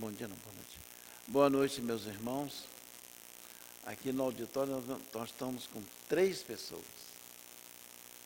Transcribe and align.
Bom 0.00 0.10
dia, 0.10 0.26
não, 0.26 0.36
boa 0.36 0.54
noite. 0.54 0.78
Boa 1.26 1.50
noite, 1.50 1.82
meus 1.82 2.06
irmãos. 2.06 2.64
Aqui 3.84 4.10
no 4.12 4.22
auditório 4.22 4.82
nós, 5.12 5.28
estamos 5.28 5.66
com 5.66 5.82
três 6.08 6.42
pessoas. 6.42 6.82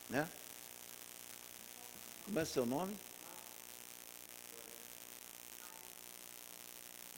Né? 0.09 0.25
Como 2.23 2.39
é 2.39 2.45
seu 2.45 2.65
nome? 2.65 2.95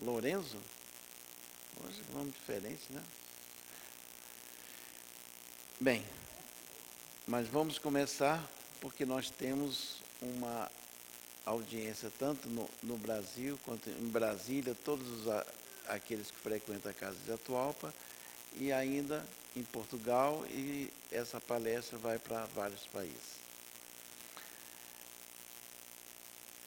Lorenzo? 0.02 0.58
Hoje 1.84 2.02
é 2.02 2.12
um 2.12 2.18
nome 2.18 2.32
diferente, 2.32 2.92
né? 2.92 3.04
Bem, 5.80 6.04
mas 7.28 7.48
vamos 7.48 7.78
começar 7.78 8.44
porque 8.82 9.06
nós 9.06 9.30
temos 9.30 9.98
uma 10.20 10.68
audiência 11.48 12.12
tanto 12.20 12.50
no, 12.50 12.70
no 12.84 12.98
Brasil 12.98 13.58
quanto 13.64 13.90
em 13.90 14.08
Brasília, 14.08 14.76
todos 14.84 15.08
os, 15.08 15.46
aqueles 15.88 16.30
que 16.30 16.38
frequentam 16.38 16.92
a 16.92 16.94
Casa 16.94 17.18
de 17.26 17.32
Atualpa, 17.32 17.94
e 18.56 18.72
ainda 18.72 19.26
em 19.56 19.64
Portugal, 19.64 20.46
e 20.50 20.92
essa 21.12 21.40
palestra 21.40 21.98
vai 21.98 22.20
para 22.20 22.46
vários 22.48 22.86
países. 22.88 23.38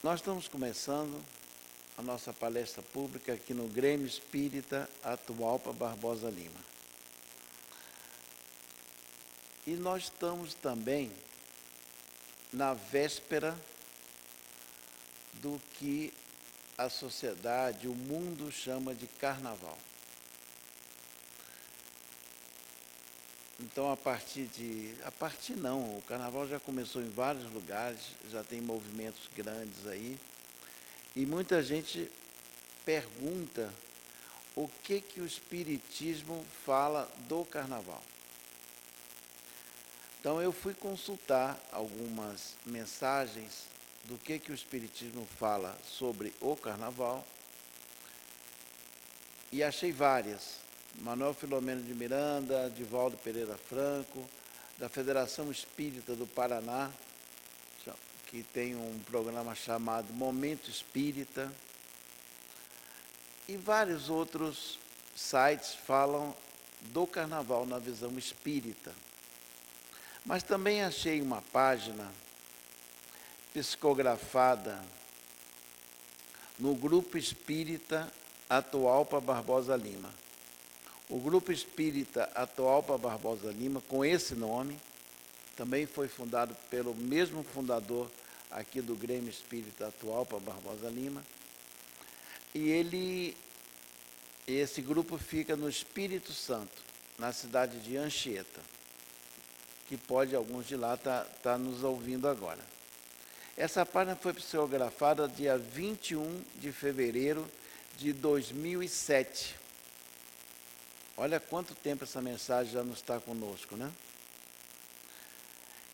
Nós 0.02 0.20
estamos 0.20 0.48
começando 0.48 1.22
a 1.98 2.02
nossa 2.02 2.32
palestra 2.32 2.82
pública 2.82 3.34
aqui 3.34 3.52
no 3.52 3.68
Grêmio 3.68 4.06
Espírita 4.06 4.88
Atualpa 5.02 5.72
Barbosa 5.72 6.30
Lima. 6.30 6.70
E 9.66 9.72
nós 9.72 10.04
estamos 10.04 10.54
também 10.54 11.12
na 12.50 12.72
véspera 12.72 13.54
do 15.42 15.60
que 15.74 16.12
a 16.76 16.88
sociedade, 16.88 17.88
o 17.88 17.94
mundo 17.94 18.50
chama 18.50 18.94
de 18.94 19.06
carnaval. 19.06 19.76
Então, 23.60 23.92
a 23.92 23.96
partir 23.96 24.46
de. 24.46 24.94
A 25.04 25.10
partir 25.10 25.54
não, 25.54 25.98
o 25.98 26.02
carnaval 26.02 26.48
já 26.48 26.58
começou 26.58 27.02
em 27.02 27.10
vários 27.10 27.44
lugares, 27.52 28.00
já 28.30 28.42
tem 28.42 28.60
movimentos 28.60 29.28
grandes 29.36 29.86
aí. 29.86 30.18
E 31.14 31.26
muita 31.26 31.62
gente 31.62 32.10
pergunta 32.86 33.70
o 34.56 34.66
que, 34.82 35.02
que 35.02 35.20
o 35.20 35.26
Espiritismo 35.26 36.44
fala 36.64 37.06
do 37.28 37.44
carnaval. 37.44 38.02
Então, 40.18 40.40
eu 40.40 40.52
fui 40.52 40.72
consultar 40.72 41.58
algumas 41.70 42.54
mensagens 42.64 43.64
do 44.04 44.18
que, 44.18 44.38
que 44.38 44.52
o 44.52 44.54
Espiritismo 44.54 45.26
fala 45.38 45.76
sobre 45.84 46.32
o 46.40 46.56
carnaval 46.56 47.24
e 49.52 49.62
achei 49.62 49.92
várias. 49.92 50.60
Manuel 51.00 51.34
Filomeno 51.34 51.82
de 51.82 51.94
Miranda, 51.94 52.70
Divaldo 52.70 53.16
Pereira 53.16 53.56
Franco, 53.56 54.28
da 54.78 54.88
Federação 54.88 55.50
Espírita 55.50 56.16
do 56.16 56.26
Paraná, 56.26 56.90
que 58.30 58.44
tem 58.44 58.76
um 58.76 58.98
programa 59.00 59.56
chamado 59.56 60.12
Momento 60.12 60.70
Espírita, 60.70 61.52
e 63.48 63.56
vários 63.56 64.08
outros 64.08 64.78
sites 65.16 65.74
falam 65.74 66.32
do 66.80 67.08
carnaval 67.08 67.66
na 67.66 67.80
visão 67.80 68.16
espírita. 68.16 68.94
Mas 70.24 70.44
também 70.44 70.84
achei 70.84 71.20
uma 71.20 71.42
página 71.42 72.08
psicografada 73.52 74.80
no 76.58 76.74
Grupo 76.74 77.18
Espírita 77.18 78.12
Atualpa 78.48 79.20
Barbosa 79.20 79.76
Lima. 79.76 80.10
O 81.08 81.18
Grupo 81.18 81.50
Espírita 81.50 82.30
Atualpa 82.34 82.96
Barbosa 82.96 83.50
Lima, 83.50 83.80
com 83.88 84.04
esse 84.04 84.34
nome, 84.34 84.78
também 85.56 85.86
foi 85.86 86.06
fundado 86.06 86.54
pelo 86.70 86.94
mesmo 86.94 87.42
fundador 87.42 88.10
aqui 88.50 88.80
do 88.80 88.94
Grêmio 88.94 89.30
Espírita 89.30 89.88
Atualpa 89.88 90.38
Barbosa 90.38 90.88
Lima. 90.88 91.24
E 92.54 92.68
ele, 92.68 93.36
esse 94.46 94.80
grupo 94.80 95.18
fica 95.18 95.56
no 95.56 95.68
Espírito 95.68 96.32
Santo, 96.32 96.82
na 97.18 97.32
cidade 97.32 97.80
de 97.80 97.96
Anchieta, 97.96 98.60
que 99.88 99.96
pode 99.96 100.36
alguns 100.36 100.66
de 100.66 100.76
lá 100.76 100.94
estar 100.94 101.24
tá, 101.24 101.30
tá 101.42 101.58
nos 101.58 101.82
ouvindo 101.82 102.28
agora. 102.28 102.79
Essa 103.60 103.84
página 103.84 104.16
foi 104.16 104.32
psicografada 104.32 105.28
dia 105.28 105.58
21 105.58 106.42
de 106.54 106.72
fevereiro 106.72 107.46
de 107.98 108.10
2007. 108.10 109.54
Olha 111.14 111.38
quanto 111.38 111.74
tempo 111.74 112.04
essa 112.04 112.22
mensagem 112.22 112.72
já 112.72 112.82
não 112.82 112.94
está 112.94 113.20
conosco, 113.20 113.76
né? 113.76 113.92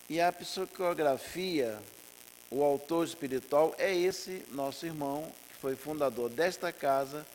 E 0.09 0.21
a 0.21 0.31
psicografia, 0.31 1.77
o 2.49 2.63
autor 2.63 3.05
espiritual 3.05 3.75
é 3.77 3.93
esse 3.93 4.45
nosso 4.53 4.85
irmão, 4.85 5.29
que 5.49 5.59
foi 5.59 5.75
fundador 5.75 6.29
desta 6.29 6.71
casa 6.71 7.27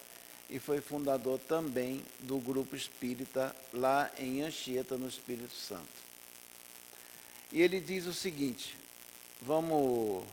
e 0.49 0.59
foi 0.59 0.81
fundador 0.81 1.39
também 1.41 2.03
do 2.21 2.39
grupo 2.39 2.75
espírita 2.75 3.55
lá 3.71 4.11
em 4.17 4.41
Anchieta, 4.41 4.97
no 4.97 5.09
Espírito 5.09 5.55
Santo. 5.55 6.01
E 7.53 7.61
ele 7.61 7.81
diz 7.81 8.07
o 8.07 8.15
seguinte: 8.15 8.81
Vamos. 9.45 10.25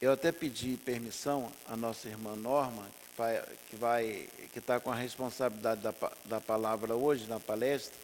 Eu 0.00 0.12
até 0.12 0.30
pedi 0.30 0.76
permissão 0.76 1.52
à 1.66 1.76
nossa 1.76 2.08
irmã 2.08 2.36
Norma, 2.36 2.88
que 2.88 3.16
vai, 3.18 3.42
que 3.68 3.76
vai, 3.76 4.28
que 4.52 4.60
está 4.60 4.78
com 4.78 4.90
a 4.90 4.94
responsabilidade 4.94 5.80
da, 5.80 5.92
da 6.24 6.40
palavra 6.40 6.94
hoje 6.94 7.26
na 7.26 7.40
palestra, 7.40 7.98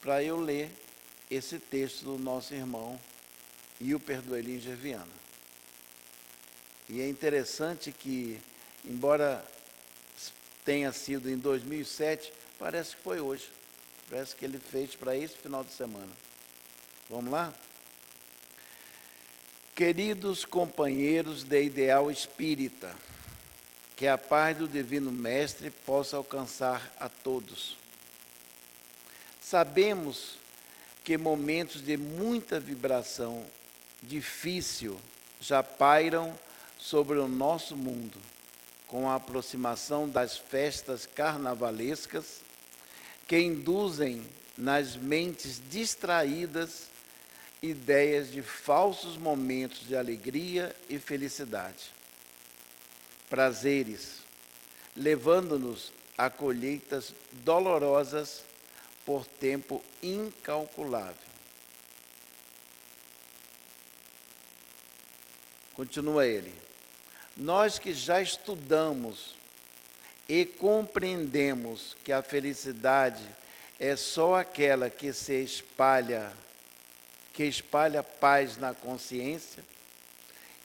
para 0.00 0.20
eu 0.20 0.40
ler 0.40 0.68
esse 1.30 1.60
texto 1.60 2.04
do 2.04 2.18
nosso 2.18 2.52
irmão 2.52 2.98
e 3.80 3.94
o 3.94 4.00
Perdoeli 4.00 4.58
Viana. 4.58 5.06
E 6.88 7.00
é 7.00 7.08
interessante 7.08 7.92
que, 7.92 8.40
embora 8.84 9.44
tenha 10.64 10.92
sido 10.92 11.30
em 11.30 11.38
2007, 11.38 12.32
parece 12.58 12.96
que 12.96 13.02
foi 13.02 13.20
hoje. 13.20 13.48
Parece 14.10 14.34
que 14.34 14.44
ele 14.44 14.58
fez 14.58 14.96
para 14.96 15.16
esse 15.16 15.36
final 15.36 15.62
de 15.62 15.72
semana. 15.72 16.12
Vamos 17.08 17.30
lá? 17.30 17.54
Queridos 19.74 20.44
companheiros 20.44 21.44
de 21.44 21.62
ideal 21.62 22.10
espírita, 22.10 22.94
que 23.96 24.06
a 24.06 24.18
paz 24.18 24.58
do 24.58 24.68
Divino 24.68 25.10
Mestre 25.10 25.70
possa 25.70 26.18
alcançar 26.18 26.92
a 27.00 27.08
todos. 27.08 27.78
Sabemos 29.40 30.36
que 31.02 31.16
momentos 31.16 31.82
de 31.82 31.96
muita 31.96 32.60
vibração 32.60 33.46
difícil 34.02 35.00
já 35.40 35.62
pairam 35.62 36.38
sobre 36.78 37.18
o 37.18 37.26
nosso 37.26 37.74
mundo, 37.74 38.18
com 38.86 39.08
a 39.08 39.14
aproximação 39.14 40.06
das 40.06 40.36
festas 40.36 41.06
carnavalescas 41.06 42.42
que 43.26 43.38
induzem 43.38 44.22
nas 44.54 44.96
mentes 44.96 45.62
distraídas 45.70 46.91
ideias 47.62 48.32
de 48.32 48.42
falsos 48.42 49.16
momentos 49.16 49.86
de 49.86 49.96
alegria 49.96 50.74
e 50.88 50.98
felicidade, 50.98 51.92
prazeres, 53.30 54.18
levando-nos 54.96 55.92
a 56.18 56.28
colheitas 56.28 57.14
dolorosas 57.32 58.42
por 59.06 59.24
tempo 59.24 59.82
incalculável. 60.02 61.32
Continua 65.74 66.26
ele. 66.26 66.54
Nós 67.36 67.78
que 67.78 67.94
já 67.94 68.20
estudamos 68.20 69.34
e 70.28 70.44
compreendemos 70.44 71.96
que 72.04 72.12
a 72.12 72.22
felicidade 72.22 73.24
é 73.80 73.96
só 73.96 74.36
aquela 74.36 74.90
que 74.90 75.12
se 75.12 75.42
espalha 75.42 76.32
que 77.32 77.44
espalha 77.44 78.02
paz 78.02 78.56
na 78.56 78.74
consciência, 78.74 79.64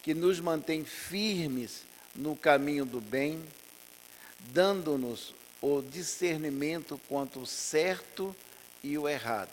que 0.04 0.14
nos 0.14 0.40
mantém 0.40 0.84
firmes 0.84 1.84
no 2.16 2.36
caminho 2.36 2.86
do 2.86 3.00
bem, 3.00 3.44
dando-nos 4.52 5.34
o 5.62 5.82
discernimento 5.82 7.00
quanto 7.08 7.42
o 7.42 7.48
certo 7.48 8.36
e 8.84 8.98
o 8.98 9.08
errado, 9.08 9.52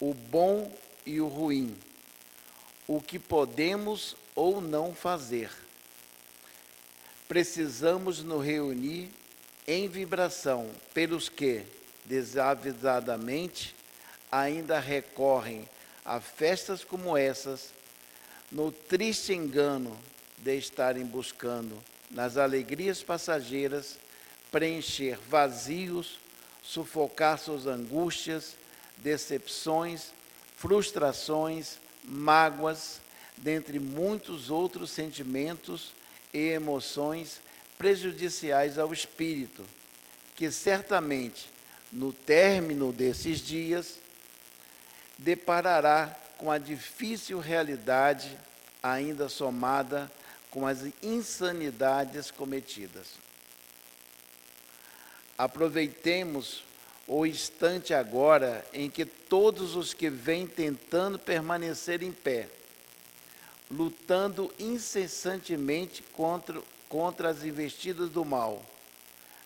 o 0.00 0.12
bom 0.12 0.72
e 1.04 1.20
o 1.20 1.28
ruim, 1.28 1.76
o 2.86 3.00
que 3.00 3.18
podemos 3.18 4.16
ou 4.34 4.60
não 4.60 4.94
fazer. 4.94 5.50
Precisamos 7.28 8.22
nos 8.22 8.44
reunir 8.44 9.10
em 9.66 9.88
vibração 9.88 10.70
pelos 10.94 11.28
que, 11.28 11.64
desavisadamente, 12.04 13.74
ainda 14.30 14.78
recorrem 14.78 15.68
a 16.06 16.20
festas 16.20 16.84
como 16.84 17.16
essas, 17.16 17.72
no 18.50 18.70
triste 18.70 19.32
engano 19.32 19.98
de 20.38 20.56
estarem 20.56 21.04
buscando 21.04 21.76
nas 22.08 22.36
alegrias 22.36 23.02
passageiras 23.02 23.98
preencher 24.52 25.18
vazios, 25.28 26.20
sufocar 26.62 27.40
suas 27.40 27.66
angústias, 27.66 28.56
decepções, 28.98 30.12
frustrações, 30.56 31.78
mágoas, 32.04 33.00
dentre 33.36 33.80
muitos 33.80 34.48
outros 34.48 34.90
sentimentos 34.90 35.92
e 36.32 36.50
emoções 36.50 37.40
prejudiciais 37.76 38.78
ao 38.78 38.92
espírito, 38.92 39.64
que 40.36 40.52
certamente 40.52 41.50
no 41.92 42.12
término 42.12 42.92
desses 42.92 43.40
dias 43.40 44.05
deparará 45.18 46.14
com 46.38 46.50
a 46.50 46.58
difícil 46.58 47.38
realidade 47.38 48.36
ainda 48.82 49.28
somada 49.28 50.10
com 50.50 50.66
as 50.66 50.80
insanidades 51.02 52.30
cometidas. 52.30 53.08
Aproveitemos 55.36 56.64
o 57.06 57.26
instante 57.26 57.94
agora 57.94 58.64
em 58.72 58.90
que 58.90 59.04
todos 59.04 59.76
os 59.76 59.92
que 59.92 60.08
vêm 60.08 60.46
tentando 60.46 61.18
permanecer 61.18 62.02
em 62.02 62.12
pé, 62.12 62.48
lutando 63.70 64.52
incessantemente 64.58 66.02
contra, 66.14 66.60
contra 66.88 67.28
as 67.28 67.44
investidas 67.44 68.10
do 68.10 68.24
mal, 68.24 68.64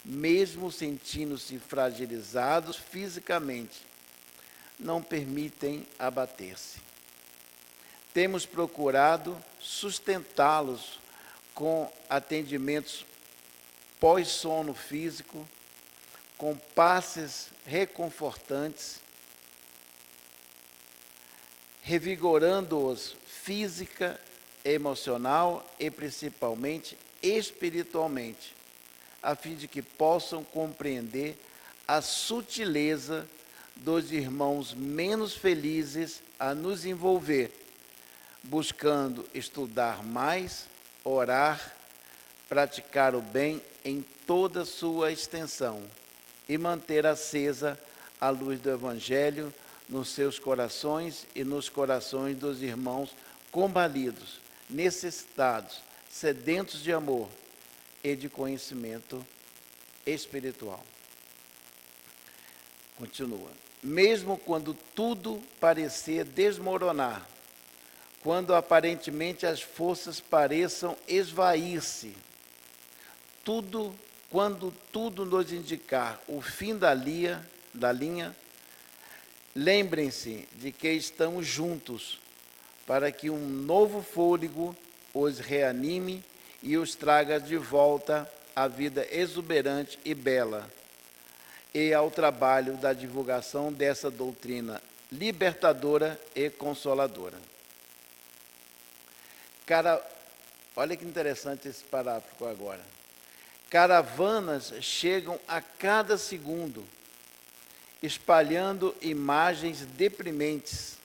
mesmo 0.04 0.70
sentindo-se 0.70 1.58
fragilizados 1.58 2.76
fisicamente, 2.76 3.89
não 4.80 5.02
permitem 5.02 5.86
abater-se. 5.98 6.78
Temos 8.12 8.44
procurado 8.46 9.40
sustentá-los 9.60 10.98
com 11.54 11.90
atendimentos 12.08 13.04
pós-sono 14.00 14.74
físico, 14.74 15.46
com 16.36 16.56
passes 16.56 17.50
reconfortantes, 17.66 18.98
revigorando-os 21.82 23.14
física, 23.26 24.18
emocional 24.64 25.64
e 25.78 25.90
principalmente 25.90 26.96
espiritualmente, 27.22 28.54
a 29.22 29.34
fim 29.34 29.54
de 29.54 29.68
que 29.68 29.82
possam 29.82 30.42
compreender 30.42 31.38
a 31.86 32.00
sutileza 32.00 33.28
dos 33.76 34.12
irmãos 34.12 34.74
menos 34.74 35.34
felizes 35.34 36.22
a 36.38 36.54
nos 36.54 36.84
envolver, 36.84 37.50
buscando 38.42 39.26
estudar 39.34 40.04
mais, 40.04 40.66
orar, 41.04 41.74
praticar 42.48 43.14
o 43.14 43.20
bem 43.20 43.62
em 43.84 44.04
toda 44.26 44.64
sua 44.64 45.12
extensão 45.12 45.82
e 46.48 46.58
manter 46.58 47.06
acesa 47.06 47.78
a 48.20 48.28
luz 48.30 48.60
do 48.60 48.70
Evangelho 48.70 49.52
nos 49.88 50.10
seus 50.10 50.38
corações 50.38 51.26
e 51.34 51.42
nos 51.42 51.68
corações 51.68 52.36
dos 52.36 52.62
irmãos 52.62 53.14
combalidos, 53.50 54.40
necessitados, 54.68 55.80
sedentos 56.10 56.82
de 56.82 56.92
amor 56.92 57.28
e 58.02 58.14
de 58.14 58.28
conhecimento 58.28 59.24
espiritual. 60.06 60.84
Continua. 63.00 63.50
Mesmo 63.82 64.36
quando 64.36 64.76
tudo 64.94 65.42
parecer 65.58 66.22
desmoronar, 66.22 67.26
quando 68.22 68.54
aparentemente 68.54 69.46
as 69.46 69.62
forças 69.62 70.20
pareçam 70.20 70.94
esvair-se, 71.08 72.14
tudo, 73.42 73.94
quando 74.28 74.70
tudo 74.92 75.24
nos 75.24 75.50
indicar 75.50 76.20
o 76.28 76.42
fim 76.42 76.76
da 76.76 76.92
linha, 76.92 77.42
da 77.72 77.90
linha, 77.90 78.36
lembrem-se 79.56 80.46
de 80.56 80.70
que 80.70 80.92
estamos 80.92 81.46
juntos 81.46 82.20
para 82.86 83.10
que 83.10 83.30
um 83.30 83.48
novo 83.48 84.02
fôlego 84.02 84.76
os 85.14 85.38
reanime 85.38 86.22
e 86.62 86.76
os 86.76 86.94
traga 86.94 87.40
de 87.40 87.56
volta 87.56 88.30
à 88.54 88.68
vida 88.68 89.08
exuberante 89.10 89.98
e 90.04 90.12
bela, 90.12 90.70
e 91.72 91.94
ao 91.94 92.10
trabalho 92.10 92.76
da 92.76 92.92
divulgação 92.92 93.72
dessa 93.72 94.10
doutrina 94.10 94.80
libertadora 95.10 96.20
e 96.34 96.50
consoladora. 96.50 97.38
Cara, 99.66 100.04
olha 100.74 100.96
que 100.96 101.04
interessante 101.04 101.68
esse 101.68 101.84
parágrafo 101.84 102.44
agora. 102.44 102.84
Caravanas 103.68 104.72
chegam 104.80 105.38
a 105.46 105.60
cada 105.60 106.18
segundo, 106.18 106.84
espalhando 108.02 108.94
imagens 109.00 109.86
deprimentes 109.96 110.98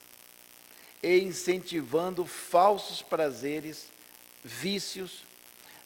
e 1.02 1.20
incentivando 1.20 2.24
falsos 2.24 3.02
prazeres, 3.02 3.86
vícios, 4.42 5.22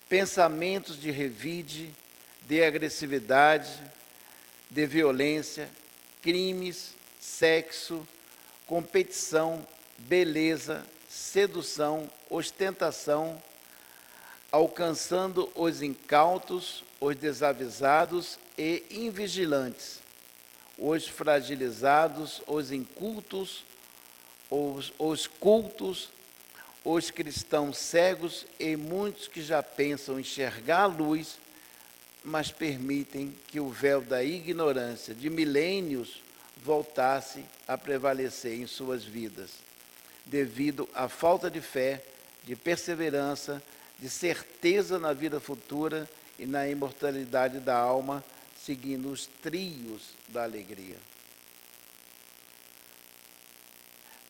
pensamentos 0.08 0.98
de 0.98 1.10
revide, 1.10 1.94
de 2.46 2.64
agressividade, 2.64 3.70
de 4.70 4.86
violência, 4.86 5.68
crimes, 6.22 6.94
sexo, 7.18 8.06
competição, 8.66 9.66
beleza, 9.98 10.84
sedução, 11.08 12.08
ostentação, 12.28 13.42
alcançando 14.52 15.50
os 15.54 15.82
incautos, 15.82 16.84
os 17.00 17.16
desavisados 17.16 18.38
e 18.56 18.84
invigilantes, 18.90 20.00
os 20.78 21.08
fragilizados, 21.08 22.40
os 22.46 22.70
incultos, 22.70 23.64
os, 24.48 24.92
os 24.98 25.26
cultos, 25.26 26.10
os 26.84 27.10
cristãos 27.10 27.76
cegos 27.76 28.46
e 28.58 28.76
muitos 28.76 29.28
que 29.28 29.42
já 29.42 29.62
pensam 29.62 30.18
enxergar 30.18 30.82
a 30.82 30.86
luz, 30.86 31.38
mas 32.24 32.50
permitem 32.50 33.34
que 33.48 33.58
o 33.58 33.70
véu 33.70 34.00
da 34.00 34.22
ignorância 34.22 35.14
de 35.14 35.30
milênios 35.30 36.22
voltasse 36.62 37.44
a 37.66 37.78
prevalecer 37.78 38.60
em 38.60 38.66
suas 38.66 39.04
vidas 39.04 39.50
devido 40.30 40.88
à 40.94 41.08
falta 41.08 41.50
de 41.50 41.60
fé, 41.60 42.02
de 42.44 42.54
perseverança, 42.54 43.62
de 43.98 44.08
certeza 44.08 44.98
na 44.98 45.12
vida 45.12 45.40
futura 45.40 46.08
e 46.38 46.46
na 46.46 46.68
imortalidade 46.68 47.58
da 47.58 47.76
alma, 47.76 48.24
seguindo 48.64 49.10
os 49.10 49.26
trios 49.26 50.10
da 50.28 50.44
alegria. 50.44 50.96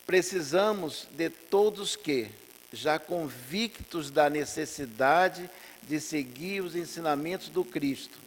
Precisamos 0.05 1.07
de 1.11 1.29
todos 1.29 1.95
que, 1.95 2.29
já 2.73 2.97
convictos 2.97 4.09
da 4.09 4.29
necessidade 4.29 5.49
de 5.83 5.99
seguir 5.99 6.61
os 6.61 6.75
ensinamentos 6.75 7.49
do 7.49 7.63
Cristo, 7.63 8.17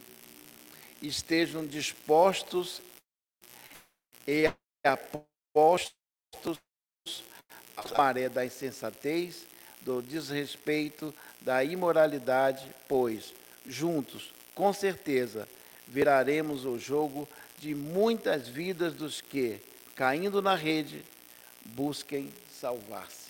estejam 1.00 1.66
dispostos 1.66 2.80
e 4.26 4.50
apostos 4.84 5.92
a 7.76 7.98
maré 7.98 8.28
da 8.28 8.44
insensatez, 8.44 9.46
do 9.82 10.00
desrespeito, 10.00 11.14
da 11.40 11.62
imoralidade, 11.62 12.66
pois, 12.88 13.34
juntos, 13.66 14.32
com 14.54 14.72
certeza, 14.72 15.48
viraremos 15.86 16.64
o 16.64 16.78
jogo 16.78 17.28
de 17.58 17.74
muitas 17.74 18.48
vidas 18.48 18.94
dos 18.94 19.20
que, 19.20 19.60
caindo 19.94 20.40
na 20.40 20.54
rede, 20.54 21.04
busquem 21.64 22.32
salvar-se. 22.50 23.23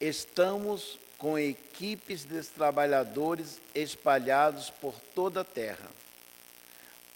Estamos 0.00 0.98
com 1.18 1.38
equipes 1.38 2.24
de 2.24 2.42
trabalhadores 2.42 3.60
espalhados 3.74 4.70
por 4.70 4.94
toda 5.14 5.42
a 5.42 5.44
terra 5.44 5.88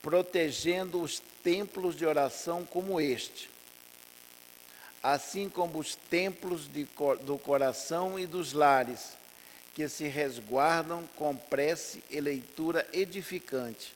protegendo 0.05 1.01
os 1.01 1.19
templos 1.43 1.97
de 1.97 2.05
oração 2.05 2.63
como 2.63 3.01
este, 3.01 3.49
assim 5.03 5.49
como 5.49 5.79
os 5.79 5.95
templos 5.95 6.69
de, 6.71 6.87
do 7.23 7.39
coração 7.39 8.19
e 8.19 8.27
dos 8.27 8.53
lares, 8.53 9.15
que 9.75 9.89
se 9.89 10.07
resguardam 10.07 11.09
com 11.17 11.35
prece 11.35 12.05
e 12.11 12.21
leitura 12.21 12.87
edificante, 12.93 13.95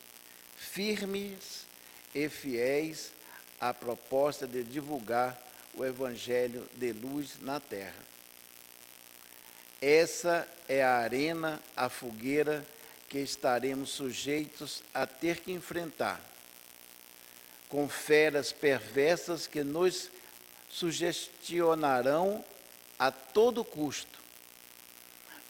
firmes 0.57 1.66
e 2.14 2.26
fiéis 2.30 3.12
à 3.61 3.75
proposta 3.75 4.47
de 4.47 4.64
divulgar 4.64 5.38
o 5.75 5.85
Evangelho 5.85 6.66
de 6.75 6.90
luz 6.90 7.35
na 7.42 7.61
terra. 7.61 8.08
Essa 9.80 10.47
é 10.68 10.82
a 10.82 10.97
arena, 10.97 11.61
a 11.76 11.88
fogueira 11.88 12.64
que 13.08 13.18
estaremos 13.18 13.90
sujeitos 13.90 14.82
a 14.92 15.06
ter 15.06 15.40
que 15.40 15.52
enfrentar, 15.52 16.20
com 17.68 17.88
feras 17.88 18.52
perversas 18.52 19.47
que 19.47 19.62
nos 19.62 20.11
sugestionarão 20.68 22.44
a 22.99 23.11
todo 23.11 23.64
custo 23.64 24.18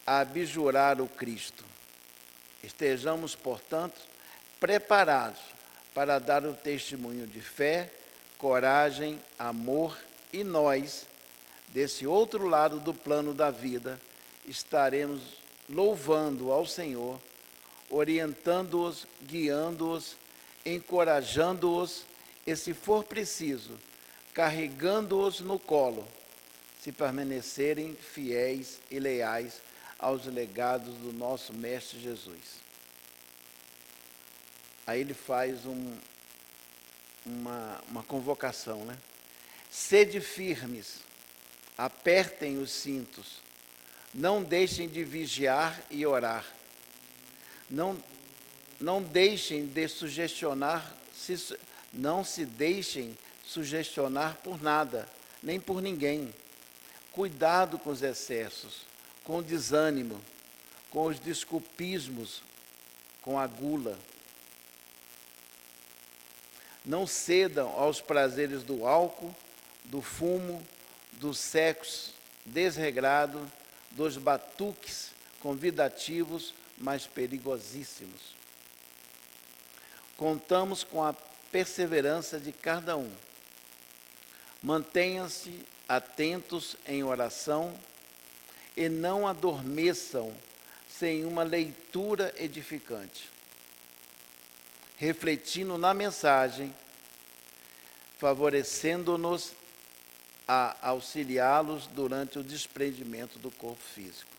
a 0.06 0.20
abjurar 0.20 1.00
o 1.00 1.08
Cristo. 1.08 1.64
Estejamos, 2.62 3.34
portanto, 3.34 4.00
preparados 4.60 5.40
para 5.94 6.18
dar 6.18 6.44
o 6.44 6.54
testemunho 6.54 7.26
de 7.26 7.40
fé, 7.40 7.90
coragem, 8.36 9.20
amor 9.38 9.98
e 10.32 10.44
nós, 10.44 11.06
desse 11.68 12.06
outro 12.06 12.46
lado 12.46 12.78
do 12.78 12.94
plano 12.94 13.34
da 13.34 13.50
vida, 13.50 14.00
estaremos 14.48 15.22
louvando 15.68 16.50
ao 16.50 16.66
Senhor, 16.66 17.20
orientando-os, 17.90 19.06
guiando-os, 19.22 20.16
encorajando-os 20.64 22.04
e, 22.46 22.56
se 22.56 22.72
for 22.74 23.04
preciso, 23.04 23.78
carregando-os 24.32 25.40
no 25.40 25.58
colo, 25.58 26.06
se 26.80 26.92
permanecerem 26.92 27.94
fiéis 27.94 28.80
e 28.90 28.98
leais 28.98 29.60
aos 29.98 30.24
legados 30.26 30.94
do 30.94 31.12
nosso 31.12 31.52
Mestre 31.52 31.98
Jesus. 31.98 32.58
Aí 34.86 35.00
ele 35.00 35.14
faz 35.14 35.66
um, 35.66 35.96
uma, 37.26 37.82
uma 37.88 38.02
convocação, 38.02 38.84
né? 38.84 38.96
Sede 39.70 40.20
firmes, 40.20 41.00
apertem 41.76 42.56
os 42.56 42.70
cintos, 42.70 43.42
não 44.12 44.42
deixem 44.42 44.88
de 44.88 45.04
vigiar 45.04 45.80
e 45.90 46.06
orar. 46.06 46.44
Não, 47.68 48.02
não 48.80 49.02
deixem 49.02 49.66
de 49.66 49.88
sugestionar, 49.88 50.94
se, 51.12 51.56
não 51.92 52.24
se 52.24 52.44
deixem 52.44 53.16
sugestionar 53.44 54.36
por 54.42 54.62
nada, 54.62 55.08
nem 55.42 55.60
por 55.60 55.82
ninguém. 55.82 56.32
Cuidado 57.12 57.78
com 57.78 57.90
os 57.90 58.02
excessos, 58.02 58.82
com 59.24 59.38
o 59.38 59.42
desânimo, 59.42 60.20
com 60.90 61.06
os 61.06 61.18
desculpismos, 61.18 62.42
com 63.20 63.38
a 63.38 63.46
gula. 63.46 63.98
Não 66.84 67.06
cedam 67.06 67.68
aos 67.68 68.00
prazeres 68.00 68.62
do 68.62 68.86
álcool, 68.86 69.34
do 69.84 70.00
fumo, 70.00 70.66
do 71.12 71.34
sexo 71.34 72.14
desregrado, 72.46 73.50
dos 73.90 74.16
batuques 74.16 75.10
convidativos, 75.40 76.54
mas 76.76 77.06
perigosíssimos. 77.06 78.36
Contamos 80.16 80.82
com 80.84 81.02
a 81.02 81.14
perseverança 81.52 82.38
de 82.38 82.52
cada 82.52 82.96
um. 82.96 83.10
Mantenham-se 84.62 85.64
atentos 85.88 86.76
em 86.86 87.02
oração 87.02 87.74
e 88.76 88.88
não 88.88 89.26
adormeçam 89.26 90.34
sem 90.88 91.24
uma 91.24 91.42
leitura 91.42 92.34
edificante. 92.36 93.30
Refletindo 94.96 95.78
na 95.78 95.94
mensagem, 95.94 96.74
favorecendo-nos 98.18 99.52
a 100.48 100.74
auxiliá-los 100.80 101.86
durante 101.88 102.38
o 102.38 102.42
desprendimento 102.42 103.38
do 103.38 103.50
corpo 103.50 103.84
físico. 103.84 104.30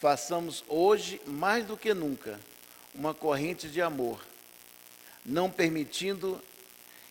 Façamos 0.00 0.64
hoje, 0.66 1.20
mais 1.26 1.66
do 1.66 1.76
que 1.76 1.92
nunca, 1.92 2.40
uma 2.94 3.12
corrente 3.12 3.68
de 3.68 3.82
amor, 3.82 4.24
não 5.24 5.50
permitindo 5.50 6.42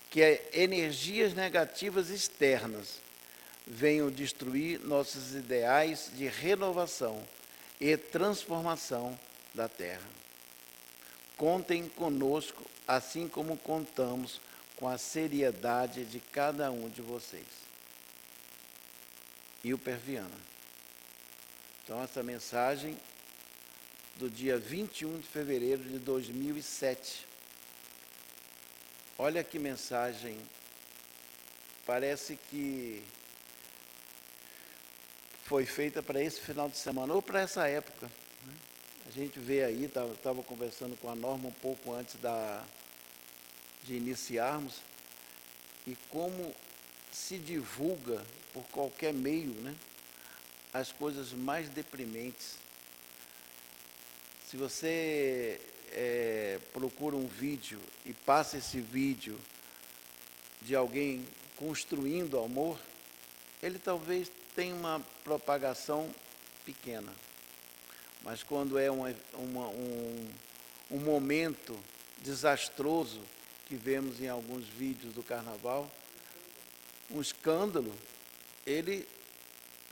que 0.09 0.41
energias 0.53 1.33
negativas 1.33 2.09
externas 2.09 2.99
venham 3.67 4.09
destruir 4.09 4.79
nossos 4.79 5.35
ideais 5.35 6.09
de 6.15 6.27
renovação 6.27 7.21
e 7.79 7.95
transformação 7.97 9.17
da 9.53 9.67
Terra. 9.67 10.07
Contem 11.37 11.89
conosco, 11.89 12.63
assim 12.87 13.27
como 13.27 13.57
contamos 13.57 14.39
com 14.75 14.87
a 14.87 14.97
seriedade 14.97 16.05
de 16.05 16.19
cada 16.19 16.71
um 16.71 16.89
de 16.89 17.01
vocês. 17.01 17.45
E 19.63 19.73
o 19.73 19.77
Perviana. 19.77 20.37
Então, 21.83 22.01
essa 22.03 22.21
mensagem 22.21 22.97
do 24.17 24.29
dia 24.29 24.57
21 24.57 25.19
de 25.19 25.27
fevereiro 25.27 25.83
de 25.83 25.99
2007. 25.99 27.25
Olha 29.17 29.43
que 29.43 29.59
mensagem. 29.59 30.37
Parece 31.85 32.37
que 32.49 33.03
foi 35.43 35.65
feita 35.65 36.01
para 36.01 36.21
esse 36.21 36.41
final 36.41 36.67
de 36.67 36.77
semana 36.77 37.13
ou 37.13 37.21
para 37.21 37.41
essa 37.41 37.67
época. 37.67 38.09
Né? 38.45 38.53
A 39.05 39.11
gente 39.11 39.39
vê 39.39 39.63
aí, 39.63 39.85
estava 39.85 40.41
conversando 40.43 40.97
com 40.97 41.09
a 41.09 41.15
Norma 41.15 41.49
um 41.49 41.53
pouco 41.53 41.93
antes 41.93 42.15
da, 42.15 42.65
de 43.85 43.95
iniciarmos 43.95 44.75
e 45.85 45.95
como 46.09 46.53
se 47.11 47.37
divulga 47.37 48.23
por 48.53 48.63
qualquer 48.65 49.13
meio 49.13 49.51
né, 49.61 49.75
as 50.73 50.91
coisas 50.91 51.31
mais 51.31 51.69
deprimentes. 51.69 52.57
Se 54.49 54.57
você 54.57 55.61
é, 55.91 56.59
procura 56.73 57.15
um 57.15 57.27
vídeo 57.27 57.79
e 58.05 58.13
passa 58.13 58.57
esse 58.57 58.79
vídeo 58.79 59.39
de 60.61 60.75
alguém 60.75 61.25
construindo 61.55 62.39
amor, 62.39 62.79
ele 63.61 63.79
talvez 63.79 64.29
tenha 64.55 64.75
uma 64.75 64.99
propagação 65.23 66.13
pequena. 66.65 67.13
Mas 68.21 68.43
quando 68.43 68.77
é 68.77 68.89
uma, 68.89 69.13
uma, 69.33 69.67
um, 69.67 70.27
um 70.91 70.99
momento 70.99 71.77
desastroso 72.19 73.21
que 73.65 73.75
vemos 73.75 74.21
em 74.21 74.27
alguns 74.27 74.65
vídeos 74.65 75.13
do 75.13 75.23
carnaval, 75.23 75.89
um 77.09 77.21
escândalo, 77.21 77.93
ele 78.65 79.07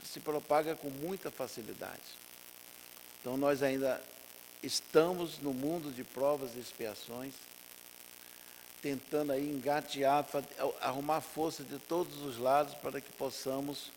se 0.04 0.20
propaga 0.20 0.74
com 0.74 0.90
muita 0.90 1.30
facilidade. 1.30 2.02
Então 3.20 3.36
nós 3.36 3.62
ainda 3.62 4.02
estamos 4.62 5.38
no 5.38 5.52
mundo 5.52 5.92
de 5.92 6.04
provas 6.04 6.54
e 6.54 6.60
expiações, 6.60 7.34
tentando 8.80 9.32
aí 9.32 9.48
engatear, 9.50 10.26
arrumar 10.80 11.20
força 11.20 11.64
de 11.64 11.78
todos 11.78 12.22
os 12.22 12.38
lados 12.38 12.74
para 12.74 13.00
que 13.00 13.12
possamos 13.12 13.90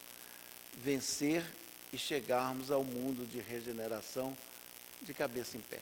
vencer 0.78 1.44
e 1.92 1.98
chegarmos 1.98 2.72
ao 2.72 2.84
mundo 2.84 3.26
de 3.26 3.40
regeneração 3.40 4.36
de 5.02 5.14
cabeça 5.14 5.58
em 5.58 5.62
pé. 5.62 5.80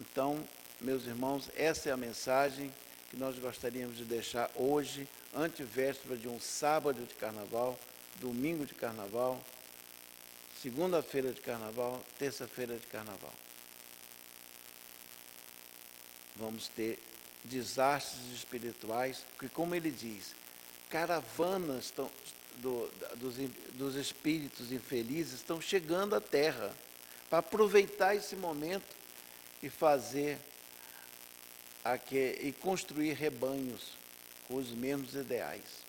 Então, 0.00 0.42
meus 0.82 1.06
irmãos, 1.06 1.48
essa 1.56 1.88
é 1.88 1.92
a 1.92 1.96
mensagem 1.96 2.72
que 3.08 3.16
nós 3.16 3.38
gostaríamos 3.38 3.96
de 3.96 4.04
deixar 4.04 4.50
hoje, 4.56 5.08
antevéspera 5.32 6.16
de 6.16 6.28
um 6.28 6.40
sábado 6.40 7.04
de 7.06 7.14
carnaval, 7.14 7.78
domingo 8.16 8.66
de 8.66 8.74
carnaval, 8.74 9.40
segunda-feira 10.60 11.32
de 11.32 11.40
carnaval, 11.40 12.04
terça-feira 12.18 12.76
de 12.76 12.86
carnaval. 12.88 13.32
Vamos 16.34 16.66
ter 16.68 16.98
desastres 17.44 18.32
espirituais, 18.34 19.24
que 19.38 19.48
como 19.48 19.74
ele 19.76 19.90
diz, 19.90 20.34
caravanas 20.90 21.84
estão, 21.84 22.10
do, 22.56 22.90
dos, 23.16 23.34
dos 23.74 23.94
espíritos 23.94 24.72
infelizes 24.72 25.34
estão 25.34 25.60
chegando 25.60 26.16
à 26.16 26.20
terra 26.20 26.74
para 27.30 27.38
aproveitar 27.38 28.16
esse 28.16 28.34
momento 28.34 28.96
e 29.62 29.70
fazer 29.70 30.38
e 32.14 32.52
construir 32.52 33.14
rebanhos 33.14 33.92
com 34.46 34.56
os 34.56 34.70
mesmos 34.70 35.14
ideais. 35.14 35.82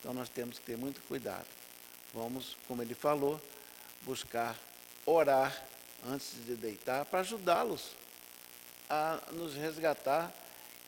Então 0.00 0.14
nós 0.14 0.28
temos 0.28 0.58
que 0.58 0.64
ter 0.64 0.76
muito 0.76 1.00
cuidado. 1.02 1.46
Vamos, 2.14 2.56
como 2.66 2.82
ele 2.82 2.94
falou, 2.94 3.40
buscar 4.02 4.56
orar 5.04 5.66
antes 6.06 6.32
de 6.46 6.54
deitar 6.54 7.04
para 7.04 7.20
ajudá-los 7.20 7.90
a 8.88 9.20
nos 9.32 9.54
resgatar 9.54 10.32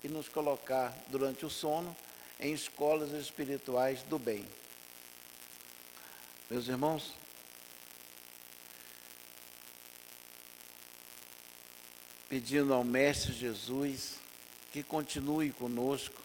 e 0.02 0.09
nos 0.09 0.28
colocar 0.28 0.97
durante 1.09 1.45
o 1.45 1.50
sono 1.50 1.95
em 2.38 2.52
escolas 2.52 3.11
espirituais 3.12 4.02
do 4.02 4.19
bem. 4.19 4.47
Meus 6.49 6.69
irmãos, 6.69 7.12
pedindo 12.30 12.72
ao 12.72 12.82
Mestre 12.82 13.34
Jesus 13.34 14.18
que 14.72 14.82
continue 14.82 15.50
conosco, 15.50 16.22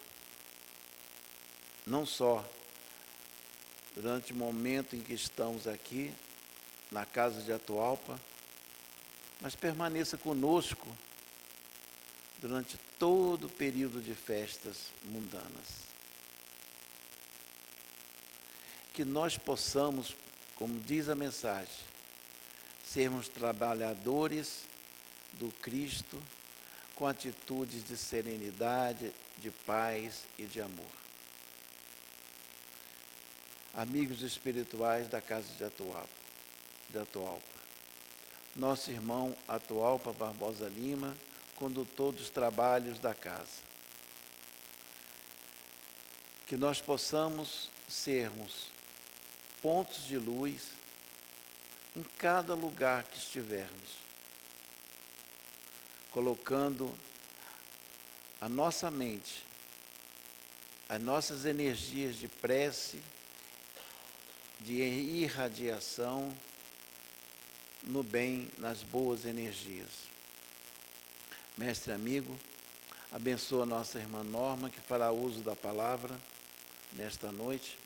não 1.86 2.06
só 2.06 2.42
durante 3.94 4.32
o 4.32 4.36
momento 4.36 4.96
em 4.96 5.00
que 5.00 5.12
estamos 5.12 5.66
aqui, 5.66 6.10
na 6.90 7.04
casa 7.04 7.42
de 7.42 7.52
Atualpa, 7.52 8.18
mas 9.42 9.54
permaneça 9.54 10.16
conosco 10.16 10.86
durante 12.38 12.78
todo 12.98 13.48
o 13.48 13.50
período 13.50 14.00
de 14.00 14.14
festas 14.14 14.92
mundanas. 15.04 15.86
que 18.96 19.04
nós 19.04 19.36
possamos, 19.36 20.16
como 20.54 20.80
diz 20.80 21.10
a 21.10 21.14
mensagem, 21.14 21.84
sermos 22.82 23.28
trabalhadores 23.28 24.62
do 25.38 25.52
Cristo 25.60 26.22
com 26.94 27.06
atitudes 27.06 27.84
de 27.84 27.96
serenidade, 27.96 29.12
de 29.38 29.50
paz 29.50 30.24
e 30.38 30.44
de 30.44 30.60
amor. 30.60 30.84
Amigos 33.74 34.22
espirituais 34.22 35.06
da 35.08 35.20
Casa 35.20 35.48
de 35.58 35.62
Atualpa, 35.62 36.08
de 36.88 36.98
Atualpa. 36.98 37.56
Nosso 38.54 38.90
irmão 38.90 39.36
Atualpa 39.46 40.14
Barbosa 40.14 40.66
Lima, 40.68 41.14
condutor 41.56 42.12
dos 42.12 42.30
trabalhos 42.30 42.98
da 42.98 43.14
casa. 43.14 43.66
Que 46.46 46.56
nós 46.56 46.80
possamos 46.80 47.68
sermos 47.86 48.68
pontos 49.60 50.06
de 50.06 50.16
luz 50.16 50.68
em 51.94 52.02
cada 52.16 52.54
lugar 52.54 53.04
que 53.04 53.18
estivermos, 53.18 54.05
colocando 56.16 56.90
a 58.40 58.48
nossa 58.48 58.90
mente, 58.90 59.44
as 60.88 60.98
nossas 60.98 61.44
energias 61.44 62.16
de 62.16 62.26
prece, 62.26 63.02
de 64.60 64.72
irradiação 64.72 66.34
no 67.82 68.02
bem, 68.02 68.48
nas 68.56 68.82
boas 68.82 69.26
energias. 69.26 69.90
Mestre 71.54 71.92
amigo, 71.92 72.34
abençoa 73.12 73.66
nossa 73.66 73.98
irmã 73.98 74.24
Norma, 74.24 74.70
que 74.70 74.80
fará 74.80 75.12
uso 75.12 75.40
da 75.40 75.54
palavra 75.54 76.18
nesta 76.94 77.30
noite. 77.30 77.78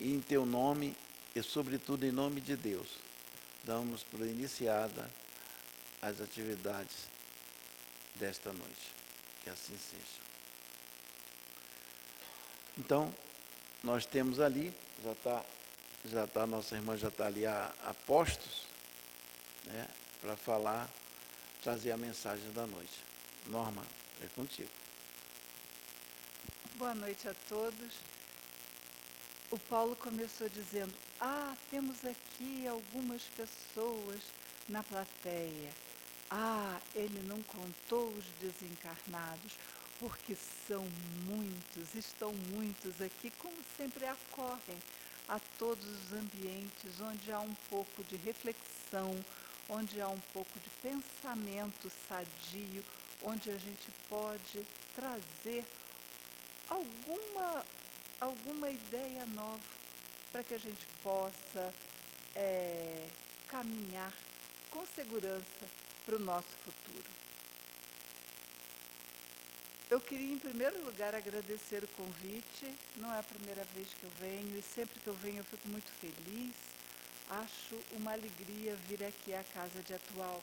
E 0.00 0.12
em 0.12 0.20
teu 0.20 0.44
nome, 0.44 0.96
e 1.36 1.40
sobretudo 1.44 2.04
em 2.04 2.10
nome 2.10 2.40
de 2.40 2.56
Deus, 2.56 2.88
damos 3.62 4.02
por 4.02 4.18
iniciada 4.26 5.08
as 6.02 6.20
atividades 6.20 7.19
desta 8.20 8.52
noite. 8.52 8.92
Que 9.42 9.50
assim 9.50 9.76
seja. 9.78 10.20
Então, 12.78 13.12
nós 13.82 14.04
temos 14.04 14.38
ali, 14.38 14.72
já 15.02 15.12
está, 15.12 15.44
já 16.04 16.24
está, 16.24 16.46
nossa 16.46 16.76
irmã 16.76 16.96
já 16.96 17.08
está 17.08 17.26
ali 17.26 17.46
a, 17.46 17.72
a 17.82 17.94
postos, 17.94 18.66
né, 19.64 19.88
para 20.20 20.36
falar, 20.36 20.88
trazer 21.62 21.90
a 21.90 21.96
mensagem 21.96 22.52
da 22.52 22.66
noite. 22.66 23.02
Norma, 23.46 23.82
é 24.22 24.26
contigo. 24.28 24.70
Boa 26.74 26.94
noite 26.94 27.26
a 27.26 27.34
todos. 27.48 27.94
O 29.50 29.58
Paulo 29.58 29.96
começou 29.96 30.48
dizendo: 30.48 30.94
Ah, 31.20 31.56
temos 31.70 32.04
aqui 32.04 32.66
algumas 32.68 33.22
pessoas 33.22 34.20
na 34.68 34.82
plateia. 34.82 35.70
Ah, 36.30 36.80
ele 36.94 37.26
não 37.26 37.42
contou 37.42 38.08
os 38.08 38.24
desencarnados, 38.40 39.52
porque 39.98 40.36
são 40.68 40.86
muitos, 41.24 41.92
estão 41.96 42.32
muitos 42.54 43.00
aqui, 43.02 43.30
como 43.38 43.56
sempre 43.76 44.06
ocorrem 44.08 44.78
a 45.28 45.40
todos 45.58 45.84
os 45.84 46.12
ambientes 46.12 47.00
onde 47.00 47.32
há 47.32 47.40
um 47.40 47.54
pouco 47.68 48.04
de 48.04 48.16
reflexão, 48.16 49.12
onde 49.68 50.00
há 50.00 50.08
um 50.08 50.20
pouco 50.32 50.56
de 50.60 50.70
pensamento 50.80 51.90
sadio, 52.08 52.84
onde 53.24 53.50
a 53.50 53.58
gente 53.58 53.90
pode 54.08 54.64
trazer 54.94 55.64
alguma, 56.68 57.64
alguma 58.20 58.70
ideia 58.70 59.26
nova 59.26 59.58
para 60.30 60.44
que 60.44 60.54
a 60.54 60.58
gente 60.58 60.86
possa 61.02 61.74
é, 62.36 63.08
caminhar 63.48 64.12
com 64.70 64.86
segurança 64.86 65.89
para 66.10 66.16
o 66.16 66.24
nosso 66.24 66.48
futuro. 66.64 67.08
Eu 69.88 70.00
queria, 70.00 70.34
em 70.34 70.38
primeiro 70.38 70.84
lugar, 70.84 71.14
agradecer 71.14 71.84
o 71.84 71.88
convite. 71.88 72.74
Não 72.96 73.14
é 73.14 73.20
a 73.20 73.22
primeira 73.22 73.62
vez 73.74 73.86
que 73.94 74.02
eu 74.02 74.10
venho 74.18 74.58
e 74.58 74.62
sempre 74.62 74.98
que 74.98 75.06
eu 75.06 75.14
venho 75.14 75.38
eu 75.38 75.44
fico 75.44 75.68
muito 75.68 75.88
feliz. 76.00 76.52
Acho 77.28 77.78
uma 77.92 78.12
alegria 78.12 78.74
vir 78.88 79.04
aqui 79.04 79.32
à 79.32 79.44
Casa 79.54 79.80
de 79.82 79.94
Atual. 79.94 80.42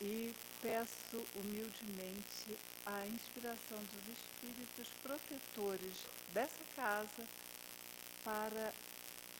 E 0.00 0.32
peço 0.62 1.26
humildemente 1.34 2.56
a 2.86 3.06
inspiração 3.08 3.78
dos 3.78 4.16
espíritos 4.16 4.88
protetores 5.02 5.94
dessa 6.32 6.64
casa 6.76 7.26
para. 8.22 8.72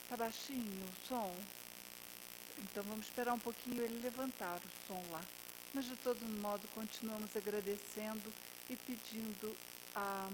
Está 0.03 0.17
baixinho 0.17 0.83
o 0.83 1.07
som? 1.07 1.60
Então 2.63 2.83
vamos 2.83 3.05
esperar 3.05 3.33
um 3.33 3.39
pouquinho 3.39 3.83
ele 3.83 4.01
levantar 4.01 4.57
o 4.57 4.87
som 4.87 5.01
lá. 5.11 5.21
Mas 5.73 5.85
de 5.85 5.95
todo 5.97 6.25
modo 6.41 6.67
continuamos 6.75 7.35
agradecendo 7.35 8.31
e 8.69 8.75
pedindo 8.75 9.55
a 9.95 10.29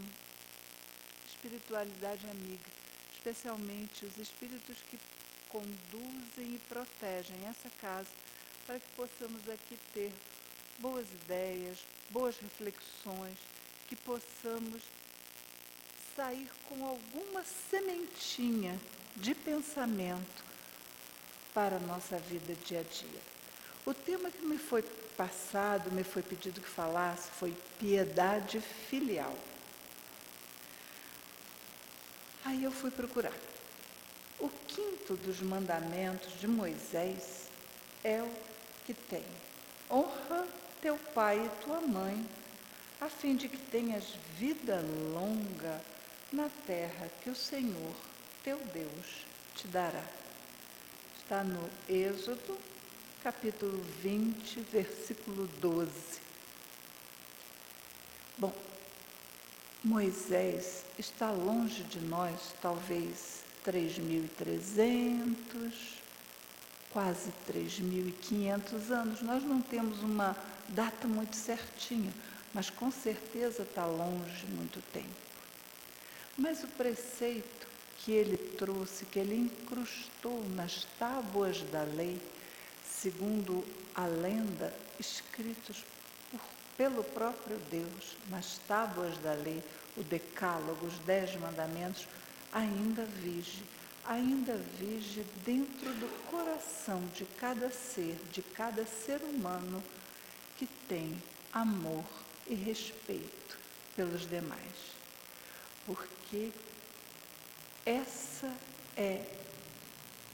espiritualidade 1.27 2.27
amiga, 2.27 2.69
especialmente 3.13 4.05
os 4.05 4.17
espíritos 4.17 4.77
que 4.89 4.99
conduzem 5.49 6.55
e 6.55 6.61
protegem 6.67 7.37
essa 7.47 7.69
casa, 7.79 8.09
para 8.65 8.79
que 8.79 8.87
possamos 8.95 9.47
aqui 9.47 9.77
ter 9.93 10.11
boas 10.79 11.07
ideias, 11.23 11.79
boas 12.09 12.37
reflexões, 12.37 13.37
que 13.87 13.95
possamos 13.95 14.81
sair 16.15 16.49
com 16.67 16.85
alguma 16.85 17.43
sementinha 17.43 18.77
de 19.15 19.33
pensamento 19.33 20.46
para 21.57 21.77
a 21.77 21.79
nossa 21.79 22.19
vida 22.19 22.53
dia 22.67 22.81
a 22.81 22.83
dia. 22.83 23.19
O 23.83 23.91
tema 23.91 24.29
que 24.29 24.45
me 24.45 24.59
foi 24.59 24.83
passado, 25.17 25.91
me 25.91 26.03
foi 26.03 26.21
pedido 26.21 26.61
que 26.61 26.69
falasse, 26.69 27.31
foi 27.31 27.51
piedade 27.79 28.61
filial. 28.61 29.35
Aí 32.45 32.63
eu 32.63 32.71
fui 32.71 32.91
procurar. 32.91 33.33
O 34.39 34.47
quinto 34.67 35.15
dos 35.15 35.41
mandamentos 35.41 36.39
de 36.39 36.47
Moisés 36.47 37.47
é 38.03 38.21
o 38.21 38.31
que 38.85 38.93
tem: 38.93 39.25
honra 39.89 40.47
teu 40.79 40.95
pai 41.15 41.43
e 41.43 41.63
tua 41.63 41.81
mãe, 41.81 42.23
a 43.01 43.09
fim 43.09 43.35
de 43.35 43.49
que 43.49 43.57
tenhas 43.57 44.03
vida 44.37 44.79
longa 45.11 45.81
na 46.31 46.49
terra 46.67 47.09
que 47.23 47.31
o 47.31 47.35
Senhor, 47.35 47.95
teu 48.43 48.59
Deus, 48.59 49.25
te 49.55 49.67
dará. 49.67 50.26
Está 51.27 51.43
no 51.43 51.59
Êxodo, 51.89 52.57
capítulo 53.21 53.83
20, 54.01 54.61
versículo 54.71 55.45
12. 55.59 55.91
Bom, 58.37 58.55
Moisés 59.83 60.85
está 60.97 61.29
longe 61.29 61.83
de 61.83 61.99
nós, 61.99 62.53
talvez 62.61 63.43
3.300, 63.65 65.73
quase 66.91 67.33
3.500 67.51 68.91
anos. 68.91 69.21
Nós 69.21 69.43
não 69.43 69.61
temos 69.61 70.01
uma 70.01 70.33
data 70.69 71.09
muito 71.09 71.35
certinha, 71.35 72.13
mas 72.53 72.69
com 72.69 72.89
certeza 72.89 73.63
está 73.63 73.85
longe 73.85 74.45
muito 74.45 74.81
tempo. 74.93 75.09
Mas 76.37 76.63
o 76.63 76.67
preceito 76.67 77.67
que 78.07 78.13
ele 78.13 78.37
trouxe, 78.37 79.03
que 79.03 79.19
ele 79.19 79.35
incrustou 79.35 80.41
nas 80.55 80.87
tábuas 80.97 81.61
da 81.63 81.81
lei, 81.83 82.17
segundo 82.89 83.65
a 83.93 84.05
lenda, 84.05 84.73
escritos 84.97 85.83
por, 86.31 86.39
pelo 86.77 87.03
próprio 87.03 87.57
Deus, 87.69 88.15
nas 88.29 88.59
tábuas 88.59 89.17
da 89.17 89.33
lei, 89.33 89.61
o 89.97 90.03
decálogo, 90.03 90.85
os 90.85 90.97
dez 90.99 91.35
mandamentos, 91.35 92.07
ainda 92.53 93.03
vige, 93.03 93.61
ainda 94.05 94.55
vige 94.55 95.25
dentro 95.43 95.91
do 95.95 96.31
coração 96.31 97.05
de 97.13 97.25
cada 97.25 97.69
ser, 97.69 98.17
de 98.31 98.41
cada 98.41 98.85
ser 98.85 99.21
humano 99.21 99.83
que 100.55 100.65
tem 100.87 101.21
amor 101.51 102.05
e 102.47 102.55
respeito 102.55 103.59
pelos 103.97 104.29
demais. 104.29 104.95
Porque 105.85 106.53
essa 107.87 108.53
é 108.97 109.23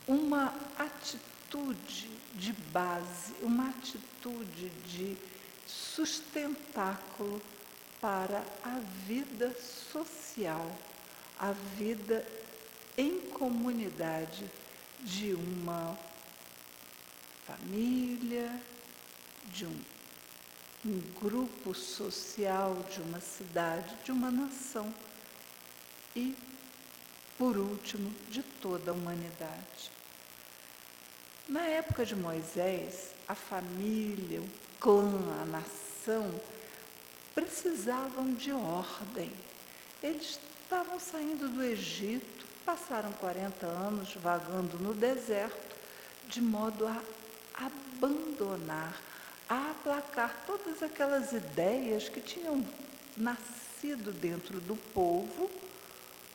uma 0.08 0.56
atitude 0.76 2.10
de 2.34 2.52
base, 2.52 3.32
uma 3.44 3.70
atitude 3.70 4.70
de 4.88 5.16
sustentáculo 5.68 7.40
para 8.02 8.44
a 8.64 8.80
vida 9.06 9.56
social, 9.62 10.68
a 11.38 11.52
vida 11.52 12.26
em 12.98 13.22
comunidade 13.30 14.50
de 15.02 15.34
uma 15.36 15.96
família, 17.46 18.60
de 19.46 19.68
um, 19.68 19.80
um 20.84 21.00
grupo 21.22 21.76
social, 21.76 22.84
de 22.92 23.00
uma 23.00 23.20
cidade, 23.20 23.96
de 24.04 24.12
uma 24.12 24.32
nação. 24.32 24.92
E 26.16 26.36
por 27.44 27.58
último, 27.58 28.10
de 28.30 28.42
toda 28.42 28.92
a 28.92 28.94
humanidade. 28.94 29.92
Na 31.46 31.64
época 31.64 32.06
de 32.06 32.16
Moisés, 32.16 33.10
a 33.28 33.36
família, 33.36 34.40
o 34.40 34.48
clã, 34.80 35.42
a 35.42 35.46
nação 35.46 36.34
precisavam 37.36 38.34
de 38.34 38.54
ordem. 38.54 39.30
Eles 40.02 40.40
estavam 40.64 40.98
saindo 40.98 41.50
do 41.50 41.62
Egito, 41.62 42.46
passaram 42.66 43.12
40 43.12 43.66
anos 43.66 44.16
vagando 44.16 44.80
no 44.80 44.94
deserto, 44.94 45.76
de 46.30 46.42
modo 46.42 46.88
a 46.88 47.02
abandonar, 47.56 49.02
a 49.50 49.72
aplacar 49.72 50.46
todas 50.48 50.82
aquelas 50.82 51.34
ideias 51.34 52.08
que 52.08 52.22
tinham 52.22 52.66
nascido 53.18 54.14
dentro 54.14 54.62
do 54.62 54.78
povo 54.78 55.52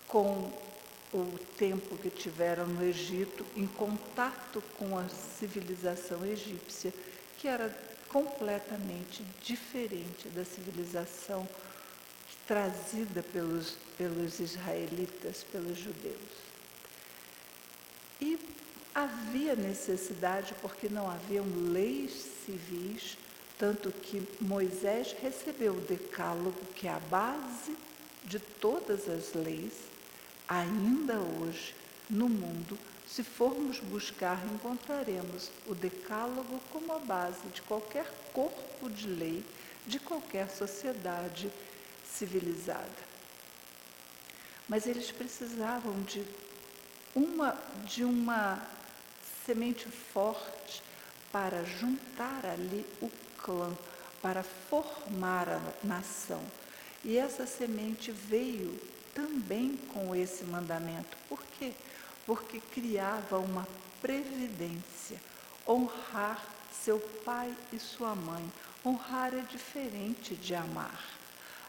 com 0.06 0.67
o 1.12 1.38
tempo 1.56 1.96
que 1.96 2.10
tiveram 2.10 2.66
no 2.66 2.84
Egito 2.84 3.44
em 3.56 3.66
contato 3.66 4.62
com 4.76 4.98
a 4.98 5.08
civilização 5.08 6.24
egípcia, 6.24 6.92
que 7.38 7.48
era 7.48 7.74
completamente 8.08 9.22
diferente 9.42 10.28
da 10.28 10.44
civilização 10.44 11.48
trazida 12.46 13.22
pelos, 13.22 13.76
pelos 13.96 14.40
israelitas, 14.40 15.44
pelos 15.44 15.78
judeus. 15.78 16.48
E 18.20 18.38
havia 18.94 19.54
necessidade, 19.54 20.54
porque 20.60 20.88
não 20.88 21.10
haviam 21.10 21.44
leis 21.70 22.12
civis, 22.44 23.18
tanto 23.58 23.92
que 23.92 24.26
Moisés 24.40 25.14
recebeu 25.20 25.74
o 25.74 25.80
Decálogo, 25.80 26.58
que 26.74 26.88
é 26.88 26.92
a 26.92 26.98
base 26.98 27.76
de 28.24 28.38
todas 28.38 29.08
as 29.08 29.34
leis, 29.34 29.87
ainda 30.48 31.18
hoje 31.18 31.74
no 32.08 32.28
mundo, 32.28 32.78
se 33.06 33.22
formos 33.22 33.80
buscar, 33.80 34.42
encontraremos 34.46 35.50
o 35.66 35.74
Decálogo 35.74 36.60
como 36.72 36.92
a 36.92 36.98
base 36.98 37.46
de 37.48 37.60
qualquer 37.62 38.06
corpo 38.32 38.88
de 38.88 39.06
lei, 39.06 39.44
de 39.86 39.98
qualquer 39.98 40.50
sociedade 40.50 41.50
civilizada. 42.04 43.08
Mas 44.68 44.86
eles 44.86 45.10
precisavam 45.10 46.02
de 46.02 46.24
uma, 47.14 47.56
de 47.86 48.04
uma 48.04 48.66
semente 49.46 49.88
forte 49.88 50.82
para 51.32 51.64
juntar 51.64 52.44
ali 52.44 52.84
o 53.00 53.10
clã, 53.42 53.76
para 54.20 54.42
formar 54.42 55.48
a 55.48 55.86
nação. 55.86 56.42
E 57.04 57.16
essa 57.16 57.46
semente 57.46 58.10
veio 58.10 58.78
também 59.14 59.76
com 59.92 60.14
esse 60.14 60.44
mandamento. 60.44 61.16
Por 61.28 61.42
quê? 61.58 61.72
Porque 62.26 62.60
criava 62.60 63.38
uma 63.38 63.66
previdência, 64.00 65.20
honrar 65.66 66.44
seu 66.72 66.98
pai 67.24 67.54
e 67.72 67.78
sua 67.78 68.14
mãe. 68.14 68.50
Honrar 68.84 69.34
é 69.34 69.40
diferente 69.40 70.34
de 70.34 70.54
amar. 70.54 71.04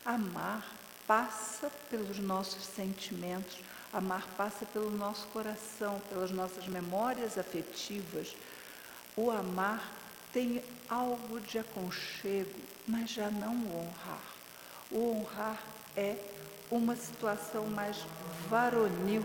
Amar 0.05 0.65
passa 1.07 1.71
pelos 1.89 2.19
nossos 2.19 2.63
sentimentos, 2.63 3.57
amar 3.91 4.27
passa 4.37 4.65
pelo 4.67 4.91
nosso 4.91 5.25
coração, 5.27 5.99
pelas 6.09 6.31
nossas 6.31 6.67
memórias 6.67 7.37
afetivas. 7.37 8.35
O 9.17 9.31
amar 9.31 9.91
tem 10.31 10.63
algo 10.87 11.39
de 11.39 11.57
aconchego, 11.59 12.59
mas 12.87 13.09
já 13.09 13.29
não 13.31 13.55
o 13.55 13.79
honrar. 13.79 14.23
O 14.91 15.11
honrar 15.11 15.63
é 15.95 16.15
uma 16.69 16.95
situação 16.95 17.65
mais 17.67 17.97
varonil. 18.49 19.23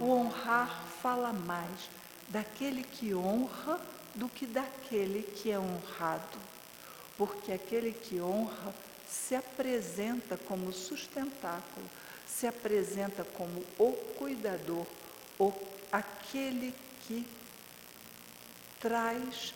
O 0.00 0.10
honrar 0.10 0.84
fala 1.02 1.32
mais 1.32 1.90
daquele 2.28 2.82
que 2.82 3.14
honra 3.14 3.80
do 4.14 4.28
que 4.28 4.46
daquele 4.46 5.22
que 5.22 5.50
é 5.50 5.58
honrado. 5.58 6.38
Porque 7.16 7.52
aquele 7.52 7.92
que 7.92 8.20
honra 8.20 8.74
se 9.06 9.34
apresenta 9.34 10.36
como 10.36 10.72
sustentáculo, 10.72 11.86
se 12.26 12.46
apresenta 12.46 13.24
como 13.24 13.62
o 13.78 13.92
cuidador, 14.18 14.86
o, 15.38 15.52
aquele 15.92 16.74
que 17.06 17.26
traz 18.80 19.54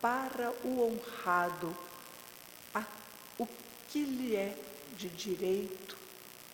para 0.00 0.52
o 0.64 0.80
honrado 0.80 1.76
a, 2.74 2.84
o 3.38 3.46
que 3.88 4.04
lhe 4.04 4.36
é 4.36 4.56
de 4.96 5.08
direito, 5.08 6.01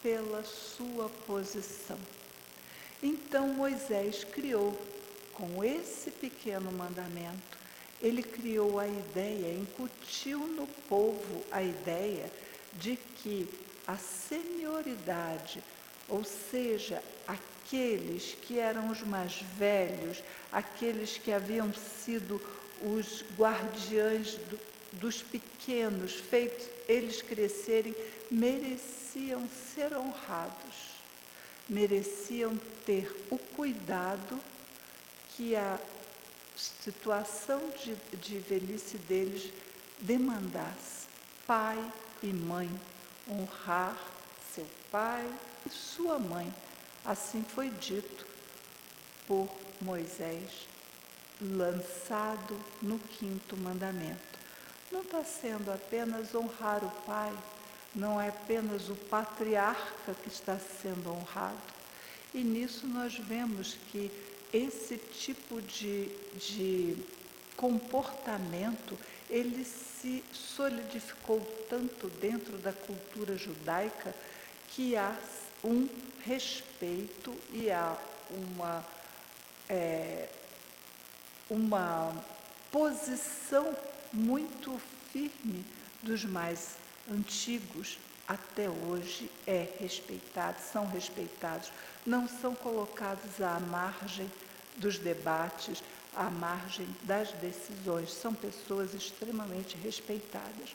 pela 0.02 0.44
sua 0.44 1.08
posição. 1.26 1.98
Então 3.02 3.48
Moisés 3.48 4.24
criou, 4.24 4.76
com 5.32 5.62
esse 5.62 6.10
pequeno 6.10 6.72
mandamento, 6.72 7.58
ele 8.00 8.22
criou 8.22 8.78
a 8.78 8.86
ideia, 8.86 9.52
incutiu 9.52 10.38
no 10.40 10.66
povo 10.88 11.44
a 11.50 11.62
ideia 11.62 12.30
de 12.74 12.96
que 12.96 13.48
a 13.86 13.96
senioridade, 13.96 15.62
ou 16.08 16.24
seja, 16.24 17.02
aqueles 17.26 18.36
que 18.42 18.58
eram 18.58 18.90
os 18.90 19.00
mais 19.02 19.40
velhos, 19.56 20.22
aqueles 20.52 21.18
que 21.18 21.32
haviam 21.32 21.72
sido 21.72 22.40
os 22.82 23.24
guardiães 23.36 24.34
do, 24.34 24.58
dos 24.92 25.22
pequenos, 25.22 26.14
feitos 26.14 26.68
eles 26.88 27.20
crescerem, 27.22 27.94
mereciam 28.30 29.07
ser 29.48 29.96
honrados, 29.96 30.94
mereciam 31.68 32.56
ter 32.84 33.26
o 33.30 33.38
cuidado 33.38 34.40
que 35.30 35.54
a 35.54 35.78
situação 36.56 37.60
de, 37.82 37.94
de 38.16 38.38
velhice 38.38 38.98
deles 38.98 39.52
demandasse. 40.00 41.06
Pai 41.46 41.92
e 42.22 42.26
mãe, 42.26 42.70
honrar 43.28 43.98
seu 44.54 44.66
pai 44.90 45.26
e 45.66 45.70
sua 45.70 46.18
mãe. 46.18 46.52
Assim 47.04 47.42
foi 47.42 47.70
dito 47.70 48.26
por 49.26 49.48
Moisés, 49.80 50.68
lançado 51.40 52.58
no 52.82 52.98
quinto 52.98 53.56
mandamento 53.56 54.38
não 54.90 55.02
está 55.02 55.22
sendo 55.22 55.70
apenas 55.70 56.34
honrar 56.34 56.82
o 56.84 56.90
pai, 57.02 57.32
não 57.98 58.20
é 58.20 58.28
apenas 58.28 58.88
o 58.88 58.94
patriarca 58.94 60.14
que 60.22 60.28
está 60.28 60.56
sendo 60.56 61.10
honrado. 61.10 61.58
E 62.32 62.44
nisso 62.44 62.86
nós 62.86 63.14
vemos 63.18 63.76
que 63.90 64.10
esse 64.52 64.96
tipo 64.96 65.60
de, 65.60 66.06
de 66.36 66.96
comportamento, 67.56 68.96
ele 69.28 69.64
se 69.64 70.22
solidificou 70.32 71.40
tanto 71.68 72.08
dentro 72.08 72.56
da 72.58 72.72
cultura 72.72 73.36
judaica 73.36 74.14
que 74.68 74.94
há 74.96 75.16
um 75.64 75.88
respeito 76.24 77.36
e 77.52 77.68
há 77.68 77.98
uma, 78.30 78.86
é, 79.68 80.28
uma 81.50 82.14
posição 82.70 83.76
muito 84.12 84.80
firme 85.10 85.64
dos 86.00 86.24
mais 86.24 86.76
antigos 87.10 87.98
até 88.26 88.68
hoje 88.68 89.30
é 89.46 89.66
respeitado, 89.80 90.58
são 90.60 90.86
respeitados, 90.86 91.72
não 92.04 92.28
são 92.28 92.54
colocados 92.54 93.40
à 93.40 93.58
margem 93.58 94.30
dos 94.76 94.98
debates, 94.98 95.82
à 96.14 96.24
margem 96.24 96.86
das 97.02 97.32
decisões, 97.32 98.12
são 98.12 98.34
pessoas 98.34 98.92
extremamente 98.92 99.76
respeitadas. 99.76 100.74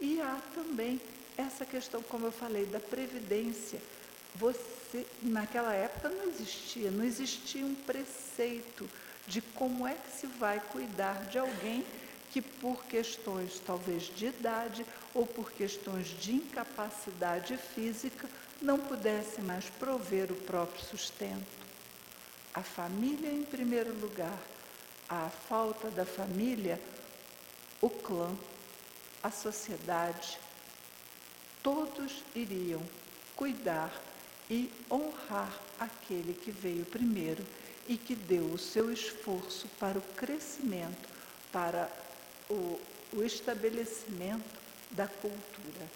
E 0.00 0.20
há 0.20 0.40
também 0.54 1.00
essa 1.36 1.66
questão, 1.66 2.02
como 2.02 2.26
eu 2.26 2.32
falei, 2.32 2.64
da 2.66 2.80
previdência. 2.80 3.80
Você, 4.34 5.06
naquela 5.22 5.74
época 5.74 6.08
não 6.08 6.28
existia, 6.28 6.90
não 6.90 7.04
existia 7.04 7.64
um 7.64 7.74
preceito 7.74 8.88
de 9.26 9.42
como 9.42 9.86
é 9.86 9.94
que 9.94 10.10
se 10.10 10.26
vai 10.26 10.60
cuidar 10.72 11.26
de 11.26 11.38
alguém 11.38 11.84
que 12.30 12.42
por 12.42 12.84
questões 12.84 13.60
talvez 13.64 14.04
de 14.04 14.26
idade 14.26 14.84
ou 15.14 15.26
por 15.26 15.50
questões 15.52 16.08
de 16.08 16.34
incapacidade 16.34 17.56
física 17.56 18.28
não 18.60 18.78
pudesse 18.78 19.40
mais 19.40 19.64
prover 19.70 20.30
o 20.30 20.36
próprio 20.36 20.84
sustento. 20.84 21.68
A 22.52 22.62
família 22.62 23.30
em 23.30 23.44
primeiro 23.44 23.94
lugar, 23.98 24.38
a 25.08 25.28
falta 25.28 25.90
da 25.90 26.04
família, 26.04 26.80
o 27.80 27.88
clã, 27.88 28.36
a 29.22 29.30
sociedade, 29.30 30.38
todos 31.62 32.24
iriam 32.34 32.82
cuidar 33.36 33.92
e 34.50 34.70
honrar 34.90 35.52
aquele 35.78 36.34
que 36.34 36.50
veio 36.50 36.84
primeiro 36.84 37.44
e 37.86 37.96
que 37.96 38.14
deu 38.14 38.44
o 38.46 38.58
seu 38.58 38.92
esforço 38.92 39.68
para 39.78 39.98
o 39.98 40.02
crescimento, 40.16 41.08
para 41.52 41.90
o, 42.48 42.80
o 43.12 43.22
estabelecimento 43.22 44.58
da 44.90 45.06
cultura. 45.06 45.86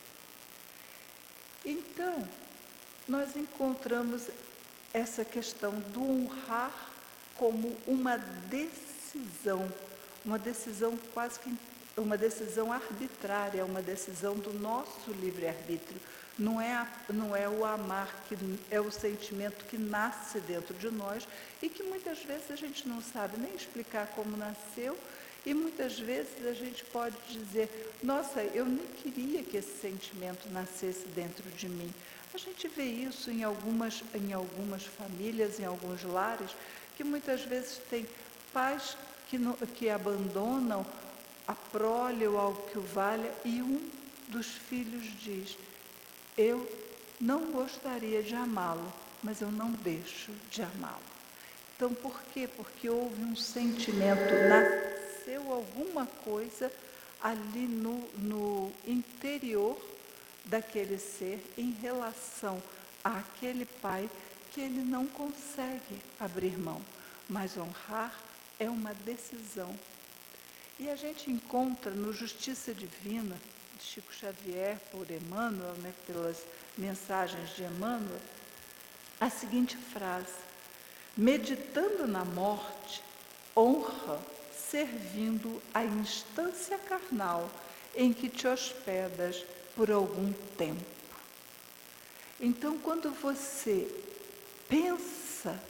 Então, 1.65 2.29
nós 3.09 3.37
encontramos 3.37 4.29
essa 4.93 5.25
questão 5.25 5.73
do 5.93 6.03
honrar 6.03 6.73
como 7.37 7.77
uma 7.87 8.17
decisão, 8.17 9.73
uma 10.25 10.39
decisão 10.39 10.97
quase 11.15 11.41
que 11.41 11.55
uma 11.97 12.17
decisão 12.17 12.73
arbitrária, 12.73 13.65
uma 13.65 13.83
decisão 13.83 14.35
do 14.35 14.53
nosso 14.53 15.11
livre-arbítrio. 15.13 16.01
Não 16.39 16.61
é, 16.61 16.73
a, 16.73 16.89
não 17.11 17.37
é 17.37 17.47
o 17.47 17.65
amar 17.65 18.09
que 18.27 18.37
é 18.71 18.81
o 18.81 18.91
sentimento 18.91 19.67
que 19.67 19.77
nasce 19.77 20.41
dentro 20.41 20.75
de 20.75 20.91
nós 20.91 21.29
e 21.61 21.69
que 21.69 21.83
muitas 21.83 22.23
vezes 22.23 22.51
a 22.51 22.57
gente 22.57 22.89
não 22.89 23.03
sabe 23.03 23.39
nem 23.39 23.55
explicar 23.55 24.07
como 24.09 24.37
nasceu 24.37 24.97
e 25.45 25.53
muitas 25.53 25.99
vezes 25.99 26.47
a 26.47 26.53
gente 26.53 26.85
pode 26.85 27.17
dizer: 27.29 27.95
Nossa, 28.03 28.43
eu 28.43 28.65
nem 28.65 28.87
queria 29.03 29.43
que 29.43 29.57
esse 29.57 29.81
sentimento 29.81 30.49
nascesse 30.51 31.07
dentro 31.09 31.49
de 31.51 31.69
mim. 31.69 31.93
A 32.33 32.39
gente 32.39 32.69
vê 32.69 32.85
isso 32.85 33.31
em 33.31 33.43
algumas, 33.43 34.03
em 34.15 34.33
algumas 34.33 34.85
famílias, 34.85 35.59
em 35.61 35.65
alguns 35.65 36.03
lares, 36.05 36.51
que 36.97 37.05
muitas 37.05 37.43
vezes 37.43 37.81
tem 37.91 38.07
pais 38.53 38.97
que, 39.29 39.37
no, 39.37 39.55
que 39.55 39.91
abandonam 39.91 40.87
a 41.47 41.55
prole 41.55 42.27
ou 42.27 42.39
algo 42.39 42.63
que 42.71 42.79
o 42.79 42.83
valha 42.83 43.31
e 43.45 43.61
um 43.61 43.91
dos 44.29 44.47
filhos 44.47 45.05
diz: 45.21 45.59
Eu 46.39 46.71
não 47.21 47.51
gostaria 47.51 48.23
de 48.23 48.35
amá-lo, 48.35 48.93
mas 49.23 49.41
eu 49.41 49.51
não 49.51 49.73
deixo 49.73 50.33
de 50.51 50.63
amá-lo. 50.63 51.13
Então, 51.77 51.93
por 51.93 52.23
quê? 52.33 52.49
Porque 52.49 52.89
houve 52.89 53.23
um 53.25 53.35
sentimento, 53.35 54.33
nasceu 55.23 55.53
alguma 55.53 56.07
coisa 56.25 56.73
ali 57.21 57.67
no, 57.67 58.09
no 58.19 58.73
interior 58.87 59.81
daquele 60.45 60.99
ser 60.99 61.41
em 61.57 61.71
relação 61.71 62.61
àquele 63.05 63.65
pai 63.65 64.11
que 64.53 64.61
ele 64.61 64.83
não 64.83 65.07
consegue 65.07 66.03
abrir 66.19 66.59
mão. 66.59 66.83
Mas 67.29 67.57
honrar 67.57 68.13
é 68.59 68.69
uma 68.69 68.93
decisão. 68.93 69.73
E 70.79 70.91
a 70.91 70.97
gente 70.97 71.31
encontra 71.31 71.93
no 71.93 72.13
Justiça 72.13 72.75
Divina, 72.75 73.37
de 73.79 73.85
Chico 73.85 74.13
Xavier, 74.13 74.79
por 74.91 75.09
Emmanuel, 75.11 75.75
né, 75.75 75.95
pelas 76.07 76.43
mensagens 76.77 77.55
de 77.55 77.63
Emmanuel, 77.63 78.21
a 79.21 79.31
seguinte 79.31 79.77
frase: 79.77 80.35
Meditando 81.17 82.07
na 82.07 82.25
morte, 82.25 83.03
honra 83.57 84.21
servindo 84.73 85.61
a 85.75 85.85
instância 85.85 86.79
carnal 86.79 87.51
em 87.95 88.11
que 88.11 88.31
te 88.31 88.49
hospedas 88.49 89.45
por 89.77 89.91
algum 89.91 90.33
tempo. 90.57 90.81
Então, 92.41 92.79
quando 92.79 93.11
você 93.11 93.87
pensa 94.67 95.63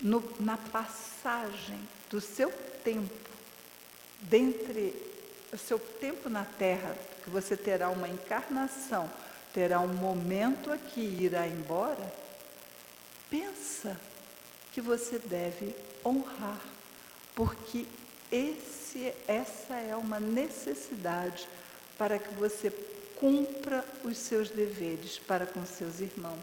no, 0.00 0.24
na 0.40 0.56
passagem 0.56 1.78
do 2.08 2.22
seu 2.22 2.50
tempo, 2.82 3.30
dentre 4.22 4.94
o 5.52 5.58
seu 5.58 5.78
tempo 5.78 6.30
na 6.30 6.46
Terra, 6.46 6.96
que 7.22 7.28
você 7.28 7.54
terá 7.54 7.90
uma 7.90 8.08
encarnação, 8.08 9.10
terá 9.52 9.78
um 9.80 9.92
momento 9.92 10.72
aqui 10.72 11.02
e 11.02 11.24
irá 11.24 11.46
embora, 11.46 12.14
pensa 13.28 14.00
que 14.72 14.80
você 14.80 15.18
deve 15.18 15.76
honrar, 16.02 16.62
porque 17.34 17.86
esse, 18.30 19.12
essa 19.26 19.74
é 19.74 19.96
uma 19.96 20.20
necessidade 20.20 21.48
para 21.96 22.18
que 22.18 22.32
você 22.34 22.70
cumpra 23.16 23.84
os 24.04 24.16
seus 24.16 24.50
deveres 24.50 25.18
para 25.18 25.46
com 25.46 25.64
seus 25.66 26.00
irmãos. 26.00 26.38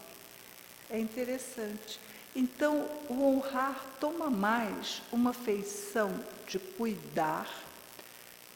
É 0.90 0.98
interessante. 0.98 1.98
Então, 2.34 2.86
o 3.08 3.24
honrar 3.24 3.82
toma 3.98 4.28
mais 4.28 5.00
uma 5.10 5.32
feição 5.32 6.12
de 6.46 6.58
cuidar, 6.58 7.50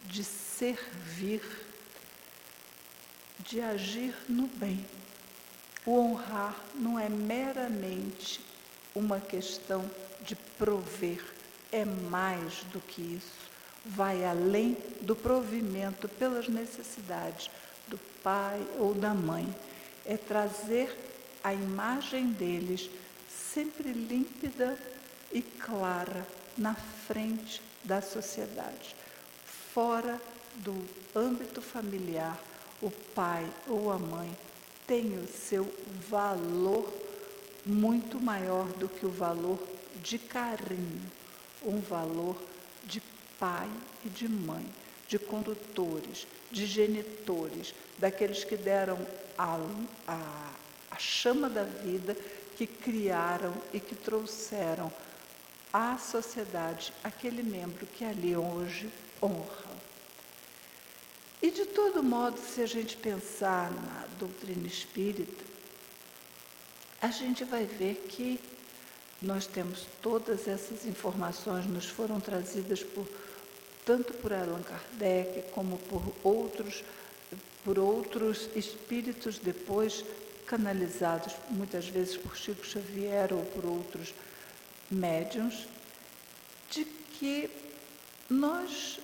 de 0.05 0.23
servir, 0.23 1.43
de 3.39 3.61
agir 3.61 4.15
no 4.29 4.47
bem. 4.47 4.85
O 5.87 5.99
honrar 5.99 6.55
não 6.75 6.99
é 6.99 7.09
meramente 7.09 8.41
uma 8.95 9.19
questão 9.19 9.91
de 10.21 10.37
prover, 10.37 11.25
é 11.73 11.85
mais 11.85 12.65
do 12.73 12.81
que 12.81 13.01
isso. 13.01 13.51
Vai 13.85 14.25
além 14.25 14.77
do 15.01 15.17
provimento 15.17 16.09
pelas 16.09 16.49
necessidades 16.49 17.51
do 17.89 17.99
pai 18.23 18.65
ou 18.79 18.95
da 18.95 19.15
mãe. 19.15 19.55
É 20.05 20.17
trazer 20.17 20.97
a 21.43 21.55
imagem 21.55 22.27
deles 22.27 22.91
sempre 23.29 23.93
límpida 23.93 24.79
e 25.33 25.41
clara 25.41 26.27
na 26.57 26.75
frente 26.75 27.63
da 27.85 28.03
sociedade. 28.03 28.95
Fora 29.73 30.21
do 30.57 30.75
âmbito 31.15 31.63
familiar, 31.63 32.39
o 32.83 32.91
pai 32.91 33.47
ou 33.67 33.91
a 33.91 33.99
mãe 33.99 34.37
tem 34.87 35.17
o 35.19 35.27
seu 35.27 35.73
valor 36.09 36.93
muito 37.65 38.21
maior 38.21 38.67
do 38.73 38.89
que 38.89 39.07
o 39.07 39.11
valor 39.11 39.59
de 40.03 40.19
carinho, 40.19 41.03
um 41.63 41.81
valor 41.81 42.37
de 42.85 43.03
pai 43.39 43.71
e 44.05 44.09
de 44.09 44.29
mãe 44.29 44.67
de 45.11 45.19
condutores, 45.19 46.25
de 46.53 46.65
genitores, 46.67 47.75
daqueles 47.99 48.45
que 48.45 48.57
deram 48.57 48.97
a, 49.37 49.59
a, 50.07 50.53
a 50.89 50.99
chama 50.99 51.51
da 51.51 51.65
vida, 51.65 52.17
que 52.57 52.65
criaram 52.65 53.53
e 53.75 53.81
que 53.81 53.97
trouxeram 53.97 54.93
à 55.73 55.99
sociedade 55.99 56.93
aquele 57.03 57.43
membro 57.43 57.87
que 57.87 58.05
ali 58.05 58.37
hoje 58.37 58.89
honra. 59.21 59.71
E 61.43 61.51
de 61.51 61.65
todo 61.65 62.05
modo, 62.05 62.39
se 62.39 62.63
a 62.63 62.67
gente 62.67 62.97
pensar 62.97 63.73
na 63.73 64.07
doutrina 64.17 64.69
espírita, 64.69 65.45
a 67.03 67.09
gente 67.09 67.43
vai 67.43 67.65
ver 67.65 68.07
que 68.09 68.39
nós 69.23 69.47
temos 69.47 69.87
todas 70.01 70.49
essas 70.49 70.87
informações, 70.87 71.67
nos 71.67 71.87
foram 71.87 72.21
trazidas 72.21 72.83
por 72.83 73.07
tanto 73.85 74.15
por 74.15 74.33
Allan 74.33 74.63
Kardec 74.63 75.51
como 75.53 75.79
por 75.79 76.03
outros, 76.23 76.85
por 77.65 77.79
outros 77.79 78.49
espíritos 78.55 79.39
depois 79.39 80.05
canalizados 80.47 81.35
muitas 81.51 81.89
vezes 81.89 82.17
por 82.17 82.37
Chico 82.37 82.65
Xavier 82.65 83.33
ou 83.33 83.45
por 83.45 83.65
outros 83.65 84.13
médiums, 84.91 85.67
de 86.71 86.85
que 86.85 87.51
nós 88.29 89.01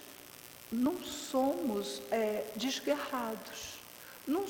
não 0.73 1.03
somos 1.03 2.03
é, 2.11 2.45
desgarrados. 2.57 3.77
Não, 4.27 4.45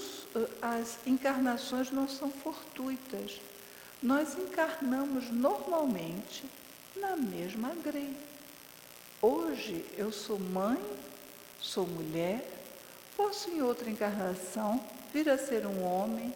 as 0.63 0.99
encarnações 1.07 1.91
não 1.91 2.09
são 2.09 2.31
fortuitas. 2.31 3.39
Nós 4.03 4.37
encarnamos 4.37 5.31
normalmente 5.31 6.45
na 6.97 7.17
mesma 7.17 7.75
grei. 7.83 8.15
Hoje 9.23 9.87
eu 9.97 10.13
sou 10.13 10.39
mãe, 10.39 10.79
sou 11.59 11.87
mulher, 11.87 12.47
posso 13.17 13.51
em 13.51 13.63
outra 13.63 13.89
encarnação 13.89 14.85
vir 15.15 15.31
a 15.31 15.39
ser 15.39 15.67
um 15.67 15.83
homem, 15.83 16.33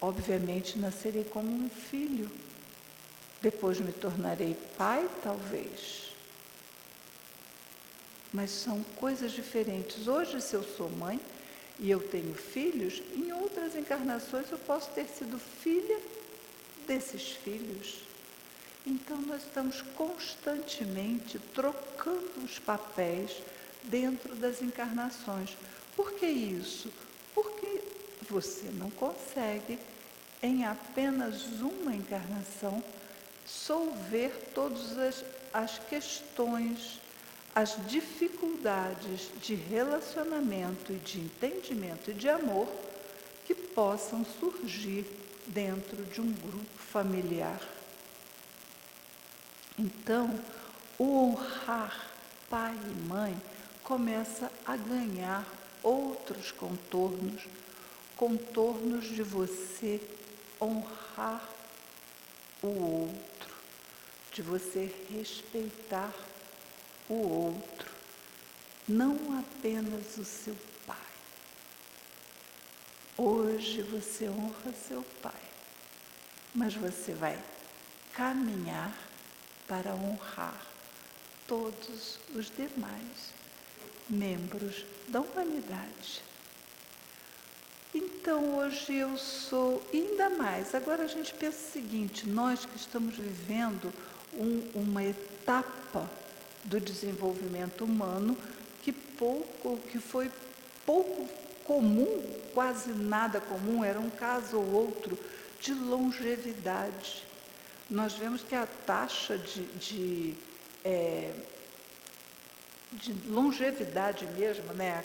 obviamente 0.00 0.78
nascerei 0.78 1.24
como 1.24 1.50
um 1.50 1.70
filho, 1.70 2.30
depois 3.40 3.80
me 3.80 3.92
tornarei 3.92 4.54
pai, 4.76 5.08
talvez. 5.22 6.12
Mas 8.34 8.50
são 8.50 8.82
coisas 8.96 9.32
diferentes. 9.32 10.06
Hoje, 10.06 10.42
se 10.42 10.54
eu 10.54 10.62
sou 10.62 10.90
mãe 10.90 11.18
e 11.78 11.90
eu 11.90 12.00
tenho 12.00 12.34
filhos, 12.34 13.02
em 13.14 13.32
outras 13.32 13.74
encarnações 13.74 14.50
eu 14.50 14.58
posso 14.58 14.90
ter 14.90 15.06
sido 15.06 15.38
filha 15.38 15.98
desses 16.86 17.32
filhos. 17.32 18.00
Então, 18.86 19.20
nós 19.22 19.42
estamos 19.42 19.82
constantemente 19.96 21.38
trocando 21.52 22.44
os 22.44 22.58
papéis 22.58 23.42
dentro 23.82 24.34
das 24.36 24.62
encarnações. 24.62 25.56
Por 25.96 26.12
que 26.12 26.26
isso? 26.26 26.92
Porque 27.34 27.82
você 28.28 28.70
não 28.72 28.90
consegue, 28.90 29.78
em 30.42 30.64
apenas 30.64 31.46
uma 31.60 31.94
encarnação, 31.94 32.82
solver 33.44 34.50
todas 34.54 34.96
as, 34.98 35.24
as 35.52 35.78
questões, 35.78 37.00
as 37.54 37.76
dificuldades 37.88 39.30
de 39.40 39.54
relacionamento 39.54 40.92
e 40.92 40.96
de 40.96 41.20
entendimento 41.20 42.10
e 42.10 42.14
de 42.14 42.28
amor 42.28 42.68
que 43.46 43.54
possam 43.54 44.24
surgir 44.24 45.06
dentro 45.46 46.04
de 46.04 46.20
um 46.20 46.32
grupo 46.32 46.78
familiar. 46.78 47.60
Então, 49.78 50.38
o 50.98 51.18
honrar 51.18 52.10
pai 52.48 52.74
e 52.74 53.08
mãe 53.08 53.36
começa 53.82 54.50
a 54.64 54.76
ganhar 54.76 55.46
outros 55.82 56.50
contornos, 56.50 57.46
contornos 58.16 59.04
de 59.04 59.22
você 59.22 60.00
honrar 60.60 61.46
o 62.62 62.68
outro, 62.68 63.54
de 64.32 64.42
você 64.42 64.92
respeitar 65.10 66.12
o 67.08 67.14
outro, 67.14 67.92
não 68.88 69.38
apenas 69.38 70.16
o 70.16 70.24
seu. 70.24 70.56
Hoje 73.18 73.80
você 73.80 74.28
honra 74.28 74.74
seu 74.86 75.02
pai, 75.22 75.32
mas 76.54 76.74
você 76.74 77.14
vai 77.14 77.42
caminhar 78.12 78.94
para 79.66 79.94
honrar 79.94 80.66
todos 81.46 82.18
os 82.34 82.50
demais 82.50 83.32
membros 84.06 84.84
da 85.08 85.22
humanidade. 85.22 86.22
Então 87.94 88.58
hoje 88.58 88.96
eu 88.96 89.16
sou, 89.16 89.82
ainda 89.94 90.28
mais, 90.28 90.74
agora 90.74 91.04
a 91.04 91.08
gente 91.08 91.32
pensa 91.32 91.56
o 91.56 91.72
seguinte, 91.72 92.28
nós 92.28 92.66
que 92.66 92.76
estamos 92.76 93.16
vivendo 93.16 93.90
um, 94.34 94.82
uma 94.82 95.02
etapa 95.02 96.06
do 96.64 96.78
desenvolvimento 96.78 97.82
humano 97.82 98.36
que 98.82 98.92
pouco, 98.92 99.78
que 99.90 99.98
foi 99.98 100.30
pouco 100.84 101.45
comum, 101.66 102.22
quase 102.54 102.90
nada 102.92 103.40
comum, 103.40 103.84
era 103.84 103.98
um 103.98 104.10
caso 104.10 104.56
ou 104.56 104.72
outro 104.72 105.18
de 105.60 105.74
longevidade. 105.74 107.24
Nós 107.90 108.14
vemos 108.14 108.42
que 108.42 108.54
a 108.54 108.66
taxa 108.66 109.36
de, 109.38 109.62
de, 109.64 110.34
é, 110.84 111.32
de 112.92 113.12
longevidade 113.28 114.26
mesmo, 114.26 114.72
né, 114.72 115.04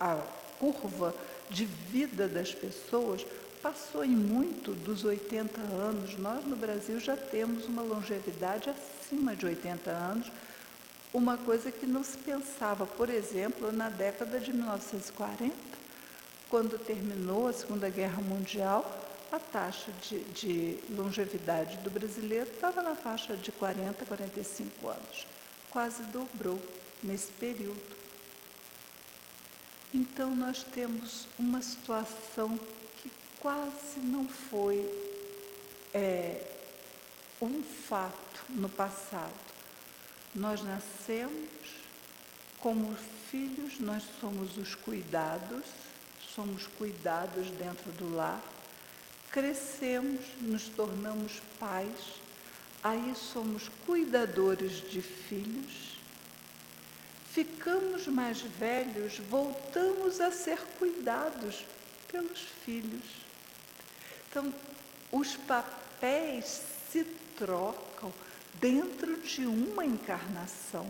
a, 0.00 0.12
a 0.12 0.22
curva 0.58 1.14
de 1.50 1.64
vida 1.64 2.26
das 2.26 2.54
pessoas 2.54 3.24
passou 3.62 4.04
em 4.04 4.10
muito 4.10 4.72
dos 4.72 5.04
80 5.04 5.60
anos. 5.60 6.18
Nós 6.18 6.44
no 6.44 6.56
Brasil 6.56 7.00
já 7.00 7.16
temos 7.16 7.66
uma 7.66 7.82
longevidade 7.82 8.70
acima 8.70 9.34
de 9.34 9.46
80 9.46 9.90
anos, 9.90 10.30
uma 11.14 11.38
coisa 11.38 11.70
que 11.70 11.86
não 11.86 12.02
se 12.02 12.18
pensava, 12.18 12.84
por 12.84 13.08
exemplo, 13.08 13.70
na 13.70 13.88
década 13.88 14.40
de 14.40 14.52
1940, 14.52 15.54
quando 16.50 16.76
terminou 16.76 17.46
a 17.46 17.52
Segunda 17.52 17.88
Guerra 17.88 18.20
Mundial, 18.20 18.84
a 19.30 19.38
taxa 19.38 19.92
de, 20.02 20.18
de 20.24 20.78
longevidade 20.90 21.76
do 21.78 21.90
brasileiro 21.90 22.50
estava 22.50 22.82
na 22.82 22.96
faixa 22.96 23.36
de 23.36 23.52
40, 23.52 24.04
45 24.04 24.88
anos. 24.88 25.26
Quase 25.70 26.02
dobrou 26.04 26.60
nesse 27.00 27.30
período. 27.32 27.80
Então, 29.92 30.34
nós 30.34 30.64
temos 30.64 31.28
uma 31.38 31.62
situação 31.62 32.58
que 33.00 33.10
quase 33.38 34.00
não 34.00 34.26
foi 34.26 34.84
é, 35.92 36.44
um 37.40 37.62
fato 37.62 38.44
no 38.48 38.68
passado. 38.68 39.43
Nós 40.34 40.62
nascemos 40.64 41.48
como 42.58 42.96
filhos, 43.30 43.78
nós 43.78 44.02
somos 44.20 44.56
os 44.56 44.74
cuidados, 44.74 45.64
somos 46.34 46.66
cuidados 46.66 47.48
dentro 47.50 47.92
do 47.92 48.16
lar, 48.16 48.42
crescemos, 49.30 50.20
nos 50.40 50.68
tornamos 50.68 51.40
pais, 51.60 52.20
aí 52.82 53.14
somos 53.14 53.68
cuidadores 53.86 54.88
de 54.90 55.00
filhos, 55.00 55.98
ficamos 57.30 58.08
mais 58.08 58.40
velhos, 58.40 59.18
voltamos 59.30 60.20
a 60.20 60.32
ser 60.32 60.58
cuidados 60.78 61.64
pelos 62.10 62.40
filhos. 62.64 63.04
Então, 64.30 64.52
os 65.12 65.36
papéis 65.36 66.62
se 66.90 67.04
trocam 67.36 68.12
dentro 68.60 69.16
de 69.20 69.46
uma 69.46 69.84
encarnação. 69.84 70.86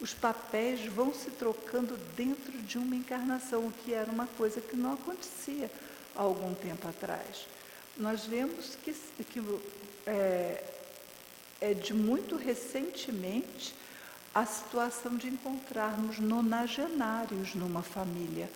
Os 0.00 0.14
papéis 0.14 0.84
vão 0.86 1.12
se 1.12 1.30
trocando 1.30 1.96
dentro 2.16 2.52
de 2.62 2.78
uma 2.78 2.96
encarnação, 2.96 3.66
o 3.66 3.72
que 3.72 3.92
era 3.92 4.10
uma 4.10 4.26
coisa 4.26 4.60
que 4.60 4.76
não 4.76 4.94
acontecia 4.94 5.70
há 6.16 6.22
algum 6.22 6.54
tempo 6.54 6.88
atrás. 6.88 7.46
Nós 7.96 8.24
vemos 8.24 8.76
que, 8.76 8.92
que 9.24 9.40
é, 10.06 10.64
é 11.60 11.74
de 11.74 11.92
muito 11.92 12.36
recentemente 12.36 13.74
a 14.34 14.46
situação 14.46 15.16
de 15.16 15.28
encontrarmos 15.28 16.18
nonagenários 16.18 17.54
numa 17.54 17.82
família. 17.82 18.48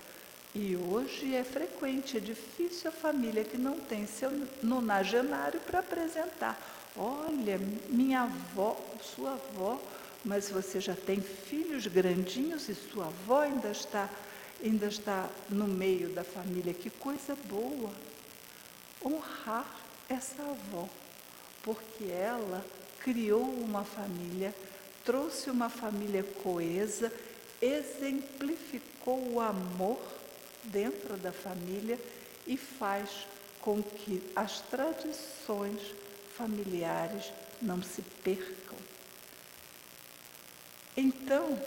E 0.55 0.77
hoje 0.77 1.35
é 1.35 1.43
frequente, 1.43 2.17
é 2.17 2.21
difícil 2.21 2.89
a 2.89 2.93
família 2.93 3.45
que 3.45 3.59
não 3.59 3.79
tem 3.81 4.07
seu 4.07 4.31
nonagenário 4.63 5.61
para 5.61 5.81
apresentar. 5.81 6.57
Olha, 6.97 7.59
minha 7.89 8.23
avó, 8.23 8.77
sua 9.03 9.33
avó, 9.33 9.81
mas 10.25 10.49
você 10.51 10.81
já 10.81 10.95
tem 10.95 11.21
filhos 11.21 11.87
grandinhos 11.87 12.69
e 12.69 12.75
sua 12.75 13.07
avó 13.07 13.41
ainda 13.41 13.71
está, 13.71 14.09
ainda 14.63 14.87
está 14.87 15.29
no 15.49 15.67
meio 15.67 16.11
da 16.11 16.25
família. 16.25 16.73
Que 16.73 16.91
coisa 16.91 17.37
boa! 17.49 17.91
Honrar 19.05 19.67
essa 20.09 20.43
avó, 20.43 20.89
porque 21.63 22.05
ela 22.05 22.65
criou 23.01 23.43
uma 23.43 23.85
família 23.85 24.55
trouxe 25.05 25.51
uma 25.51 25.69
família 25.69 26.25
coesa, 26.43 27.13
exemplificou 27.61 29.33
o 29.33 29.41
amor 29.41 30.01
dentro 30.65 31.17
da 31.19 31.31
família 31.31 31.99
e 32.47 32.57
faz 32.57 33.27
com 33.61 33.83
que 33.83 34.23
as 34.35 34.61
tradições 34.63 35.81
familiares 36.37 37.33
não 37.61 37.83
se 37.83 38.03
percam. 38.23 38.79
Então, 40.97 41.61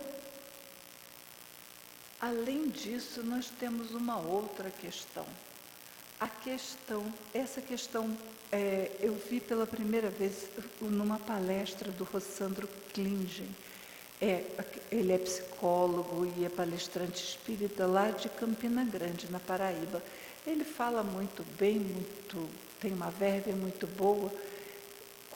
além 2.19 2.69
disso, 2.69 3.23
nós 3.23 3.49
temos 3.59 3.91
uma 3.91 4.17
outra 4.17 4.69
questão. 4.69 5.25
A 6.19 6.27
questão, 6.27 7.13
essa 7.33 7.61
questão 7.61 8.15
é, 8.51 8.91
eu 8.99 9.13
vi 9.29 9.39
pela 9.39 9.67
primeira 9.67 10.09
vez 10.09 10.47
numa 10.81 11.19
palestra 11.19 11.91
do 11.91 12.03
Rossandro 12.03 12.67
Klingen. 12.93 13.49
É, 14.19 14.43
ele 14.91 15.11
é 15.11 15.17
psicólogo 15.17 16.25
e 16.37 16.45
é 16.45 16.49
palestrante 16.49 17.23
espírita 17.23 17.85
lá 17.85 18.09
de 18.09 18.29
Campina 18.29 18.83
Grande, 18.83 19.31
na 19.31 19.39
Paraíba. 19.39 20.01
Ele 20.45 20.63
fala 20.63 21.03
muito 21.03 21.43
bem, 21.59 21.77
muito, 21.77 22.49
tem 22.79 22.93
uma 22.93 23.11
verve 23.11 23.51
muito 23.51 23.85
boa. 23.85 24.31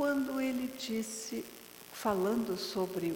Quando 0.02 0.42
ele 0.42 0.74
disse, 0.80 1.46
falando 1.94 2.58
sobre 2.58 3.16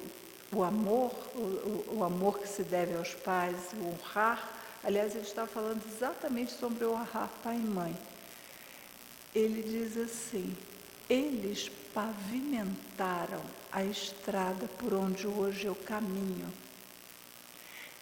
o 0.52 0.64
amor, 0.64 1.12
o, 1.34 1.96
o 1.98 2.04
amor 2.04 2.38
que 2.38 2.48
se 2.48 2.62
deve 2.62 2.96
aos 2.96 3.16
pais, 3.16 3.56
o 3.74 3.88
honrar, 3.88 4.48
aliás, 4.84 5.16
ele 5.16 5.26
estava 5.26 5.48
falando 5.48 5.82
exatamente 5.88 6.52
sobre 6.52 6.86
o 6.86 6.92
honrar 6.92 7.32
pai 7.42 7.56
e 7.56 7.60
mãe 7.60 7.98
ele 9.34 9.64
diz 9.64 9.98
assim: 9.98 10.56
eles 11.10 11.70
pavimentaram 11.92 13.42
a 13.72 13.84
estrada 13.84 14.68
por 14.78 14.94
onde 14.94 15.26
hoje 15.26 15.66
eu 15.66 15.76
caminho. 15.76 16.54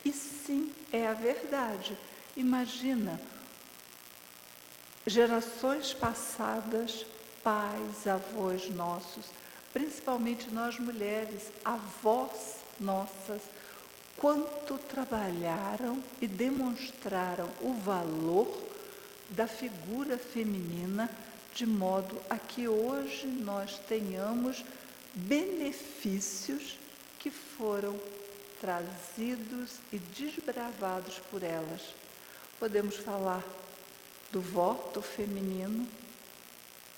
E 0.03 0.11
sim, 0.11 0.73
é 0.91 1.07
a 1.07 1.13
verdade. 1.13 1.97
Imagina, 2.35 3.17
gerações 5.07 5.93
passadas, 5.93 7.05
pais, 7.43 8.07
avós 8.07 8.69
nossos, 8.69 9.25
principalmente 9.73 10.49
nós 10.49 10.79
mulheres, 10.79 11.51
avós 11.63 12.55
nossas, 12.79 13.41
quanto 14.17 14.77
trabalharam 14.77 16.01
e 16.21 16.27
demonstraram 16.27 17.49
o 17.61 17.73
valor 17.73 18.47
da 19.29 19.47
figura 19.47 20.17
feminina, 20.17 21.09
de 21.53 21.65
modo 21.65 22.19
a 22.29 22.37
que 22.37 22.67
hoje 22.67 23.27
nós 23.27 23.77
tenhamos 23.87 24.63
benefícios 25.13 26.77
que 27.19 27.29
foram 27.29 27.99
trazidos 28.59 29.71
e 29.91 29.97
desbravados 29.97 31.19
por 31.29 31.43
elas. 31.43 31.81
Podemos 32.59 32.95
falar 32.95 33.43
do 34.31 34.41
voto 34.41 35.01
feminino 35.01 35.87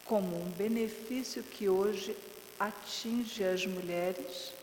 como 0.06 0.38
um 0.38 0.50
benefício 0.52 1.44
que 1.44 1.68
hoje 1.68 2.16
atinge 2.60 3.44
as 3.44 3.66
mulheres, 3.66 4.54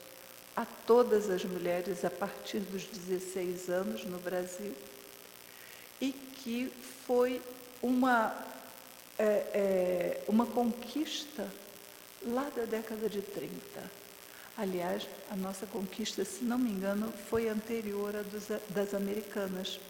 a 0.57 0.65
todas 0.65 1.29
as 1.29 1.45
mulheres 1.45 2.05
a 2.05 2.11
partir 2.11 2.61
dos 2.61 2.85
16 2.85 3.69
anos 3.69 4.05
no 4.05 4.19
Brasil, 4.19 4.73
e 6.01 6.13
que 6.13 6.73
foi 7.07 7.43
uma, 7.83 8.35
é, 9.19 9.25
é, 9.25 10.25
uma 10.29 10.47
conquista 10.47 11.49
lá 12.25 12.49
da 12.55 12.65
década 12.65 13.09
de 13.09 13.21
30. 13.21 13.51
Aliás, 14.57 15.09
a 15.31 15.37
nossa 15.37 15.67
conquista, 15.67 16.25
se 16.25 16.45
não 16.45 16.59
me 16.59 16.71
engano, 16.71 17.13
foi 17.29 17.49
anterior 17.49 18.15
à 18.15 18.23
dos, 18.23 18.49
das 18.71 18.95
americanas. 18.95 19.81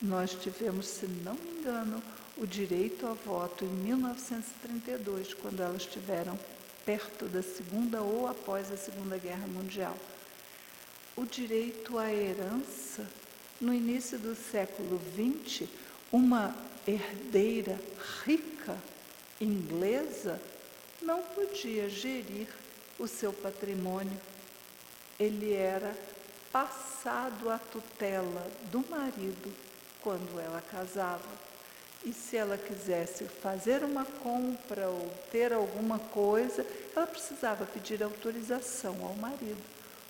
Nós 0.00 0.34
tivemos, 0.34 0.86
se 0.86 1.06
não 1.06 1.34
me 1.34 1.60
engano, 1.60 2.02
o 2.42 2.46
direito 2.46 3.06
a 3.06 3.12
voto 3.12 3.64
em 3.64 3.68
1932, 3.68 5.32
quando 5.34 5.62
elas 5.62 5.82
estiveram 5.82 6.36
perto 6.84 7.26
da 7.26 7.40
Segunda 7.40 8.02
ou 8.02 8.26
após 8.26 8.72
a 8.72 8.76
Segunda 8.76 9.16
Guerra 9.16 9.46
Mundial. 9.46 9.96
O 11.14 11.24
direito 11.24 11.96
à 12.00 12.12
herança, 12.12 13.06
no 13.60 13.72
início 13.72 14.18
do 14.18 14.34
século 14.34 15.00
XX, 15.14 15.68
uma 16.10 16.52
herdeira 16.84 17.78
rica 18.24 18.76
inglesa 19.40 20.42
não 21.00 21.22
podia 21.22 21.88
gerir 21.88 22.48
o 22.98 23.06
seu 23.06 23.32
patrimônio. 23.32 24.20
Ele 25.16 25.52
era 25.52 25.96
passado 26.50 27.48
à 27.48 27.58
tutela 27.58 28.50
do 28.72 28.84
marido 28.90 29.54
quando 30.00 30.40
ela 30.40 30.60
casava. 30.60 31.51
E 32.04 32.12
se 32.12 32.36
ela 32.36 32.58
quisesse 32.58 33.24
fazer 33.24 33.84
uma 33.84 34.04
compra 34.04 34.88
ou 34.88 35.08
ter 35.30 35.52
alguma 35.52 35.98
coisa, 35.98 36.66
ela 36.96 37.06
precisava 37.06 37.64
pedir 37.64 38.02
autorização 38.02 38.96
ao 39.04 39.14
marido 39.14 39.62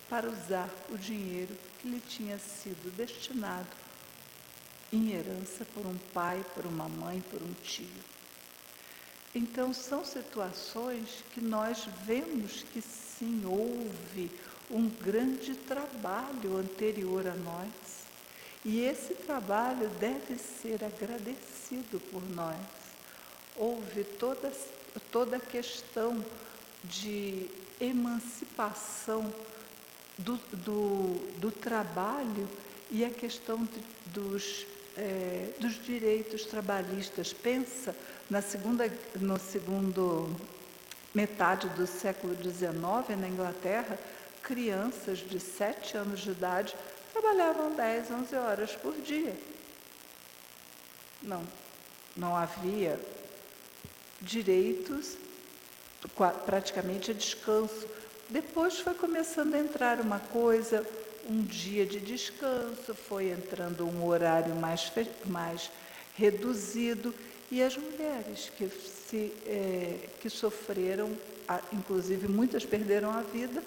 para 0.08 0.28
usar 0.28 0.70
o 0.90 0.96
dinheiro 0.96 1.54
que 1.78 1.88
lhe 1.88 2.00
tinha 2.00 2.38
sido 2.38 2.94
destinado 2.96 3.68
em 4.90 5.12
herança 5.12 5.66
por 5.74 5.86
um 5.86 5.96
pai, 6.14 6.44
por 6.54 6.64
uma 6.66 6.88
mãe, 6.88 7.22
por 7.30 7.42
um 7.42 7.52
tio. 7.62 7.86
Então, 9.34 9.72
são 9.72 10.04
situações 10.04 11.24
que 11.32 11.40
nós 11.40 11.86
vemos 12.04 12.64
que 12.72 12.82
sim, 12.82 13.42
houve 13.46 14.30
um 14.70 14.88
grande 14.88 15.54
trabalho 15.54 16.56
anterior 16.58 17.26
a 17.26 17.34
nós 17.34 17.70
e 18.64 18.80
esse 18.80 19.14
trabalho 19.14 19.88
deve 19.98 20.38
ser 20.38 20.84
agradecido 20.84 21.51
por 22.10 22.22
nós. 22.30 22.56
Houve 23.56 24.04
toda, 24.04 24.52
toda 25.10 25.36
a 25.36 25.40
questão 25.40 26.24
de 26.84 27.48
emancipação 27.80 29.32
do, 30.18 30.36
do, 30.52 31.38
do 31.38 31.50
trabalho 31.50 32.48
e 32.90 33.04
a 33.04 33.10
questão 33.10 33.64
de, 33.64 33.80
dos, 34.06 34.66
é, 34.96 35.50
dos 35.58 35.82
direitos 35.82 36.44
trabalhistas. 36.44 37.32
Pensa 37.32 37.94
na 38.28 38.42
segunda, 38.42 38.90
no 39.16 39.38
segundo 39.38 40.34
metade 41.14 41.68
do 41.70 41.86
século 41.86 42.34
XIX, 42.34 43.18
na 43.18 43.28
Inglaterra, 43.28 43.98
crianças 44.42 45.18
de 45.18 45.38
sete 45.38 45.96
anos 45.96 46.20
de 46.20 46.30
idade 46.30 46.74
trabalhavam 47.12 47.74
10, 47.74 48.10
11 48.10 48.36
horas 48.36 48.76
por 48.76 48.94
dia. 49.00 49.34
Não, 51.22 51.42
não 52.16 52.36
havia 52.36 52.98
direitos 54.20 55.16
praticamente 56.44 57.10
a 57.10 57.14
descanso. 57.14 57.86
Depois 58.28 58.78
foi 58.78 58.94
começando 58.94 59.54
a 59.54 59.58
entrar 59.58 60.00
uma 60.00 60.18
coisa, 60.18 60.86
um 61.28 61.42
dia 61.42 61.86
de 61.86 62.00
descanso, 62.00 62.94
foi 62.94 63.30
entrando 63.30 63.86
um 63.86 64.06
horário 64.06 64.54
mais, 64.54 64.90
mais 65.26 65.70
reduzido 66.16 67.14
e 67.50 67.62
as 67.62 67.76
mulheres 67.76 68.50
que, 68.56 68.68
se, 68.68 69.32
é, 69.46 70.08
que 70.20 70.30
sofreram, 70.30 71.10
inclusive 71.72 72.26
muitas 72.26 72.64
perderam 72.64 73.10
a 73.10 73.20
vida, 73.20 73.62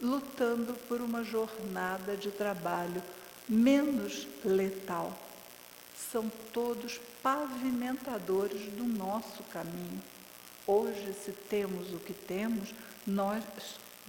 lutando 0.00 0.74
por 0.88 1.00
uma 1.00 1.24
jornada 1.24 2.16
de 2.16 2.30
trabalho 2.30 3.02
menos 3.48 4.26
letal. 4.44 5.16
São 6.10 6.30
todos 6.52 7.00
pavimentadores 7.22 8.62
do 8.72 8.84
nosso 8.84 9.42
caminho. 9.44 10.02
Hoje, 10.66 11.12
se 11.24 11.32
temos 11.32 11.92
o 11.92 11.98
que 11.98 12.12
temos, 12.12 12.74
nós 13.06 13.44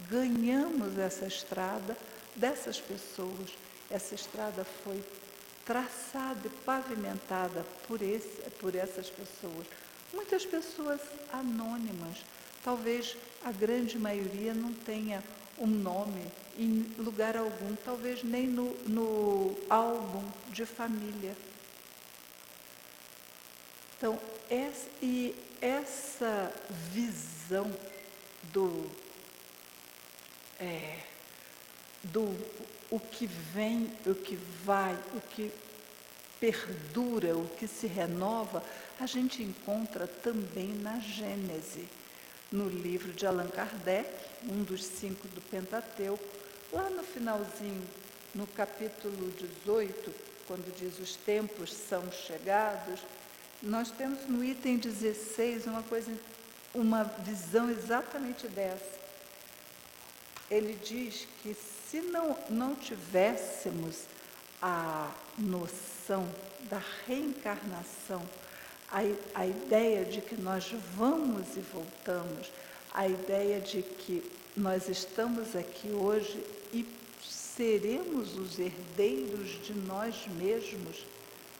ganhamos 0.09 0.97
essa 0.97 1.25
estrada 1.25 1.97
dessas 2.35 2.79
pessoas. 2.79 3.49
Essa 3.89 4.15
estrada 4.15 4.63
foi 4.63 5.03
traçada 5.65 6.41
e 6.45 6.49
pavimentada 6.65 7.65
por, 7.87 8.01
esse, 8.01 8.49
por 8.59 8.75
essas 8.75 9.09
pessoas. 9.09 9.65
Muitas 10.13 10.45
pessoas 10.45 10.99
anônimas, 11.31 12.23
talvez 12.63 13.15
a 13.43 13.51
grande 13.51 13.97
maioria 13.97 14.53
não 14.53 14.73
tenha 14.73 15.23
um 15.57 15.67
nome 15.67 16.25
em 16.57 16.85
lugar 16.97 17.35
algum, 17.35 17.75
talvez 17.83 18.23
nem 18.23 18.47
no, 18.47 18.73
no 18.87 19.57
álbum 19.69 20.23
de 20.51 20.65
família. 20.65 21.35
Então, 24.04 24.20
essa, 24.49 24.89
e 25.01 25.34
essa 25.62 26.54
visão 26.91 27.72
do, 28.51 28.91
é, 30.60 30.99
do 32.04 32.36
o 32.91 32.99
que 32.99 33.26
vem, 33.26 33.89
o 34.06 34.14
que 34.14 34.36
vai, 34.66 34.93
o 35.16 35.22
que 35.22 35.54
perdura, 36.38 37.38
o 37.38 37.47
que 37.47 37.66
se 37.66 37.88
renova, 37.88 38.62
a 38.99 39.06
gente 39.06 39.41
encontra 39.41 40.06
também 40.06 40.74
na 40.82 40.99
Gênese 40.99 41.88
no 42.51 42.68
livro 42.68 43.14
de 43.14 43.26
Allan 43.26 43.47
Kardec, 43.47 44.10
um 44.49 44.64
dos 44.64 44.84
cinco 44.84 45.30
do 45.30 45.39
Pentateuco, 45.39 46.22
lá 46.74 46.89
no 46.89 47.04
finalzinho, 47.04 47.88
no 48.36 48.47
capítulo 48.47 49.32
18, 49.32 50.14
quando 50.45 50.76
diz 50.78 50.99
os 50.99 51.16
tempos 51.16 51.72
são 51.72 52.12
chegados, 52.12 52.99
nós 53.64 53.89
temos 53.91 54.28
no 54.28 54.43
item 54.43 54.78
16 54.78 55.68
uma 55.68 55.82
coisa, 55.84 56.11
uma 56.76 57.03
visão 57.03 57.70
exatamente 57.70 58.45
dessa. 58.49 59.01
Ele 60.51 60.78
diz 60.84 61.26
que 61.41 61.53
se 61.53 62.01
não, 62.01 62.38
não 62.49 62.76
tivéssemos 62.76 64.03
a 64.61 65.09
noção 65.38 66.30
da 66.70 66.82
reencarnação, 67.07 68.22
a, 68.91 68.99
a 69.34 69.47
ideia 69.47 70.03
de 70.03 70.20
que 70.20 70.36
nós 70.36 70.70
vamos 70.95 71.55
e 71.55 71.61
voltamos, 71.61 72.51
a 72.93 73.07
ideia 73.07 73.61
de 73.61 73.82
que 73.82 74.30
nós 74.57 74.89
estamos 74.89 75.55
aqui 75.55 75.89
hoje 75.89 76.43
e 76.74 76.86
seremos 77.24 78.38
os 78.38 78.59
herdeiros 78.59 79.66
de 79.66 79.74
nós 79.74 80.28
mesmos 80.38 81.05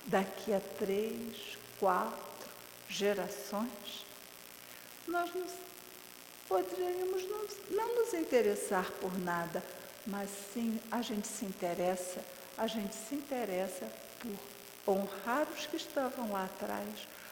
daqui 0.06 0.54
a 0.54 0.60
três, 0.60 1.63
quatro 1.84 2.50
gerações, 2.88 4.06
nós 5.06 5.30
nos, 5.36 5.52
poderíamos 6.48 7.24
não, 7.24 7.46
não 7.72 7.96
nos 7.96 8.14
interessar 8.14 8.90
por 9.02 9.20
nada, 9.20 9.62
mas 10.08 10.30
sim 10.54 10.80
a 10.90 11.02
gente 11.02 11.28
se 11.28 11.44
interessa, 11.44 12.24
a 12.58 12.68
gente 12.68 12.96
se 12.96 13.16
interessa 13.16 13.86
por 14.86 14.96
honrar 14.96 15.46
os 15.50 15.66
que 15.66 15.76
estavam 15.76 16.32
lá 16.32 16.46
atrás, 16.46 16.88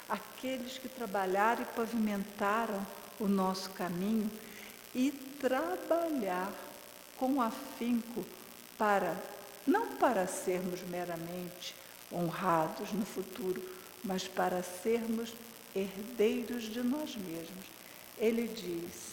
aqueles 0.09 0.77
que 0.77 0.89
trabalharam 0.89 1.61
e 1.61 1.65
pavimentaram 1.73 2.85
o 3.21 3.29
nosso 3.29 3.69
caminho 3.69 4.29
e 4.93 5.11
trabalhar 5.39 6.51
com 7.15 7.41
afinco 7.41 8.25
para, 8.77 9.15
não 9.65 9.95
para 9.95 10.27
sermos 10.27 10.81
meramente 10.89 11.73
honrados 12.11 12.91
no 12.91 13.05
futuro, 13.05 13.79
mas 14.03 14.27
para 14.27 14.63
sermos 14.63 15.33
herdeiros 15.75 16.63
de 16.63 16.81
nós 16.81 17.15
mesmos. 17.15 17.65
Ele 18.17 18.47
diz, 18.47 19.11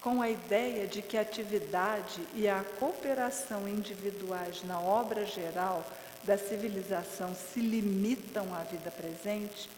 com 0.00 0.22
a 0.22 0.30
ideia 0.30 0.86
de 0.86 1.02
que 1.02 1.16
a 1.16 1.20
atividade 1.20 2.20
e 2.34 2.48
a 2.48 2.64
cooperação 2.78 3.68
individuais 3.68 4.62
na 4.64 4.80
obra 4.80 5.26
geral 5.26 5.84
da 6.24 6.38
civilização 6.38 7.34
se 7.34 7.60
limitam 7.60 8.54
à 8.54 8.62
vida 8.64 8.90
presente, 8.90 9.68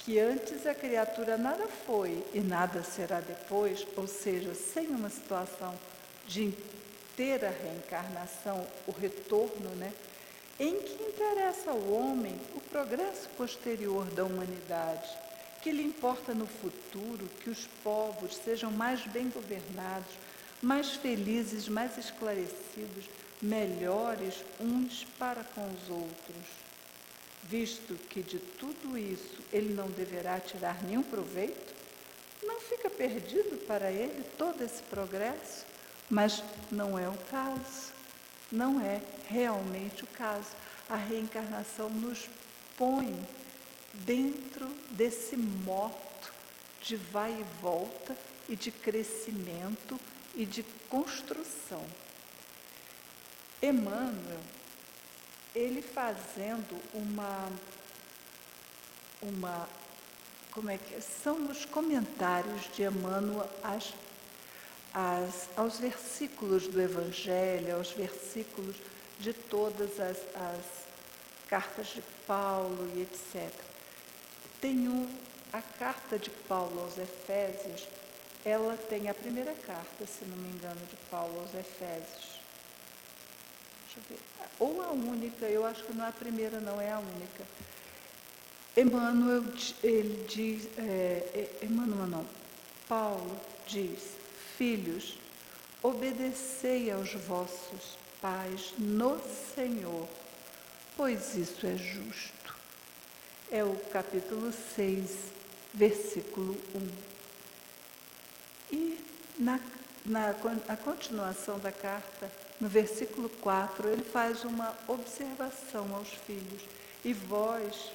que 0.00 0.18
antes 0.18 0.66
a 0.66 0.74
criatura 0.74 1.36
nada 1.36 1.66
foi 1.86 2.24
e 2.32 2.40
nada 2.40 2.82
será 2.82 3.20
depois, 3.20 3.86
ou 3.96 4.06
seja, 4.06 4.54
sem 4.54 4.88
uma 4.88 5.10
situação 5.10 5.74
de 6.26 6.44
inteira 6.44 7.50
reencarnação, 7.50 8.66
o 8.86 8.92
retorno, 8.92 9.70
né? 9.76 9.92
Em 10.60 10.80
que 10.80 11.02
interessa 11.04 11.70
ao 11.70 11.92
homem 11.92 12.34
o 12.56 12.60
progresso 12.60 13.28
posterior 13.36 14.04
da 14.06 14.24
humanidade, 14.24 15.08
que 15.62 15.70
lhe 15.70 15.84
importa 15.84 16.34
no 16.34 16.46
futuro 16.46 17.28
que 17.40 17.48
os 17.48 17.68
povos 17.84 18.36
sejam 18.36 18.70
mais 18.72 19.06
bem 19.06 19.28
governados, 19.28 20.10
mais 20.60 20.96
felizes, 20.96 21.68
mais 21.68 21.96
esclarecidos, 21.96 23.04
melhores 23.40 24.42
uns 24.60 25.04
para 25.16 25.44
com 25.44 25.64
os 25.64 25.88
outros, 25.88 26.44
visto 27.44 27.94
que 28.08 28.20
de 28.20 28.38
tudo 28.38 28.98
isso 28.98 29.38
ele 29.52 29.72
não 29.72 29.88
deverá 29.88 30.40
tirar 30.40 30.82
nenhum 30.82 31.04
proveito, 31.04 31.74
não 32.42 32.60
fica 32.60 32.90
perdido 32.90 33.64
para 33.64 33.92
ele 33.92 34.24
todo 34.36 34.62
esse 34.62 34.82
progresso, 34.84 35.64
mas 36.10 36.42
não 36.70 36.98
é 36.98 37.08
o 37.08 37.16
caso. 37.30 37.97
Não 38.50 38.80
é 38.80 39.00
realmente 39.28 40.04
o 40.04 40.06
caso. 40.08 40.50
A 40.88 40.96
reencarnação 40.96 41.90
nos 41.90 42.28
põe 42.76 43.14
dentro 43.92 44.66
desse 44.90 45.36
moto 45.36 46.32
de 46.82 46.96
vai 46.96 47.32
e 47.32 47.60
volta 47.60 48.16
e 48.48 48.56
de 48.56 48.70
crescimento 48.70 50.00
e 50.34 50.46
de 50.46 50.62
construção. 50.88 51.84
Emmanuel, 53.60 54.40
ele 55.54 55.82
fazendo 55.82 56.80
uma, 56.94 57.50
uma, 59.20 59.68
como 60.52 60.70
é 60.70 60.78
que 60.78 60.94
é? 60.94 61.00
são 61.00 61.50
os 61.50 61.64
comentários 61.64 62.70
de 62.74 62.84
Emmanuel 62.84 63.50
às, 63.62 63.92
às, 64.92 65.48
aos 65.56 65.78
versículos 65.78 66.66
do 66.66 66.80
Evangelho, 66.80 67.76
aos 67.76 67.90
versículos 67.90 68.76
de 69.18 69.32
todas 69.32 69.98
as, 70.00 70.16
as 70.34 70.64
cartas 71.48 71.88
de 71.88 72.02
Paulo 72.26 72.90
e 72.94 73.02
etc. 73.02 73.52
Tem 74.60 74.88
um, 74.88 75.08
a 75.52 75.62
carta 75.62 76.18
de 76.18 76.30
Paulo 76.30 76.80
aos 76.80 76.98
Efésios, 76.98 77.86
ela 78.44 78.76
tem 78.76 79.08
a 79.08 79.14
primeira 79.14 79.54
carta, 79.54 80.06
se 80.06 80.24
não 80.24 80.36
me 80.36 80.48
engano, 80.48 80.80
de 80.86 80.96
Paulo 81.10 81.40
aos 81.40 81.54
Efésios 81.54 82.38
deixa 83.88 83.98
eu 83.98 84.02
ver, 84.08 84.18
ou 84.58 84.82
a 84.82 84.90
única, 84.90 85.46
eu 85.46 85.64
acho 85.64 85.84
que 85.84 85.92
não 85.92 86.04
é 86.04 86.08
a 86.08 86.12
primeira, 86.12 86.60
não 86.60 86.80
é 86.80 86.92
a 86.92 86.98
única. 86.98 87.44
Emmanuel, 88.76 89.44
ele 89.82 90.24
diz, 90.28 90.68
é, 90.78 91.50
é, 91.62 91.64
Emmanuel 91.64 92.06
não, 92.06 92.26
Paulo 92.88 93.40
diz, 93.66 94.16
filhos, 94.58 95.16
obedecei 95.80 96.90
aos 96.90 97.14
vossos 97.14 97.96
pais 98.20 98.74
no 98.76 99.20
Senhor, 99.54 100.08
pois 100.96 101.36
isso 101.36 101.64
é 101.64 101.76
justo. 101.76 102.56
É 103.50 103.62
o 103.62 103.76
capítulo 103.92 104.52
6, 104.74 105.10
versículo 105.72 106.56
1. 106.74 106.88
E 108.72 108.98
na, 109.38 109.60
na 110.04 110.34
a 110.68 110.76
continuação 110.76 111.58
da 111.60 111.70
carta, 111.70 112.30
no 112.60 112.68
versículo 112.68 113.28
4, 113.28 113.88
ele 113.88 114.02
faz 114.02 114.44
uma 114.44 114.76
observação 114.88 115.94
aos 115.94 116.08
filhos. 116.08 116.62
E 117.04 117.12
vós, 117.12 117.92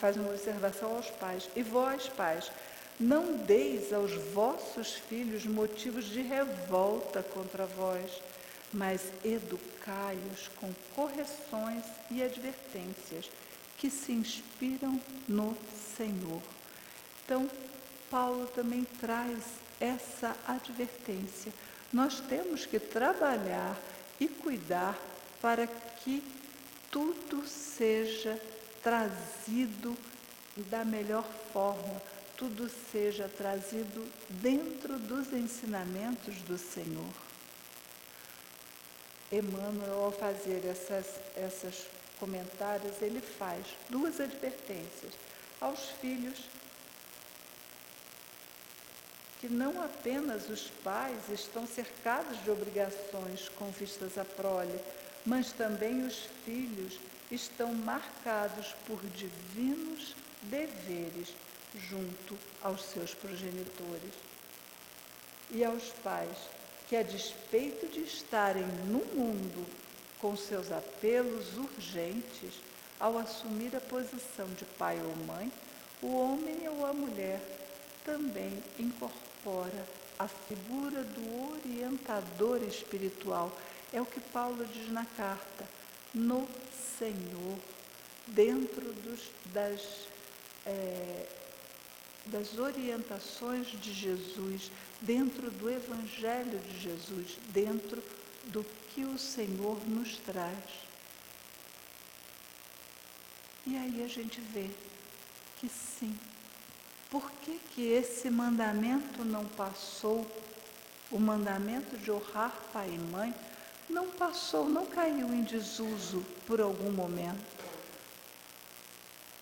faz 0.00 0.16
uma 0.16 0.30
observação 0.30 0.96
aos 0.96 1.08
pais. 1.10 1.48
E 1.54 1.62
vós, 1.62 2.08
pais, 2.08 2.50
não 2.98 3.36
deis 3.36 3.92
aos 3.92 4.12
vossos 4.32 4.94
filhos 4.94 5.44
motivos 5.44 6.06
de 6.06 6.20
revolta 6.20 7.22
contra 7.22 7.66
vós, 7.66 8.10
mas 8.72 9.02
educai-os 9.24 10.48
com 10.56 10.72
correções 10.94 11.84
e 12.10 12.22
advertências 12.22 13.30
que 13.76 13.88
se 13.88 14.12
inspiram 14.12 15.00
no 15.28 15.56
Senhor. 15.96 16.42
Então, 17.24 17.48
Paulo 18.10 18.46
também 18.46 18.84
traz 19.00 19.38
essa 19.80 20.36
advertência 20.46 21.52
nós 21.92 22.20
temos 22.20 22.66
que 22.66 22.78
trabalhar 22.78 23.76
e 24.20 24.28
cuidar 24.28 24.98
para 25.40 25.66
que 25.66 26.22
tudo 26.90 27.46
seja 27.46 28.38
trazido 28.82 29.96
da 30.56 30.84
melhor 30.84 31.24
forma, 31.52 32.02
tudo 32.38 32.70
seja 32.92 33.28
trazido 33.28 34.08
dentro 34.30 34.96
dos 34.96 35.32
ensinamentos 35.32 36.36
do 36.42 36.56
Senhor. 36.56 37.12
Emmanuel, 39.30 40.04
ao 40.04 40.12
fazer 40.12 40.64
essas, 40.64 41.16
essas 41.36 41.86
comentários, 42.20 43.02
ele 43.02 43.20
faz 43.20 43.66
duas 43.90 44.20
advertências 44.20 45.12
aos 45.60 45.90
filhos 46.00 46.38
que 49.40 49.48
não 49.48 49.82
apenas 49.82 50.48
os 50.48 50.68
pais 50.84 51.28
estão 51.30 51.66
cercados 51.66 52.42
de 52.44 52.50
obrigações 52.50 53.48
com 53.50 53.68
vistas 53.70 54.16
à 54.16 54.24
prole, 54.24 54.78
mas 55.26 55.50
também 55.52 56.06
os 56.06 56.28
filhos 56.44 56.98
estão 57.30 57.74
marcados 57.74 58.74
por 58.86 59.00
divinos 59.10 60.14
deveres 60.42 61.34
junto 61.74 62.38
aos 62.62 62.82
seus 62.84 63.14
progenitores. 63.14 64.12
E 65.50 65.64
aos 65.64 65.84
pais, 66.04 66.36
que 66.88 66.96
a 66.96 67.02
despeito 67.02 67.86
de 67.86 68.00
estarem 68.00 68.66
no 68.86 69.04
mundo 69.14 69.66
com 70.20 70.36
seus 70.36 70.70
apelos 70.72 71.56
urgentes, 71.56 72.54
ao 73.00 73.16
assumir 73.16 73.74
a 73.76 73.80
posição 73.80 74.46
de 74.54 74.64
pai 74.64 75.00
ou 75.00 75.16
mãe, 75.24 75.52
o 76.02 76.14
homem 76.16 76.68
ou 76.68 76.84
a 76.84 76.92
mulher 76.92 77.40
também 78.04 78.62
incorporam 78.78 79.28
fora 79.42 79.86
a 80.18 80.26
figura 80.26 81.02
do 81.02 81.52
orientador 81.52 82.62
espiritual. 82.64 83.56
É 83.92 84.00
o 84.00 84.06
que 84.06 84.20
Paulo 84.20 84.64
diz 84.66 84.90
na 84.90 85.04
carta. 85.04 85.64
No 86.12 86.46
Senhor, 86.98 87.58
dentro 88.26 88.92
dos, 88.92 89.30
das, 89.52 90.06
é, 90.66 91.26
das 92.30 92.58
orientações 92.58 93.68
de 93.68 93.92
Jesus, 93.92 94.70
dentro 95.00 95.50
do 95.50 95.70
Evangelho 95.70 96.58
de 96.58 96.78
Jesus, 96.78 97.38
dentro 97.48 98.02
do 98.44 98.64
que 98.90 99.04
o 99.04 99.18
Senhor 99.18 99.78
nos 99.88 100.16
traz. 100.18 100.88
E 103.66 103.76
aí 103.76 104.02
a 104.02 104.08
gente 104.08 104.40
vê 104.40 104.70
que 105.58 105.68
sim, 105.68 106.16
por 107.10 107.30
que, 107.42 107.58
que 107.74 107.82
esse 107.82 108.30
mandamento 108.30 109.24
não 109.24 109.44
passou? 109.44 110.26
O 111.10 111.18
mandamento 111.18 111.96
de 111.96 112.10
honrar 112.10 112.54
pai 112.72 112.90
e 112.90 112.98
mãe 112.98 113.34
não 113.88 114.08
passou, 114.08 114.68
não 114.68 114.84
caiu 114.84 115.32
em 115.32 115.42
desuso 115.42 116.22
por 116.46 116.60
algum 116.60 116.92
momento. 116.92 117.67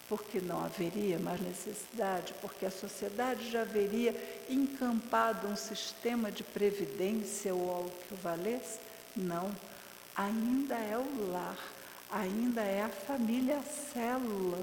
Porque 0.08 0.40
não 0.40 0.64
haveria 0.64 1.18
mais 1.18 1.40
necessidade, 1.40 2.32
porque 2.40 2.64
a 2.64 2.70
sociedade 2.70 3.50
já 3.50 3.62
haveria 3.62 4.14
encampado 4.48 5.48
um 5.48 5.56
sistema 5.56 6.30
de 6.30 6.44
previdência 6.44 7.54
ou 7.54 7.70
algo 7.70 7.92
que 8.06 8.14
o 8.14 8.16
valesse? 8.16 8.78
Não, 9.16 9.50
ainda 10.14 10.76
é 10.76 10.96
o 10.96 11.30
lar, 11.32 11.58
ainda 12.10 12.62
é 12.62 12.82
a 12.82 12.88
família 12.88 13.58
a 13.58 13.62
célula 13.62 14.62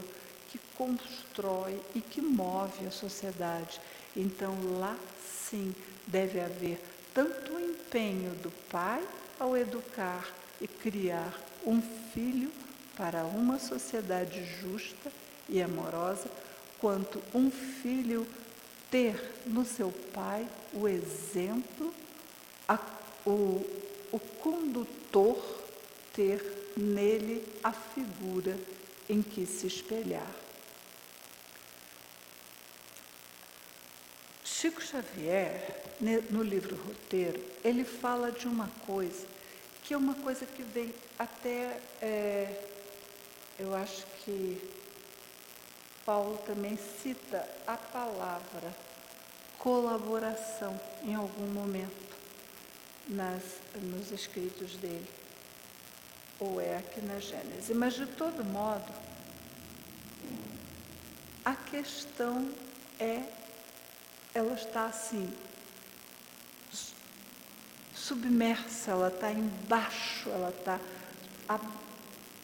que 0.49 0.59
constrói 0.77 1.79
e 1.93 1.99
que 1.99 2.21
move 2.21 2.85
a 2.85 2.91
sociedade. 2.91 3.81
Então, 4.15 4.55
lá 4.79 4.95
sim 5.49 5.73
deve 6.07 6.39
haver 6.39 6.79
tanto 7.13 7.53
o 7.53 7.59
empenho 7.59 8.31
do 8.35 8.51
pai 8.69 9.03
ao 9.39 9.57
educar 9.57 10.27
e 10.61 10.67
criar 10.67 11.33
um 11.65 11.81
filho 11.81 12.51
para 12.95 13.23
uma 13.23 13.59
sociedade 13.59 14.45
justa 14.61 15.11
e 15.49 15.61
amorosa, 15.61 16.29
quanto 16.79 17.21
um 17.33 17.49
filho 17.49 18.27
ter 18.89 19.41
no 19.45 19.65
seu 19.65 19.91
pai 20.13 20.47
o 20.73 20.87
exemplo, 20.87 21.93
a, 22.67 22.79
o, 23.25 23.65
o 24.11 24.19
condutor 24.19 25.63
ter 26.13 26.73
nele 26.77 27.43
a 27.63 27.71
figura 27.71 28.57
em 29.09 29.21
que 29.21 29.45
se 29.45 29.67
espelhar. 29.67 30.31
Chico 34.43 34.81
Xavier, 34.81 35.83
no 36.29 36.41
livro 36.41 36.75
Roteiro, 36.75 37.43
ele 37.63 37.83
fala 37.83 38.31
de 38.31 38.47
uma 38.47 38.69
coisa 38.85 39.33
que 39.83 39.93
é 39.93 39.97
uma 39.97 40.15
coisa 40.15 40.45
que 40.45 40.63
vem 40.63 40.93
até, 41.19 41.77
é, 42.01 42.63
eu 43.59 43.75
acho 43.75 44.05
que 44.23 44.57
Paulo 46.05 46.37
também 46.45 46.77
cita 46.77 47.47
a 47.65 47.77
palavra 47.77 48.73
colaboração 49.57 50.77
em 51.03 51.15
algum 51.15 51.47
momento 51.47 52.17
nas, 53.07 53.43
nos 53.81 54.11
escritos 54.11 54.75
dele, 54.75 55.07
ou 56.39 56.59
é 56.59 56.77
aqui 56.77 57.01
na 57.01 57.19
Gênese. 57.19 57.73
Mas, 57.73 57.93
de 57.93 58.05
todo 58.05 58.43
modo, 58.43 58.91
a 61.45 61.55
questão 61.55 62.49
é 62.99 63.23
ela 64.33 64.53
está 64.53 64.85
assim, 64.85 65.31
submersa, 67.93 68.91
ela 68.91 69.09
está 69.09 69.31
embaixo, 69.31 70.29
ela 70.29 70.49
está 70.49 70.79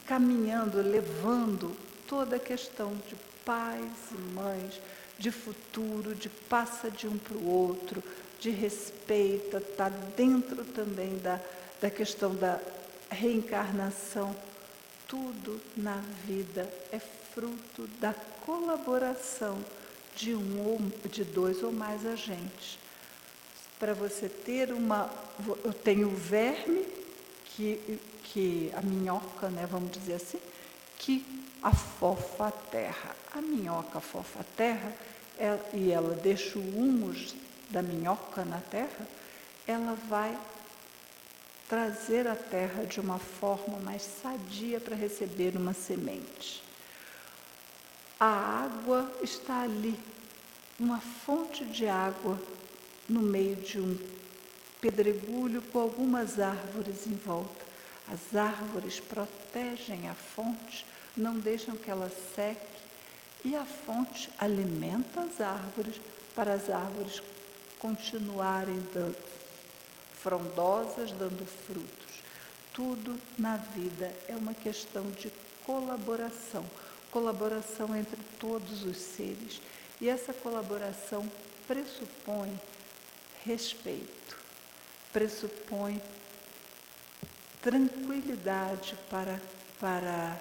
caminhando, 0.05 0.81
levando 0.81 1.75
toda 2.07 2.35
a 2.35 2.39
questão 2.39 2.95
de 3.07 3.15
pais 3.49 4.11
e 4.11 4.33
mães, 4.35 4.79
de 5.17 5.31
futuro, 5.31 6.13
de 6.13 6.29
passa 6.29 6.91
de 6.91 7.07
um 7.07 7.17
para 7.17 7.35
o 7.35 7.49
outro, 7.49 8.03
de 8.39 8.51
respeita, 8.51 9.57
está 9.57 9.89
dentro 9.89 10.63
também 10.63 11.17
da, 11.17 11.41
da 11.81 11.89
questão 11.89 12.35
da 12.35 12.59
reencarnação, 13.09 14.35
tudo 15.07 15.59
na 15.75 15.95
vida 16.27 16.71
é 16.91 16.99
fruto 16.99 17.87
da 17.99 18.13
colaboração 18.45 19.57
de 20.15 20.35
um 20.35 20.67
ou 20.67 20.79
de 21.09 21.23
dois 21.23 21.63
ou 21.63 21.71
mais 21.71 22.05
agentes. 22.05 22.77
Para 23.79 23.95
você 23.95 24.29
ter 24.29 24.71
uma. 24.71 25.09
Eu 25.63 25.73
tenho 25.73 26.09
o 26.09 26.15
verme, 26.15 26.85
que, 27.45 27.99
que 28.25 28.71
a 28.75 28.81
minhoca, 28.83 29.49
né, 29.49 29.67
vamos 29.67 29.89
dizer 29.89 30.13
assim, 30.13 30.39
que 30.99 31.48
a 31.61 32.51
terra. 32.51 33.15
A 33.33 33.41
minhoca 33.41 33.97
afofa 33.97 34.39
a 34.39 34.43
terra 34.55 34.93
é, 35.37 35.57
e 35.73 35.91
ela 35.91 36.15
deixa 36.15 36.59
o 36.59 36.61
humus 36.61 37.35
da 37.69 37.81
minhoca 37.81 38.43
na 38.43 38.59
terra, 38.59 39.07
ela 39.67 39.95
vai 40.07 40.37
trazer 41.67 42.27
a 42.27 42.35
terra 42.35 42.83
de 42.83 42.99
uma 42.99 43.19
forma 43.19 43.77
mais 43.79 44.01
sadia 44.01 44.79
para 44.79 44.95
receber 44.95 45.55
uma 45.55 45.73
semente. 45.73 46.63
A 48.19 48.65
água 48.65 49.09
está 49.21 49.61
ali, 49.61 49.97
uma 50.79 50.99
fonte 50.99 51.63
de 51.63 51.87
água 51.87 52.41
no 53.07 53.21
meio 53.21 53.55
de 53.55 53.79
um 53.79 53.97
pedregulho 54.81 55.61
com 55.61 55.79
algumas 55.79 56.39
árvores 56.39 57.05
em 57.05 57.15
volta. 57.15 57.65
As 58.11 58.35
árvores 58.35 58.99
protegem 58.99 60.09
a 60.09 60.15
fonte, 60.15 60.85
não 61.19 61.37
deixam 61.37 61.75
que 61.75 61.91
ela 61.91 62.11
seque, 62.35 62.79
e 63.43 63.55
a 63.55 63.65
fonte 63.65 64.29
alimenta 64.37 65.21
as 65.21 65.39
árvores 65.39 65.95
para 66.35 66.53
as 66.53 66.69
árvores 66.69 67.21
continuarem 67.77 68.79
dando, 68.93 69.17
frondosas, 70.13 71.11
dando 71.11 71.45
frutos. 71.45 72.19
Tudo 72.73 73.19
na 73.37 73.57
vida 73.57 74.13
é 74.27 74.35
uma 74.35 74.53
questão 74.53 75.09
de 75.11 75.31
colaboração 75.65 76.65
colaboração 77.11 77.95
entre 77.95 78.19
todos 78.39 78.83
os 78.83 78.97
seres. 78.97 79.61
E 79.99 80.07
essa 80.07 80.33
colaboração 80.33 81.29
pressupõe 81.67 82.59
respeito, 83.43 84.37
pressupõe 85.11 86.01
tranquilidade 87.61 88.95
para, 89.09 89.41
para 89.79 90.39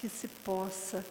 que 0.00 0.08
se 0.08 0.28
possa 0.28 1.04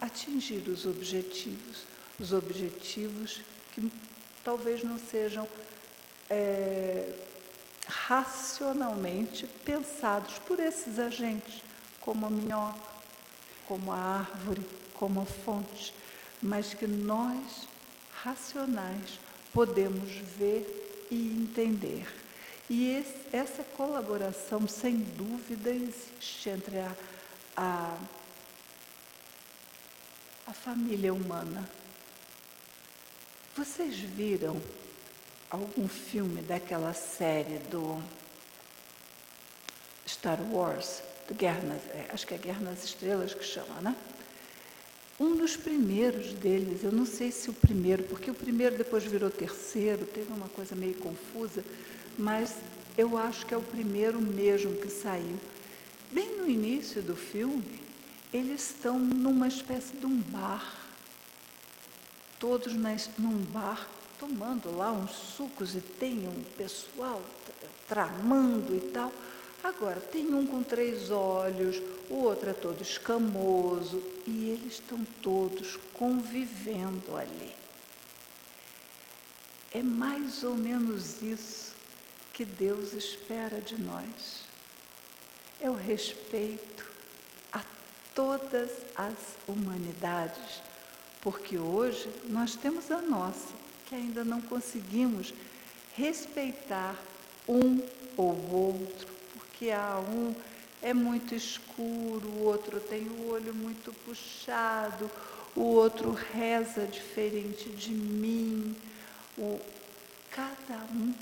atingir 0.00 0.68
os 0.68 0.86
objetivos, 0.86 1.84
os 2.18 2.32
objetivos 2.32 3.40
que 3.72 3.90
talvez 4.44 4.82
não 4.82 4.98
sejam 4.98 5.46
é, 6.28 7.12
racionalmente 7.86 9.46
pensados 9.64 10.38
por 10.40 10.58
esses 10.60 10.98
agentes, 10.98 11.62
como 12.00 12.26
a 12.26 12.30
minhoca, 12.30 12.78
como 13.66 13.92
a 13.92 13.96
árvore, 13.96 14.66
como 14.94 15.20
a 15.20 15.26
fonte, 15.26 15.94
mas 16.42 16.74
que 16.74 16.86
nós, 16.86 17.68
racionais, 18.22 19.18
podemos 19.52 20.10
ver 20.38 21.08
e 21.10 21.16
entender. 21.16 22.19
E 22.70 22.94
esse, 22.94 23.16
essa 23.32 23.64
colaboração, 23.64 24.68
sem 24.68 24.96
dúvida, 24.96 25.70
existe 25.70 26.50
entre 26.50 26.78
a, 26.78 26.96
a, 27.56 27.98
a 30.46 30.52
família 30.52 31.12
humana. 31.12 31.68
Vocês 33.56 33.98
viram 33.98 34.62
algum 35.50 35.88
filme 35.88 36.42
daquela 36.42 36.94
série 36.94 37.58
do 37.58 38.00
Star 40.06 40.40
Wars? 40.40 41.02
Do 41.26 41.34
Guerra 41.34 41.62
nas, 41.62 41.84
é, 41.86 42.08
acho 42.10 42.24
que 42.24 42.34
é 42.34 42.38
Guerra 42.38 42.60
nas 42.60 42.84
Estrelas 42.84 43.34
que 43.34 43.42
chama, 43.42 43.80
né? 43.80 43.96
Um 45.18 45.34
dos 45.34 45.56
primeiros 45.56 46.34
deles, 46.34 46.84
eu 46.84 46.92
não 46.92 47.04
sei 47.04 47.32
se 47.32 47.50
o 47.50 47.52
primeiro, 47.52 48.04
porque 48.04 48.30
o 48.30 48.34
primeiro 48.34 48.78
depois 48.78 49.02
virou 49.02 49.28
terceiro, 49.28 50.06
teve 50.06 50.32
uma 50.32 50.48
coisa 50.48 50.76
meio 50.76 50.94
confusa, 50.94 51.64
mas 52.18 52.56
eu 52.96 53.16
acho 53.16 53.46
que 53.46 53.54
é 53.54 53.56
o 53.56 53.62
primeiro 53.62 54.20
mesmo 54.20 54.76
que 54.76 54.88
saiu. 54.88 55.38
Bem 56.10 56.36
no 56.36 56.48
início 56.48 57.00
do 57.00 57.16
filme, 57.16 57.80
eles 58.32 58.70
estão 58.70 58.98
numa 58.98 59.48
espécie 59.48 59.96
de 59.96 60.06
um 60.06 60.16
bar, 60.16 60.76
todos 62.38 62.74
nas, 62.74 63.08
num 63.18 63.38
bar, 63.38 63.88
tomando 64.18 64.76
lá 64.76 64.92
uns 64.92 65.12
sucos 65.12 65.74
e 65.74 65.80
tem 65.80 66.28
um 66.28 66.42
pessoal 66.56 67.22
tramando 67.88 68.74
e 68.76 68.80
tal. 68.90 69.12
Agora, 69.62 70.00
tem 70.00 70.32
um 70.34 70.46
com 70.46 70.62
três 70.62 71.10
olhos, 71.10 71.80
o 72.08 72.14
outro 72.14 72.50
é 72.50 72.52
todo 72.52 72.80
escamoso, 72.80 74.02
e 74.26 74.50
eles 74.50 74.74
estão 74.74 75.04
todos 75.22 75.78
convivendo 75.92 77.16
ali. 77.16 77.52
É 79.72 79.82
mais 79.82 80.42
ou 80.42 80.56
menos 80.56 81.20
isso 81.22 81.69
que 82.32 82.44
Deus 82.44 82.92
espera 82.92 83.60
de 83.60 83.80
nós. 83.80 84.44
É 85.60 85.68
o 85.68 85.74
respeito 85.74 86.86
a 87.52 87.62
todas 88.14 88.70
as 88.96 89.16
humanidades, 89.46 90.62
porque 91.20 91.58
hoje 91.58 92.08
nós 92.24 92.56
temos 92.56 92.90
a 92.90 93.00
nossa, 93.00 93.54
que 93.86 93.94
ainda 93.94 94.24
não 94.24 94.40
conseguimos 94.40 95.34
respeitar 95.94 96.96
um 97.48 97.80
ou 98.16 98.50
outro 98.52 99.20
que 99.60 99.70
há 99.70 99.98
um 99.98 100.34
é 100.80 100.94
muito 100.94 101.34
escuro, 101.34 102.26
o 102.26 102.44
outro 102.44 102.80
tem 102.80 103.06
o 103.06 103.28
olho 103.28 103.54
muito 103.54 103.92
puxado, 104.06 105.10
o 105.54 105.60
outro 105.60 106.12
reza 106.12 106.86
diferente 106.86 107.68
de 107.68 107.90
mim. 107.90 108.74
O, 109.36 109.60
cada 110.30 110.78
um 110.94 111.12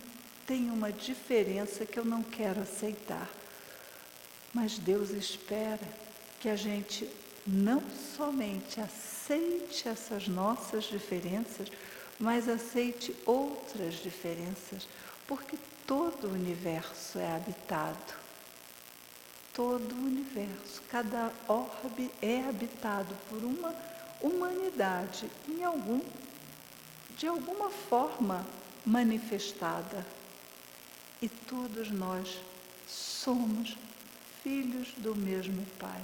tem 0.48 0.70
uma 0.70 0.90
diferença 0.90 1.86
que 1.86 1.98
eu 1.98 2.04
não 2.04 2.22
quero 2.22 2.62
aceitar. 2.62 3.28
Mas 4.52 4.78
Deus 4.78 5.10
espera 5.10 5.86
que 6.40 6.48
a 6.48 6.56
gente 6.56 7.08
não 7.46 7.82
somente 8.16 8.80
aceite 8.80 9.88
essas 9.88 10.26
nossas 10.26 10.84
diferenças, 10.84 11.68
mas 12.18 12.48
aceite 12.48 13.14
outras 13.24 13.94
diferenças, 14.02 14.88
porque 15.26 15.56
todo 15.86 16.26
o 16.26 16.32
universo 16.32 17.18
é 17.18 17.36
habitado 17.36 18.28
todo 19.58 19.92
o 19.92 20.04
universo. 20.06 20.80
Cada 20.88 21.32
orbe 21.48 22.12
é 22.22 22.48
habitado 22.48 23.12
por 23.28 23.42
uma 23.42 23.74
humanidade 24.22 25.28
em 25.48 25.64
algum, 25.64 26.00
de 27.16 27.26
alguma 27.26 27.68
forma 27.68 28.46
manifestada. 28.86 30.06
E 31.20 31.28
todos 31.28 31.90
nós 31.90 32.38
somos 32.86 33.76
filhos 34.42 34.92
do 34.98 35.14
mesmo 35.14 35.64
Pai. 35.78 36.00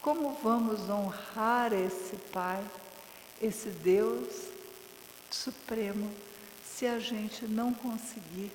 Como 0.00 0.34
vamos 0.42 0.88
honrar 0.88 1.72
esse 1.72 2.16
Pai, 2.32 2.64
esse 3.40 3.68
Deus 3.68 4.48
Supremo, 5.30 6.12
se 6.64 6.86
a 6.86 6.98
gente 6.98 7.46
não 7.46 7.72
conseguir 7.72 8.52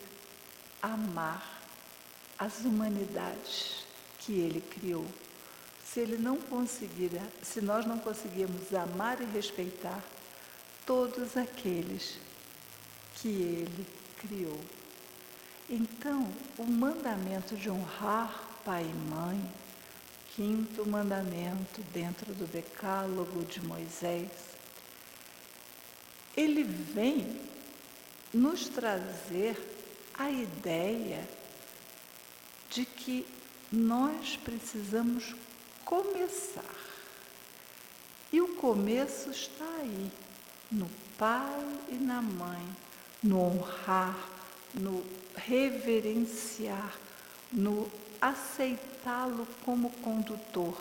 amar 0.82 1.62
as 2.38 2.60
humanidades? 2.60 3.88
que 4.28 4.34
ele 4.34 4.60
criou. 4.60 5.06
Se 5.86 6.02
ele 6.02 6.18
não 6.18 6.36
conseguir, 6.36 7.12
se 7.42 7.62
nós 7.62 7.86
não 7.86 7.98
conseguirmos 7.98 8.74
amar 8.74 9.22
e 9.22 9.26
respeitar 9.26 10.04
todos 10.86 11.38
aqueles 11.38 12.20
que 13.16 13.30
ele 13.30 13.88
criou. 14.18 14.60
Então, 15.70 16.32
o 16.58 16.64
mandamento 16.64 17.56
de 17.58 17.70
honrar 17.70 18.48
pai 18.64 18.84
e 18.84 19.10
mãe, 19.10 19.54
quinto 20.34 20.88
mandamento 20.90 21.82
dentro 21.94 22.34
do 22.34 22.46
decálogo 22.48 23.44
de 23.44 23.62
Moisés, 23.66 24.30
ele 26.36 26.64
vem 26.64 27.42
nos 28.34 28.70
trazer 28.70 29.58
a 30.14 30.30
ideia 30.30 31.28
de 32.70 32.86
que 32.86 33.26
nós 33.72 34.38
precisamos 34.38 35.36
começar. 35.84 36.64
E 38.32 38.40
o 38.40 38.56
começo 38.56 39.32
está 39.32 39.66
aí, 39.80 40.12
no 40.72 40.90
pai 41.18 41.66
e 41.90 41.96
na 41.96 42.22
mãe, 42.22 42.66
no 43.24 43.42
honrar, 43.42 44.37
no 44.78 45.04
reverenciar, 45.36 46.98
no 47.52 47.90
aceitá-lo 48.22 49.48
como 49.64 49.90
condutor 50.02 50.78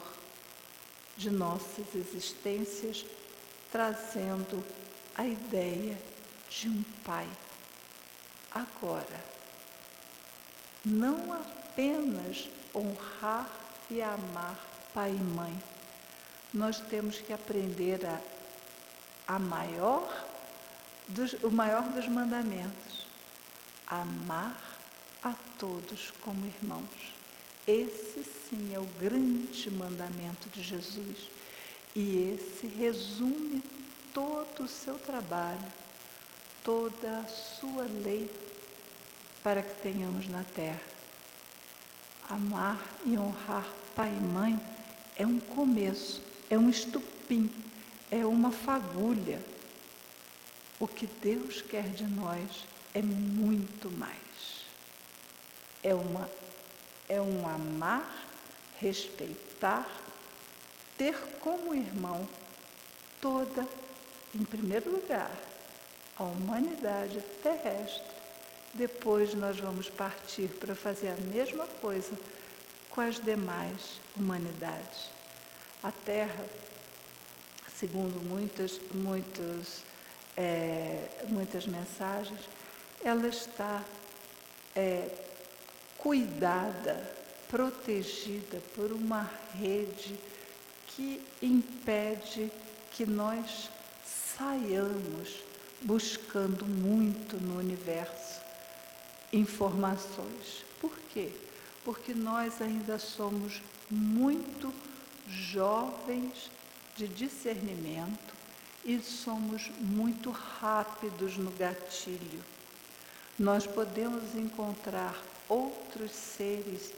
de 1.16 1.30
nossas 1.30 1.94
existências, 1.94 3.04
trazendo 3.70 4.64
a 5.14 5.26
ideia 5.26 5.98
de 6.48 6.68
um 6.68 6.82
pai. 7.04 7.28
Agora, 8.50 9.24
não 10.84 11.32
apenas 11.32 12.48
honrar 12.74 13.50
e 13.90 14.02
amar 14.02 14.58
pai 14.94 15.10
e 15.10 15.22
mãe, 15.22 15.62
nós 16.52 16.80
temos 16.80 17.18
que 17.18 17.32
aprender 17.32 18.06
a, 18.06 18.20
a 19.34 19.38
maior 19.38 20.26
dos, 21.08 21.34
o 21.42 21.50
maior 21.50 21.82
dos 21.90 22.08
mandamentos, 22.08 22.85
amar 23.86 24.78
a 25.22 25.32
todos 25.58 26.12
como 26.20 26.46
irmãos. 26.46 27.14
Esse 27.66 28.22
sim 28.24 28.74
é 28.74 28.78
o 28.78 28.86
grande 29.00 29.70
mandamento 29.70 30.48
de 30.50 30.62
Jesus. 30.62 31.28
E 31.94 32.34
esse 32.34 32.66
resume 32.66 33.62
todo 34.12 34.64
o 34.64 34.68
seu 34.68 34.98
trabalho, 34.98 35.72
toda 36.62 37.18
a 37.18 37.28
sua 37.28 37.84
lei 37.84 38.30
para 39.42 39.62
que 39.62 39.82
tenhamos 39.82 40.28
na 40.28 40.42
terra. 40.42 40.80
Amar 42.28 42.82
e 43.04 43.16
honrar 43.16 43.66
pai 43.94 44.10
e 44.10 44.20
mãe 44.20 44.60
é 45.16 45.26
um 45.26 45.40
começo, 45.40 46.20
é 46.50 46.58
um 46.58 46.68
estupim, 46.68 47.50
é 48.10 48.26
uma 48.26 48.50
fagulha. 48.50 49.40
O 50.78 50.86
que 50.86 51.06
Deus 51.06 51.62
quer 51.62 51.88
de 51.88 52.04
nós 52.04 52.66
é 52.96 53.02
muito 53.02 53.90
mais. 53.90 54.64
É 55.82 55.94
uma 55.94 56.28
é 57.08 57.20
um 57.20 57.46
amar, 57.46 58.26
respeitar, 58.80 59.86
ter 60.98 61.14
como 61.40 61.74
irmão 61.74 62.26
toda, 63.20 63.64
em 64.34 64.44
primeiro 64.44 64.90
lugar, 64.90 65.30
a 66.16 66.24
humanidade 66.24 67.20
terrestre. 67.42 68.16
Depois 68.74 69.34
nós 69.34 69.58
vamos 69.60 69.88
partir 69.88 70.48
para 70.48 70.74
fazer 70.74 71.08
a 71.08 71.16
mesma 71.16 71.66
coisa 71.80 72.12
com 72.90 73.02
as 73.02 73.20
demais 73.20 74.00
humanidades. 74.16 75.10
A 75.82 75.92
Terra, 75.92 76.44
segundo 77.78 78.20
muitas, 78.20 78.80
muitos, 78.92 79.82
é, 80.36 81.06
muitas 81.28 81.66
mensagens, 81.66 82.40
ela 83.02 83.28
está 83.28 83.84
é, 84.74 85.08
cuidada, 85.98 87.14
protegida 87.48 88.60
por 88.74 88.92
uma 88.92 89.30
rede 89.54 90.18
que 90.88 91.22
impede 91.42 92.50
que 92.92 93.06
nós 93.06 93.70
saiamos 94.04 95.42
buscando 95.82 96.64
muito 96.66 97.36
no 97.40 97.58
universo 97.58 98.40
informações. 99.32 100.64
Por 100.80 100.96
quê? 101.12 101.30
Porque 101.84 102.14
nós 102.14 102.60
ainda 102.60 102.98
somos 102.98 103.60
muito 103.90 104.72
jovens 105.28 106.50
de 106.96 107.06
discernimento 107.06 108.34
e 108.84 109.00
somos 109.00 109.70
muito 109.80 110.30
rápidos 110.30 111.36
no 111.36 111.50
gatilho. 111.52 112.55
Nós 113.38 113.66
podemos 113.66 114.34
encontrar 114.34 115.14
outros 115.48 116.10
seres 116.10 116.92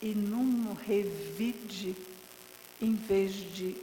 e 0.00 0.14
num 0.14 0.72
revide, 0.72 1.94
em 2.80 2.94
vez 2.94 3.34
de 3.34 3.76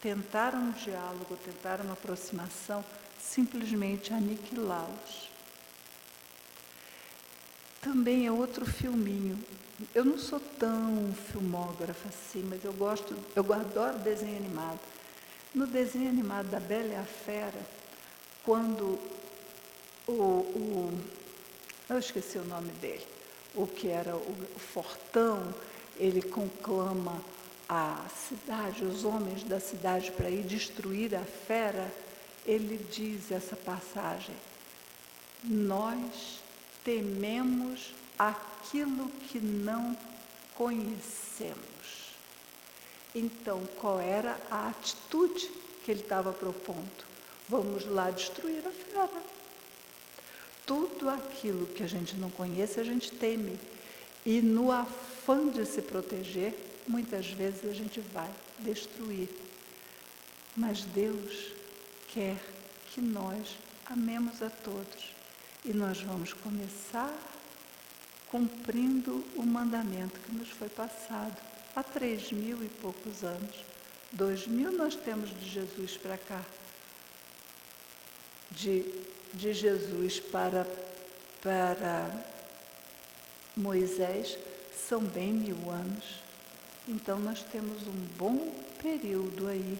tentar 0.00 0.54
um 0.54 0.70
diálogo, 0.70 1.36
tentar 1.44 1.80
uma 1.80 1.94
aproximação, 1.94 2.84
simplesmente 3.18 4.14
aniquilá-los. 4.14 5.30
Também 7.80 8.26
é 8.26 8.32
outro 8.32 8.64
filminho. 8.64 9.36
Eu 9.92 10.04
não 10.04 10.16
sou 10.16 10.38
tão 10.38 11.12
filmógrafa 11.32 12.08
assim, 12.08 12.46
mas 12.48 12.64
eu 12.64 12.72
gosto, 12.72 13.16
eu 13.34 13.52
adoro 13.52 13.98
desenho 13.98 14.36
animado. 14.36 14.78
No 15.52 15.66
desenho 15.66 16.08
animado 16.08 16.48
da 16.48 16.60
Bela 16.60 16.86
e 16.86 16.94
a 16.94 17.02
Fera, 17.02 17.60
quando 18.44 18.98
o, 20.06 20.12
o 20.12 21.00
eu 21.92 21.98
esqueci 21.98 22.38
o 22.38 22.44
nome 22.44 22.70
dele, 22.72 23.06
o 23.54 23.66
que 23.66 23.88
era 23.88 24.16
o 24.16 24.58
fortão, 24.58 25.54
ele 25.96 26.22
conclama 26.22 27.22
a 27.68 28.04
cidade, 28.28 28.84
os 28.84 29.04
homens 29.04 29.44
da 29.44 29.60
cidade 29.60 30.10
para 30.12 30.30
ir 30.30 30.42
destruir 30.42 31.14
a 31.14 31.24
fera, 31.24 31.92
ele 32.46 32.76
diz 32.90 33.30
essa 33.30 33.56
passagem: 33.56 34.34
Nós 35.44 36.42
tememos 36.82 37.94
aquilo 38.18 39.08
que 39.28 39.38
não 39.38 39.96
conhecemos. 40.54 41.62
Então, 43.14 43.66
qual 43.78 44.00
era 44.00 44.38
a 44.50 44.68
atitude 44.68 45.50
que 45.84 45.90
ele 45.90 46.00
estava 46.00 46.32
propondo? 46.32 47.04
Vamos 47.48 47.84
lá 47.84 48.10
destruir 48.10 48.66
a 48.66 48.70
fera. 48.70 49.41
Tudo 50.66 51.08
aquilo 51.08 51.66
que 51.66 51.82
a 51.82 51.86
gente 51.86 52.16
não 52.16 52.30
conhece, 52.30 52.80
a 52.80 52.84
gente 52.84 53.10
teme. 53.10 53.58
E 54.24 54.40
no 54.40 54.70
afã 54.70 55.48
de 55.48 55.66
se 55.66 55.82
proteger, 55.82 56.54
muitas 56.86 57.26
vezes 57.26 57.64
a 57.64 57.72
gente 57.72 58.00
vai 58.00 58.30
destruir. 58.58 59.28
Mas 60.56 60.84
Deus 60.84 61.52
quer 62.08 62.36
que 62.92 63.00
nós 63.00 63.56
amemos 63.86 64.42
a 64.42 64.50
todos. 64.50 65.12
E 65.64 65.72
nós 65.72 66.00
vamos 66.00 66.32
começar 66.32 67.12
cumprindo 68.28 69.22
o 69.36 69.42
mandamento 69.42 70.18
que 70.20 70.34
nos 70.34 70.48
foi 70.48 70.68
passado 70.68 71.36
há 71.76 71.82
três 71.82 72.32
mil 72.32 72.62
e 72.62 72.68
poucos 72.68 73.22
anos. 73.22 73.64
Dois 74.10 74.46
mil 74.46 74.72
nós 74.72 74.94
temos 74.94 75.30
de 75.38 75.48
Jesus 75.48 75.96
para 75.96 76.16
cá. 76.16 76.42
De 78.50 78.84
de 79.32 79.52
Jesus 79.52 80.20
para, 80.20 80.66
para 81.40 82.10
Moisés 83.56 84.38
são 84.88 85.00
bem 85.00 85.32
mil 85.32 85.70
anos. 85.70 86.22
Então 86.86 87.18
nós 87.18 87.42
temos 87.50 87.86
um 87.86 88.06
bom 88.18 88.52
período 88.82 89.48
aí 89.48 89.78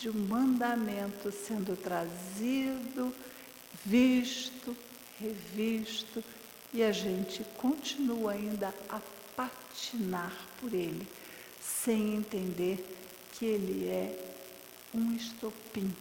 de 0.00 0.08
um 0.08 0.26
mandamento 0.26 1.30
sendo 1.30 1.76
trazido, 1.76 3.14
visto, 3.84 4.76
revisto, 5.20 6.24
e 6.72 6.82
a 6.82 6.92
gente 6.92 7.44
continua 7.56 8.32
ainda 8.32 8.74
a 8.88 9.00
patinar 9.36 10.34
por 10.60 10.72
ele, 10.74 11.06
sem 11.60 12.16
entender 12.16 12.84
que 13.32 13.44
ele 13.44 13.88
é 13.88 14.18
um 14.94 15.12
estopim 15.12 15.94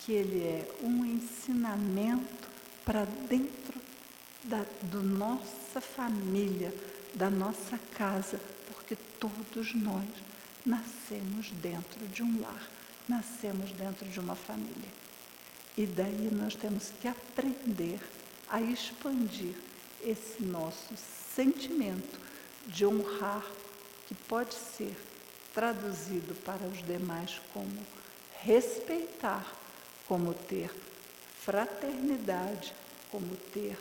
que 0.00 0.12
ele 0.12 0.42
é 0.42 0.68
um 0.82 1.04
ensinamento 1.04 2.48
para 2.84 3.04
dentro 3.04 3.80
da 4.44 4.64
do 4.82 5.02
nossa 5.02 5.80
família, 5.80 6.74
da 7.14 7.30
nossa 7.30 7.78
casa, 7.94 8.40
porque 8.68 8.96
todos 9.18 9.74
nós 9.74 10.08
nascemos 10.64 11.50
dentro 11.52 12.06
de 12.08 12.22
um 12.22 12.40
lar, 12.40 12.68
nascemos 13.08 13.70
dentro 13.72 14.08
de 14.08 14.18
uma 14.18 14.34
família. 14.34 14.90
E 15.76 15.84
daí 15.86 16.30
nós 16.32 16.54
temos 16.54 16.90
que 17.00 17.06
aprender 17.06 18.00
a 18.48 18.60
expandir 18.60 19.54
esse 20.02 20.42
nosso 20.42 20.94
sentimento 21.34 22.18
de 22.66 22.86
honrar, 22.86 23.44
que 24.08 24.14
pode 24.14 24.54
ser 24.54 24.96
traduzido 25.54 26.34
para 26.42 26.66
os 26.66 26.82
demais 26.84 27.40
como 27.52 27.86
respeitar 28.42 29.59
como 30.10 30.34
ter 30.34 30.68
fraternidade, 31.38 32.74
como 33.12 33.36
ter 33.54 33.78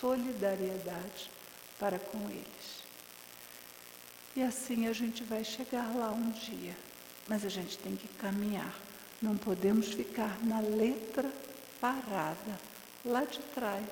solidariedade 0.00 1.30
para 1.78 2.00
com 2.00 2.18
eles. 2.28 2.82
E 4.34 4.42
assim 4.42 4.88
a 4.88 4.92
gente 4.92 5.22
vai 5.22 5.44
chegar 5.44 5.94
lá 5.94 6.10
um 6.10 6.32
dia, 6.32 6.76
mas 7.28 7.44
a 7.44 7.48
gente 7.48 7.78
tem 7.78 7.94
que 7.94 8.08
caminhar. 8.08 8.76
Não 9.22 9.36
podemos 9.36 9.92
ficar 9.92 10.44
na 10.44 10.58
letra 10.58 11.30
parada, 11.80 12.58
lá 13.04 13.22
de 13.22 13.38
trás 13.38 13.86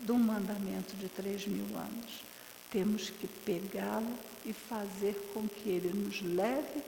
do 0.00 0.16
mandamento 0.16 0.94
de 0.94 1.08
três 1.08 1.46
mil 1.46 1.74
anos. 1.74 2.22
Temos 2.70 3.08
que 3.08 3.26
pegá-lo 3.26 4.12
e 4.44 4.52
fazer 4.52 5.14
com 5.32 5.48
que 5.48 5.70
ele 5.70 5.88
nos 5.88 6.20
leve 6.20 6.82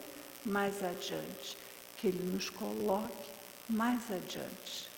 mais 0.45 0.85
adiante, 0.85 1.57
que 1.97 2.09
ele 2.09 2.31
nos 2.31 2.51
coloque 2.51 3.26
mais 3.69 4.11
adiante. 4.11 4.89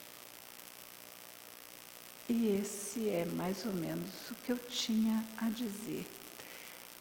E 2.29 2.49
esse 2.61 3.09
é 3.09 3.25
mais 3.25 3.65
ou 3.65 3.73
menos 3.73 4.31
o 4.31 4.35
que 4.35 4.53
eu 4.53 4.59
tinha 4.59 5.25
a 5.39 5.49
dizer. 5.49 6.07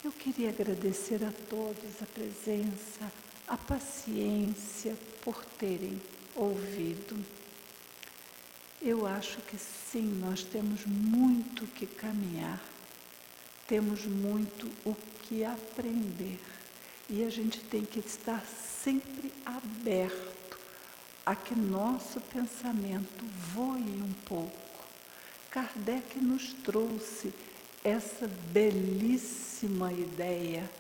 Eu 0.04 0.12
queria 0.12 0.50
agradecer 0.50 1.24
a 1.24 1.32
todos 1.50 2.02
a 2.02 2.06
presença, 2.06 3.12
a 3.48 3.58
paciência 3.58 4.96
por 5.22 5.44
terem 5.58 6.02
ouvido. 6.36 7.18
Eu 8.82 9.06
acho 9.06 9.38
que 9.42 9.58
sim, 9.58 10.20
nós 10.22 10.44
temos 10.44 10.86
muito 10.86 11.66
que 11.68 11.86
caminhar 11.86 12.62
temos 13.68 14.06
muito 14.06 14.72
o 14.86 14.96
que 15.24 15.44
aprender 15.44 16.40
e 17.10 17.22
a 17.26 17.30
gente 17.30 17.60
tem 17.60 17.84
que 17.84 18.00
estar 18.00 18.42
sempre 18.46 19.32
aberto 19.46 20.47
a 21.28 21.36
que 21.36 21.54
nosso 21.54 22.22
pensamento 22.22 23.26
voe 23.54 23.82
um 23.82 24.14
pouco. 24.26 24.58
Kardec 25.52 26.18
nos 26.20 26.54
trouxe 26.54 27.34
essa 27.84 28.30
belíssima 28.54 29.92
ideia 29.92 30.72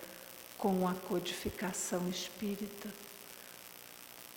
com 0.57 0.87
a 0.87 0.93
codificação 0.93 2.07
espírita. 2.07 2.87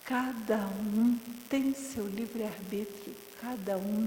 Cada 0.03 0.67
um 0.67 1.17
tem 1.49 1.73
seu 1.73 2.05
livre-arbítrio, 2.05 3.15
cada 3.39 3.77
um 3.77 4.05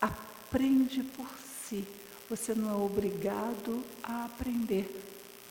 aprende 0.00 1.02
por 1.02 1.28
si. 1.68 1.84
Você 2.30 2.54
não 2.54 2.70
é 2.70 2.76
obrigado 2.76 3.84
a 4.04 4.26
aprender 4.26 5.04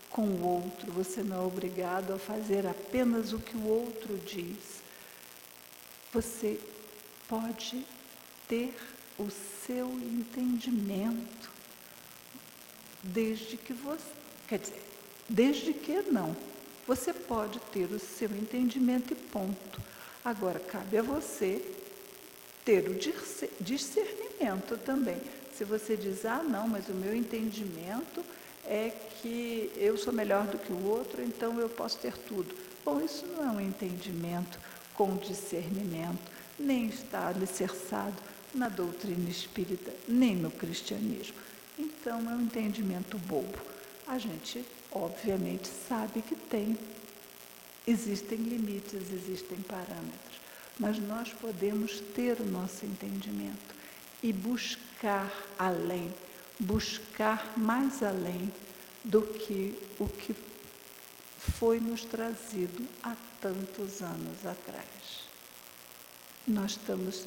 com 0.09 0.28
o 0.28 0.45
outro, 0.47 0.93
você 0.93 1.22
não 1.22 1.43
é 1.43 1.45
obrigado 1.45 2.13
a 2.13 2.18
fazer 2.18 2.65
apenas 2.65 3.34
o 3.34 3.39
que 3.39 3.57
o 3.57 3.68
outro 3.68 4.18
diz. 4.20 4.77
Você 6.18 6.59
pode 7.28 7.86
ter 8.47 8.74
o 9.20 9.30
seu 9.63 9.88
entendimento, 9.88 11.51
desde 13.03 13.55
que 13.55 13.72
você, 13.72 14.03
quer 14.47 14.57
dizer, 14.57 14.82
desde 15.30 15.74
que 15.74 16.01
não. 16.11 16.36
Você 16.88 17.13
pode 17.13 17.59
ter 17.72 17.91
o 17.91 17.99
seu 17.99 18.32
entendimento 18.32 19.13
e 19.13 19.15
ponto. 19.15 19.80
Agora, 20.26 20.59
cabe 20.59 20.97
a 20.97 21.03
você 21.03 21.63
ter 22.65 22.89
o 22.89 22.97
discernimento 23.61 24.76
também. 24.76 25.22
Se 25.53 25.63
você 25.63 25.95
diz, 25.95 26.26
ah, 26.26 26.41
não, 26.41 26.68
mas 26.68 26.89
o 26.89 26.95
meu 26.95 27.15
entendimento 27.15 28.26
é 28.65 28.89
que 29.22 29.72
eu 29.78 29.95
sou 29.95 30.11
melhor 30.11 30.47
do 30.47 30.57
que 30.57 30.74
o 30.74 30.84
outro, 30.84 31.22
então 31.22 31.59
eu 31.59 31.70
posso 31.70 31.99
ter 31.99 32.18
tudo. 32.18 32.55
Bom, 32.84 32.99
isso 33.01 33.24
não 33.28 33.43
é 33.43 33.51
um 33.51 33.61
entendimento 33.61 34.57
com 34.98 35.16
discernimento, 35.16 36.20
nem 36.60 36.88
está 36.88 37.30
alicerçado 37.30 38.16
na 38.54 38.68
doutrina 38.68 39.30
espírita, 39.30 39.93
nem 40.08 40.36
no 40.36 40.52
cristianismo. 40.52 41.36
Então 41.80 42.20
é 42.30 42.34
um 42.34 42.41
entendimento 42.41 43.18
bobo. 43.20 43.58
A 44.06 44.18
gente, 44.18 44.66
obviamente, 44.91 45.70
sabe 45.88 46.22
que 46.22 46.36
tem, 46.36 46.78
existem 47.86 48.39
limites, 48.39 49.10
existem 49.14 49.60
parâmetros, 49.60 50.41
mas 50.78 51.00
nós 51.00 51.32
podemos 51.32 52.02
ter 52.14 52.41
o 52.41 52.45
nosso 52.45 52.86
entendimento 52.86 53.76
e 54.22 54.34
buscar 54.34 55.32
além 55.58 56.12
buscar 56.60 57.54
mais 57.58 58.02
além 58.02 58.52
do 59.04 59.22
que 59.22 59.78
o 60.00 60.08
que 60.08 60.36
foi 61.38 61.80
nos 61.80 62.04
trazido 62.04 62.88
há 63.04 63.16
tantos 63.42 64.02
anos 64.02 64.46
atrás. 64.46 65.28
Nós 66.48 66.72
estamos 66.72 67.26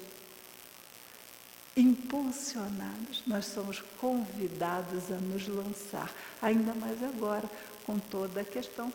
impulsionados, 1.76 3.22
nós 3.26 3.46
somos 3.46 3.82
convidados 3.98 5.10
a 5.10 5.16
nos 5.16 5.46
lançar, 5.46 6.12
ainda 6.42 6.74
mais 6.74 7.02
agora, 7.02 7.48
com 7.86 7.98
toda 7.98 8.40
a 8.40 8.44
questão, 8.44 8.92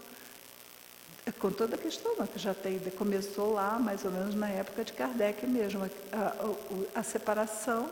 com 1.39 1.51
toda 1.51 1.75
a 1.75 1.79
questão 1.79 2.15
que 2.27 2.37
já 2.37 2.53
tem, 2.53 2.79
começou 2.97 3.53
lá, 3.53 3.79
mais 3.79 4.05
ou 4.05 4.11
menos 4.11 4.35
na 4.35 4.49
época 4.49 4.83
de 4.83 4.93
Kardec 4.93 5.45
mesmo, 5.47 5.83
a, 6.11 6.17
a, 6.17 6.99
a 6.99 7.03
separação 7.03 7.89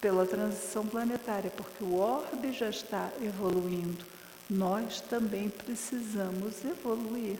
pela 0.00 0.24
transição 0.24 0.86
planetária, 0.86 1.50
porque 1.50 1.84
o 1.84 1.98
orbe 1.98 2.52
já 2.52 2.70
está 2.70 3.10
evoluindo. 3.20 4.04
Nós 4.48 5.00
também 5.00 5.48
precisamos 5.48 6.64
evoluir. 6.64 7.38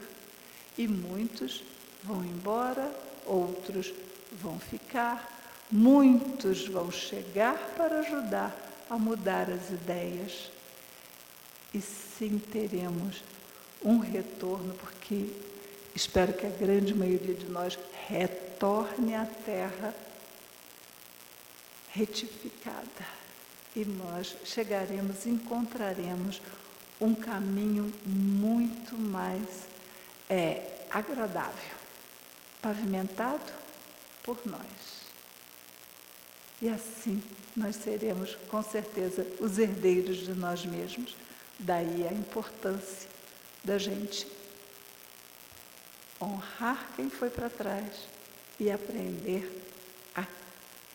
E 0.79 0.87
muitos 0.87 1.63
vão 2.03 2.25
embora, 2.25 2.91
outros 3.27 3.93
vão 4.33 4.59
ficar, 4.59 5.67
muitos 5.71 6.67
vão 6.67 6.91
chegar 6.91 7.59
para 7.77 8.01
ajudar 8.01 8.57
a 8.89 8.99
mudar 8.99 9.51
as 9.51 9.71
ideias. 9.71 10.51
E 11.73 11.81
sim 11.81 12.39
teremos 12.39 13.23
um 13.85 13.99
retorno, 13.99 14.75
porque 14.75 15.31
espero 15.95 16.33
que 16.33 16.47
a 16.47 16.51
grande 16.51 16.95
maioria 16.95 17.35
de 17.35 17.47
nós 17.47 17.79
retorne 18.09 19.15
à 19.15 19.25
Terra 19.25 19.95
retificada. 21.93 23.21
E 23.75 23.85
nós 23.85 24.37
chegaremos, 24.45 25.27
encontraremos 25.27 26.43
um 27.01 27.15
caminho 27.15 27.93
muito 28.05 28.97
mais 28.97 29.70
é, 30.31 30.87
agradável, 30.89 31.77
pavimentado 32.63 33.53
por 34.23 34.39
nós. 34.47 35.01
E 36.63 36.69
assim 36.69 37.23
nós 37.57 37.77
seremos, 37.77 38.37
com 38.49 38.63
certeza, 38.63 39.27
os 39.41 39.59
herdeiros 39.59 40.19
de 40.19 40.33
nós 40.33 40.65
mesmos. 40.65 41.17
Daí 41.59 42.07
a 42.09 42.13
importância 42.13 43.09
da 43.65 43.77
gente 43.77 44.27
honrar 46.21 46.93
quem 46.97 47.11
foi 47.11 47.31
para 47.31 47.51
trás 47.51 48.07
e 48.59 48.71
aprender 48.71 49.63
a 50.15 50.27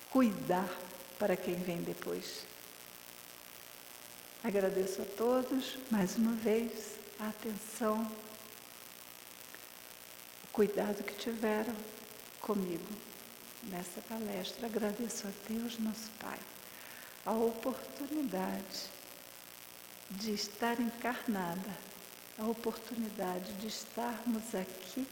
cuidar 0.10 0.70
para 1.18 1.36
quem 1.36 1.56
vem 1.56 1.82
depois. 1.82 2.46
Agradeço 4.44 5.02
a 5.02 5.06
todos 5.18 5.78
mais 5.90 6.16
uma 6.16 6.34
vez 6.34 6.96
a 7.20 7.30
atenção, 7.30 8.10
cuidado 10.56 11.04
que 11.04 11.14
tiveram 11.16 11.76
comigo 12.40 12.88
nessa 13.64 14.00
palestra. 14.08 14.68
Agradeço 14.68 15.28
a 15.28 15.32
Deus, 15.50 15.78
nosso 15.80 16.10
Pai, 16.18 16.40
a 17.26 17.34
oportunidade 17.34 18.90
de 20.12 20.34
estar 20.34 20.80
encarnada, 20.80 21.78
a 22.40 22.46
oportunidade 22.46 23.52
de 23.56 23.68
estarmos 23.68 24.56
aqui 24.56 25.06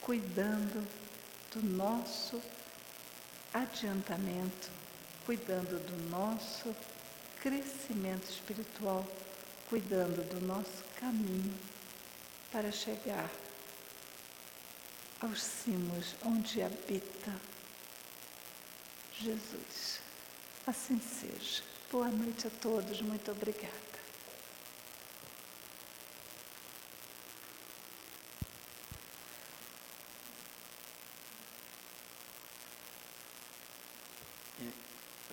cuidando 0.00 0.86
do 1.52 1.60
nosso 1.60 2.40
adiantamento, 3.52 4.70
cuidando 5.26 5.84
do 5.84 6.10
nosso 6.10 6.72
crescimento 7.42 8.30
espiritual, 8.30 9.04
cuidando 9.68 10.22
do 10.32 10.46
nosso 10.46 10.84
caminho 11.00 11.58
para 12.52 12.70
chegar 12.70 13.28
aos 15.20 15.42
cimos 15.42 16.14
onde 16.24 16.62
habita 16.62 17.34
Jesus. 19.20 20.00
Assim 20.66 21.00
seja. 21.00 21.62
Boa 21.90 22.08
noite 22.08 22.46
a 22.46 22.50
todos, 22.60 23.00
muito 23.00 23.30
obrigada. 23.30 23.88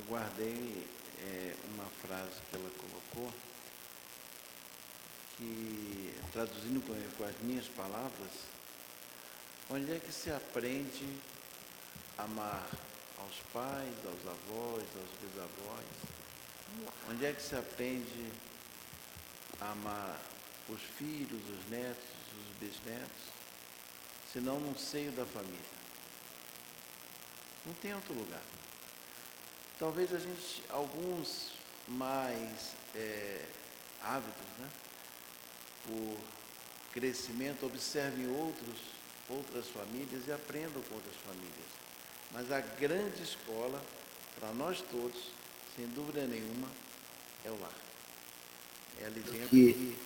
guardei 0.08 0.88
é, 1.20 1.56
uma 1.74 1.86
frase 1.86 2.40
que 2.50 2.56
ela 2.56 2.70
colocou, 2.72 3.34
que, 5.38 6.14
traduzindo 6.32 6.82
com 7.18 7.24
as 7.24 7.36
minhas 7.42 7.68
palavras, 7.68 8.32
onde 9.70 9.92
é 9.92 10.00
que 10.00 10.12
se 10.12 10.32
aprende 10.32 11.08
a 12.18 12.24
amar 12.24 12.68
aos 13.18 13.36
pais, 13.52 13.96
aos 14.06 14.28
avós, 14.28 14.84
aos 14.96 15.10
bisavós? 15.22 15.86
Onde 17.10 17.26
é 17.26 17.34
que 17.34 17.42
se 17.42 17.56
aprende 17.56 18.32
a 19.62 19.72
amar 19.72 20.20
os 20.70 20.82
filhos, 20.82 21.42
os 21.50 21.70
netos, 21.70 22.04
os 22.40 22.58
bisnetos, 22.60 23.24
senão 24.32 24.60
no 24.60 24.78
seio 24.78 25.12
da 25.12 25.26
família? 25.26 25.76
Não 27.66 27.74
tem 27.76 27.94
outro 27.94 28.14
lugar. 28.14 28.42
Talvez 29.80 30.14
a 30.14 30.20
gente, 30.20 30.64
alguns 30.70 31.52
mais 31.88 32.76
é, 32.94 33.46
hábitos, 34.02 34.48
né? 34.60 34.70
por 35.86 36.18
crescimento, 36.94 37.66
observem 37.66 38.28
outros, 38.28 38.95
outras 39.30 39.68
famílias 39.68 40.28
e 40.28 40.32
aprendam 40.32 40.82
com 40.84 40.96
outras 40.96 41.16
famílias. 41.26 41.86
Mas 42.32 42.52
a 42.52 42.60
grande 42.60 43.24
escola, 43.24 43.82
para 44.40 44.52
nós 44.54 44.82
todos, 44.92 45.32
sem 45.76 45.88
dúvida 45.88 46.26
nenhuma, 46.26 46.68
é 47.44 47.50
o 47.50 47.60
lar. 47.60 47.74
É 49.02 49.06
ali 49.06 49.20
dentro 49.20 49.50
que, 49.50 49.74
que 49.74 49.98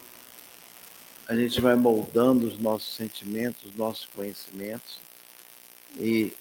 a 1.28 1.36
gente 1.36 1.62
vai 1.62 1.76
moldando 1.76 2.48
os 2.48 2.58
nossos 2.58 2.96
sentimentos, 2.96 3.66
os 3.66 3.76
nossos 3.76 4.06
conhecimentos 4.08 5.00
e 5.96 6.34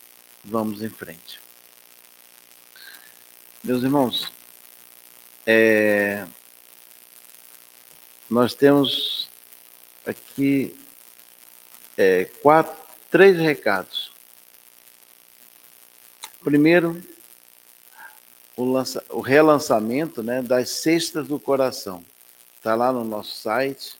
vamos 0.44 0.82
em 0.82 0.88
frente. 0.88 1.40
Meus 3.62 3.82
irmãos, 3.82 4.32
é, 5.44 6.26
nós 8.30 8.54
temos 8.54 9.28
aqui 10.06 10.74
é, 11.98 12.26
quatro, 12.40 12.76
três 13.10 13.36
recados. 13.36 14.12
Primeiro, 16.40 17.02
o, 18.56 18.64
lança, 18.64 19.04
o 19.08 19.20
relançamento 19.20 20.22
né, 20.22 20.40
das 20.40 20.70
cestas 20.70 21.26
do 21.26 21.40
coração. 21.40 22.04
Está 22.56 22.76
lá 22.76 22.92
no 22.92 23.04
nosso 23.04 23.34
site. 23.34 23.98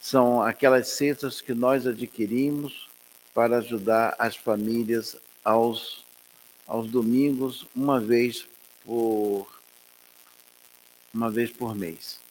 São 0.00 0.42
aquelas 0.42 0.88
cestas 0.88 1.42
que 1.42 1.52
nós 1.52 1.86
adquirimos 1.86 2.88
para 3.34 3.58
ajudar 3.58 4.16
as 4.18 4.36
famílias 4.36 5.16
aos, 5.44 6.02
aos 6.66 6.90
domingos, 6.90 7.66
uma 7.76 8.00
vez 8.00 8.46
por 8.84 9.46
uma 11.12 11.30
vez 11.30 11.50
por 11.50 11.76
mês. 11.76 12.23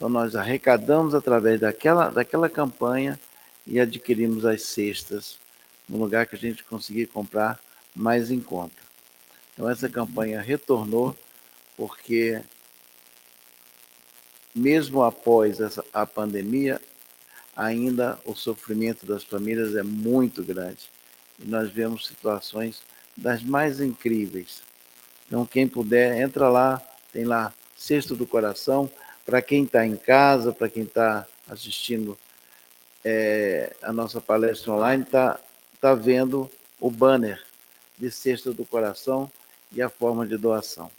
Então 0.00 0.08
nós 0.08 0.34
arrecadamos 0.34 1.14
através 1.14 1.60
daquela, 1.60 2.08
daquela 2.08 2.48
campanha 2.48 3.20
e 3.66 3.78
adquirimos 3.78 4.46
as 4.46 4.62
cestas 4.62 5.38
no 5.86 5.98
lugar 5.98 6.26
que 6.26 6.34
a 6.34 6.38
gente 6.38 6.64
conseguir 6.64 7.08
comprar 7.08 7.60
mais 7.94 8.30
em 8.30 8.40
conta. 8.40 8.80
Então 9.52 9.68
essa 9.68 9.90
campanha 9.90 10.40
retornou 10.40 11.14
porque 11.76 12.40
mesmo 14.54 15.02
após 15.02 15.60
essa, 15.60 15.84
a 15.92 16.06
pandemia, 16.06 16.80
ainda 17.54 18.18
o 18.24 18.34
sofrimento 18.34 19.04
das 19.04 19.22
famílias 19.22 19.76
é 19.76 19.82
muito 19.82 20.42
grande. 20.42 20.88
E 21.38 21.44
nós 21.44 21.70
vemos 21.70 22.06
situações 22.06 22.80
das 23.14 23.42
mais 23.42 23.82
incríveis. 23.82 24.62
Então, 25.26 25.44
quem 25.44 25.68
puder, 25.68 26.22
entra 26.22 26.48
lá, 26.48 26.80
tem 27.12 27.24
lá 27.24 27.52
Cesto 27.76 28.16
do 28.16 28.26
Coração, 28.26 28.90
para 29.24 29.40
quem 29.42 29.64
está 29.64 29.86
em 29.86 29.96
casa, 29.96 30.52
para 30.52 30.68
quem 30.68 30.84
está 30.84 31.26
assistindo 31.48 32.18
é, 33.04 33.74
a 33.82 33.92
nossa 33.92 34.20
palestra 34.20 34.72
online, 34.72 35.02
está 35.02 35.38
tá 35.80 35.94
vendo 35.94 36.50
o 36.78 36.90
banner 36.90 37.42
de 37.98 38.10
Cesto 38.10 38.52
do 38.52 38.64
Coração 38.64 39.30
e 39.72 39.82
a 39.82 39.88
forma 39.88 40.26
de 40.26 40.36
doação. 40.36 40.90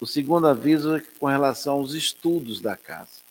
O 0.00 0.06
segundo 0.06 0.48
aviso 0.48 0.96
é 0.96 1.00
com 1.18 1.26
relação 1.26 1.74
aos 1.74 1.94
estudos 1.94 2.60
da 2.60 2.76
casa. 2.76 3.22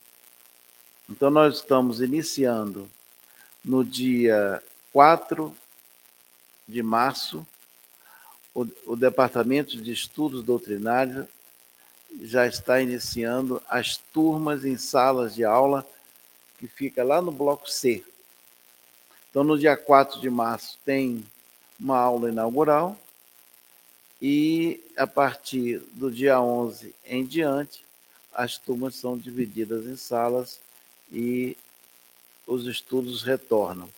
Então, 1.10 1.30
nós 1.30 1.58
estamos 1.58 2.00
iniciando 2.00 2.90
no 3.64 3.84
dia 3.84 4.64
4 4.94 5.54
de 6.68 6.82
março 6.82 7.46
o, 8.54 8.66
o 8.86 8.96
Departamento 8.96 9.76
de 9.76 9.92
Estudos 9.92 10.44
Doutrinários 10.44 11.28
já 12.20 12.48
está 12.48 12.82
iniciando 12.82 13.62
as 13.70 13.98
turmas 13.98 14.66
em 14.66 14.78
salas 14.78 15.36
de 15.36 15.44
aula 15.44 15.86
que 16.58 16.68
fica 16.68 17.04
lá 17.04 17.22
no 17.22 17.32
bloco 17.32 17.70
C. 17.70 18.04
Então, 19.30 19.44
no 19.44 19.58
dia 19.58 19.78
4 19.78 20.20
de 20.20 20.30
março, 20.30 20.78
tem 20.86 21.26
uma 21.80 21.98
aula 21.98 22.30
inaugural 22.30 22.98
e 24.22 24.80
a 24.96 25.08
partir 25.08 25.80
do 25.94 26.12
dia 26.12 26.40
11 26.40 26.94
em 27.06 27.26
diante, 27.26 27.84
as 28.34 28.58
turmas 28.58 28.96
são 28.96 29.18
divididas 29.18 29.86
em 29.86 29.96
salas 29.96 30.60
e 31.12 31.58
os 32.46 32.68
estudos 32.68 33.24
retornam 33.24 33.90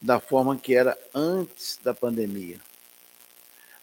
da 0.00 0.20
forma 0.20 0.56
que 0.56 0.74
era 0.74 0.98
antes 1.14 1.78
da 1.82 1.94
pandemia. 1.94 2.58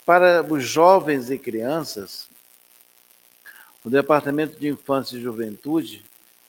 Para 0.06 0.44
os 0.44 0.64
jovens 0.64 1.32
e 1.32 1.38
crianças, 1.38 2.30
o 3.84 3.90
Departamento 3.90 4.60
de 4.60 4.68
Infância 4.68 5.18
e 5.18 5.22
Juventude 5.22 6.04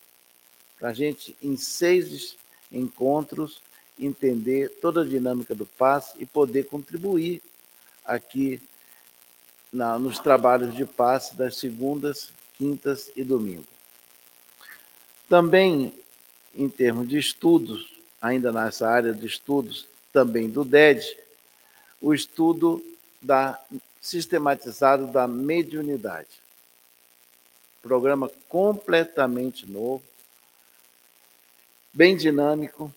Para 0.80 0.89
a 0.89 0.93
gente, 0.93 1.36
em 1.41 1.58
seis 1.58 2.38
encontros, 2.72 3.62
entender 3.99 4.70
toda 4.82 5.02
a 5.02 5.06
dinâmica 5.06 5.54
do 5.54 5.66
passe 5.66 6.14
e 6.20 6.26
poder 6.26 6.68
contribuir 6.68 7.41
aqui 8.06 8.62
na, 9.72 9.97
nos 9.97 10.20
trabalhos 10.20 10.76
de 10.76 10.86
passe 10.86 11.36
das 11.36 11.58
segundas, 11.58 12.32
quintas 12.58 13.12
e 13.16 13.24
domingo. 13.24 13.66
Também, 15.30 15.93
em 16.54 16.68
termos 16.68 17.08
de 17.08 17.18
estudos, 17.18 17.93
ainda 18.22 18.52
nessa 18.52 18.89
área 18.89 19.14
de 19.14 19.26
estudos, 19.26 19.88
também 20.12 20.49
do 20.49 20.66
DED, 20.66 21.18
o 22.02 22.14
estudo 22.14 22.84
da, 23.22 23.60
sistematizado 24.02 25.08
da 25.08 25.28
mediunidade. 25.28 26.41
Programa 27.82 28.30
completamente 28.49 29.70
novo, 29.70 30.04
bem 31.93 32.16
dinâmico, 32.16 32.93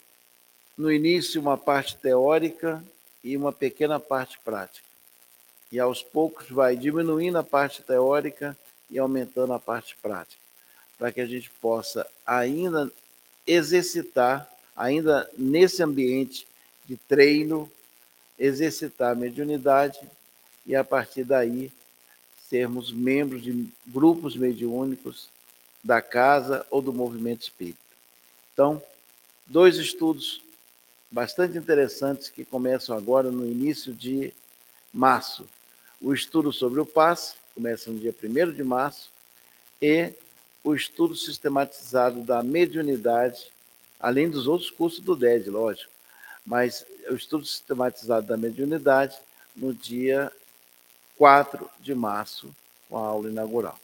no 0.76 0.90
início 0.90 1.40
uma 1.40 1.56
parte 1.56 1.96
teórica 1.96 2.84
e 3.22 3.36
uma 3.36 3.52
pequena 3.52 4.00
parte 4.00 4.38
prática. 4.40 4.83
E 5.74 5.80
aos 5.80 6.04
poucos 6.04 6.48
vai 6.50 6.76
diminuindo 6.76 7.36
a 7.36 7.42
parte 7.42 7.82
teórica 7.82 8.56
e 8.88 8.96
aumentando 8.96 9.52
a 9.52 9.58
parte 9.58 9.96
prática, 10.00 10.40
para 10.96 11.10
que 11.10 11.20
a 11.20 11.26
gente 11.26 11.50
possa 11.60 12.06
ainda 12.24 12.92
exercitar, 13.44 14.48
ainda 14.76 15.28
nesse 15.36 15.82
ambiente 15.82 16.46
de 16.86 16.96
treino, 16.96 17.68
exercitar 18.38 19.10
a 19.10 19.14
mediunidade 19.16 19.98
e 20.64 20.76
a 20.76 20.84
partir 20.84 21.24
daí 21.24 21.72
sermos 22.48 22.92
membros 22.92 23.42
de 23.42 23.68
grupos 23.84 24.36
mediúnicos 24.36 25.28
da 25.82 26.00
casa 26.00 26.64
ou 26.70 26.80
do 26.80 26.92
movimento 26.92 27.42
espírita. 27.42 27.80
Então, 28.52 28.80
dois 29.44 29.76
estudos 29.78 30.40
bastante 31.10 31.58
interessantes 31.58 32.28
que 32.28 32.44
começam 32.44 32.96
agora 32.96 33.28
no 33.28 33.44
início 33.44 33.92
de 33.92 34.32
março. 34.92 35.44
O 36.00 36.12
estudo 36.12 36.52
sobre 36.52 36.80
o 36.80 36.86
passe, 36.86 37.34
começa 37.54 37.90
no 37.90 37.98
dia 37.98 38.14
1 38.22 38.52
de 38.52 38.64
março, 38.64 39.10
e 39.80 40.12
o 40.62 40.74
estudo 40.74 41.14
sistematizado 41.14 42.22
da 42.22 42.42
mediunidade, 42.42 43.52
além 44.00 44.28
dos 44.28 44.46
outros 44.46 44.70
cursos 44.70 45.00
do 45.00 45.14
DED, 45.14 45.50
lógico, 45.50 45.90
mas 46.44 46.84
o 47.08 47.14
estudo 47.14 47.44
sistematizado 47.44 48.26
da 48.26 48.36
mediunidade 48.36 49.16
no 49.56 49.72
dia 49.72 50.32
4 51.16 51.70
de 51.80 51.94
março, 51.94 52.54
com 52.88 52.98
a 52.98 53.06
aula 53.06 53.28
inaugural. 53.28 53.78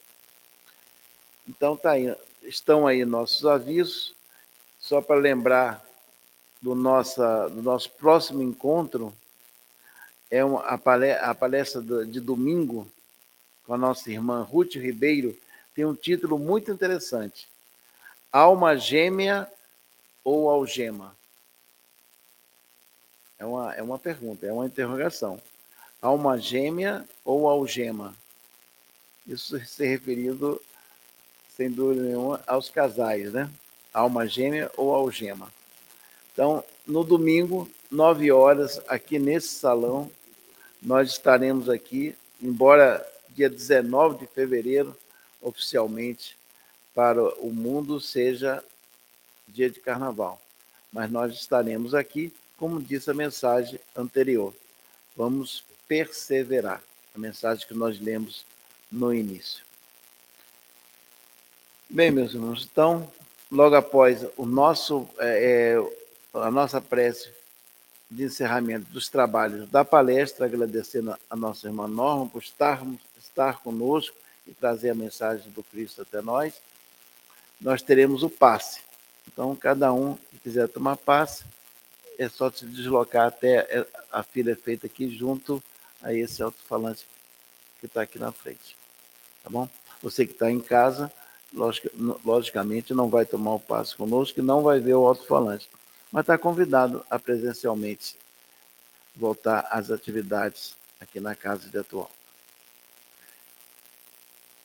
Então, 1.47 1.75
tá 1.75 1.91
aí, 1.91 2.15
estão 2.43 2.87
aí 2.87 3.05
nossos 3.05 3.45
avisos. 3.45 4.13
Só 4.79 5.01
para 5.01 5.19
lembrar 5.19 5.85
do, 6.61 6.73
nossa, 6.73 7.47
do 7.49 7.61
nosso 7.61 7.89
próximo 7.91 8.41
encontro, 8.41 9.13
é 10.31 10.43
uma, 10.43 10.61
a 10.61 11.35
palestra 11.35 11.81
de 12.05 12.19
domingo, 12.19 12.89
com 13.67 13.73
a 13.73 13.77
nossa 13.77 14.09
irmã 14.09 14.41
Ruth 14.41 14.75
Ribeiro, 14.75 15.37
tem 15.75 15.85
um 15.85 15.93
título 15.93 16.39
muito 16.39 16.71
interessante: 16.71 17.47
Alma 18.31 18.77
Gêmea 18.77 19.47
ou 20.23 20.49
Algema? 20.49 21.15
É 23.41 23.45
uma, 23.45 23.73
é 23.73 23.81
uma 23.81 23.97
pergunta, 23.97 24.45
é 24.45 24.53
uma 24.53 24.67
interrogação. 24.67 25.41
Alma 25.99 26.37
gêmea 26.37 27.03
ou 27.25 27.49
algema? 27.49 28.15
Isso 29.25 29.59
se 29.65 29.83
referindo, 29.83 30.61
sem 31.57 31.71
dúvida 31.71 32.03
nenhuma, 32.03 32.39
aos 32.45 32.69
casais, 32.69 33.33
né? 33.33 33.49
Alma 33.91 34.27
gêmea 34.27 34.71
ou 34.77 34.93
algema. 34.93 35.51
Então, 36.31 36.63
no 36.85 37.03
domingo, 37.03 37.67
nove 37.89 38.31
horas, 38.31 38.79
aqui 38.87 39.17
nesse 39.17 39.49
salão, 39.49 40.09
nós 40.81 41.11
estaremos 41.11 41.69
aqui, 41.69 42.15
embora 42.41 43.05
dia 43.29 43.49
19 43.49 44.25
de 44.25 44.27
fevereiro, 44.27 44.97
oficialmente, 45.39 46.35
para 46.93 47.23
o 47.39 47.51
mundo 47.51 48.01
seja 48.01 48.63
dia 49.47 49.69
de 49.69 49.79
carnaval. 49.79 50.41
Mas 50.91 51.09
nós 51.11 51.33
estaremos 51.33 51.93
aqui, 51.93 52.33
como 52.57 52.81
disse 52.81 53.09
a 53.09 53.13
mensagem 53.13 53.79
anterior. 53.95 54.53
Vamos 55.15 55.63
perseverar. 55.87 56.81
A 57.13 57.19
mensagem 57.19 57.67
que 57.67 57.73
nós 57.73 57.99
lemos 57.99 58.45
no 58.91 59.13
início. 59.13 59.63
Bem, 61.89 62.09
meus 62.09 62.33
irmãos, 62.33 62.67
então, 62.71 63.11
logo 63.51 63.75
após 63.75 64.25
o 64.37 64.45
nosso, 64.45 65.07
é, 65.19 65.75
é, 65.75 66.39
a 66.39 66.49
nossa 66.49 66.79
prece 66.79 67.29
de 68.11 68.25
encerramento 68.25 68.91
dos 68.91 69.07
trabalhos 69.07 69.69
da 69.69 69.85
palestra, 69.85 70.45
agradecendo 70.45 71.15
a 71.29 71.35
nossa 71.35 71.67
irmã 71.67 71.87
Norma 71.87 72.27
por 72.27 72.43
estarmos, 72.43 72.99
estar 73.17 73.61
conosco 73.61 74.15
e 74.45 74.53
trazer 74.53 74.89
a 74.89 74.95
mensagem 74.95 75.49
do 75.51 75.63
Cristo 75.63 76.01
até 76.01 76.21
nós, 76.21 76.61
nós 77.61 77.81
teremos 77.81 78.21
o 78.21 78.29
passe. 78.29 78.81
Então, 79.31 79.55
cada 79.55 79.93
um 79.93 80.15
que 80.29 80.39
quiser 80.39 80.67
tomar 80.67 80.97
passe, 80.97 81.45
é 82.19 82.27
só 82.27 82.51
se 82.51 82.65
deslocar 82.65 83.27
até 83.27 83.87
a 84.11 84.21
fila 84.23 84.53
feita 84.55 84.87
aqui 84.87 85.09
junto 85.09 85.63
a 86.01 86.13
esse 86.13 86.43
alto-falante 86.43 87.07
que 87.79 87.85
está 87.85 88.01
aqui 88.01 88.19
na 88.19 88.33
frente. 88.33 88.75
Tá 89.41 89.49
bom? 89.49 89.69
Você 90.03 90.25
que 90.25 90.33
está 90.33 90.51
em 90.51 90.59
casa, 90.59 91.11
logicamente 92.25 92.93
não 92.93 93.09
vai 93.09 93.25
tomar 93.25 93.53
o 93.53 93.59
passo 93.59 93.95
conosco 93.95 94.39
e 94.39 94.43
não 94.43 94.61
vai 94.61 94.79
ver 94.79 94.95
o 94.95 95.07
alto-falante, 95.07 95.69
mas 96.11 96.23
está 96.23 96.37
convidado 96.37 97.05
a 97.09 97.17
presencialmente 97.17 98.15
voltar 99.15 99.67
às 99.71 99.89
atividades 99.89 100.75
aqui 100.99 101.19
na 101.19 101.35
casa 101.35 101.69
de 101.69 101.77
atual. 101.77 102.11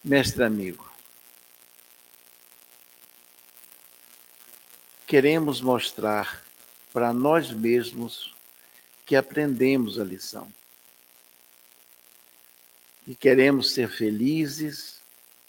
Mestre 0.03 0.44
amigo, 0.44 0.88
queremos 5.07 5.61
mostrar 5.61 6.44
para 6.92 7.12
nós 7.12 7.51
mesmos 7.51 8.34
que 9.05 9.16
aprendemos 9.16 9.99
a 9.99 10.05
lição 10.05 10.53
que 13.07 13.14
queremos 13.14 13.70
ser 13.70 13.88
felizes, 13.88 15.01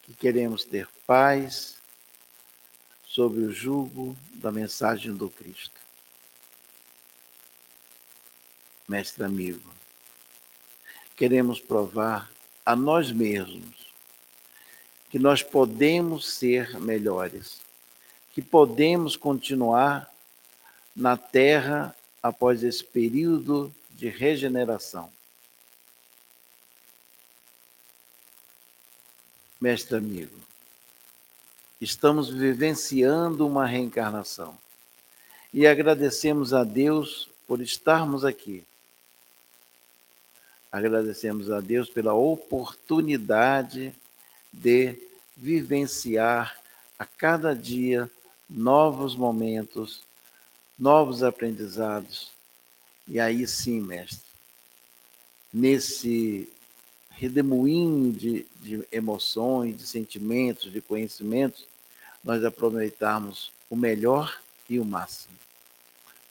que 0.04 0.14
queremos 0.14 0.64
ter 0.64 0.88
paz 1.08 1.78
sob 3.04 3.40
o 3.40 3.52
jugo 3.52 4.16
da 4.36 4.52
mensagem 4.52 5.12
do 5.12 5.28
Cristo. 5.28 5.77
Mestre 8.88 9.24
amigo, 9.24 9.70
queremos 11.16 11.60
provar 11.60 12.32
a 12.66 12.76
nós 12.76 13.12
mesmos 13.12 13.88
que 15.10 15.20
nós 15.20 15.42
podemos 15.42 16.34
ser 16.34 16.80
melhores, 16.80 17.60
que 18.34 18.42
podemos 18.42 19.16
continuar 19.16 20.12
na 20.96 21.18
terra 21.18 21.96
após 22.22 22.64
esse 22.64 22.84
período 22.84 23.74
de 23.92 24.10
regeneração. 24.10 25.12
mestre 29.60 29.98
amigo, 29.98 30.38
estamos 31.82 32.30
vivenciando 32.30 33.48
uma 33.48 33.66
reencarnação 33.66 34.56
e 35.52 35.66
agradecemos 35.66 36.54
a 36.54 36.64
Deus 36.64 37.28
por 37.48 37.60
estarmos 37.62 38.24
aqui. 38.24 38.64
Agradecemos 40.72 41.50
a 41.52 41.60
Deus 41.60 41.90
pela 41.90 42.14
oportunidade 42.14 43.94
de 44.52 44.96
vivenciar 45.36 46.60
a 46.98 47.06
cada 47.06 47.56
dia 47.56 48.10
novos 48.50 49.16
momentos, 49.16 50.04
novos 50.78 51.24
aprendizados. 51.24 52.32
E 53.08 53.20
aí 53.20 53.48
sim, 53.48 53.80
mestre, 53.80 54.28
nesse 55.54 56.50
redemoinho 57.10 58.12
de, 58.12 58.46
de 58.62 58.88
emoções, 58.92 59.78
de 59.78 59.88
sentimentos, 59.88 60.72
de 60.72 60.82
conhecimentos, 60.82 61.66
nós 62.24 62.44
aproveitarmos 62.44 63.52
o 63.70 63.76
melhor 63.76 64.40
e 64.70 64.80
o 64.80 64.86
máximo 64.86 65.36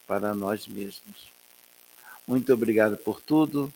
para 0.07 0.35
nós 0.35 0.67
mesmos. 0.67 1.33
Muito 2.27 2.53
obrigado 2.53 2.97
por 2.97 3.21
tudo. 3.21 3.73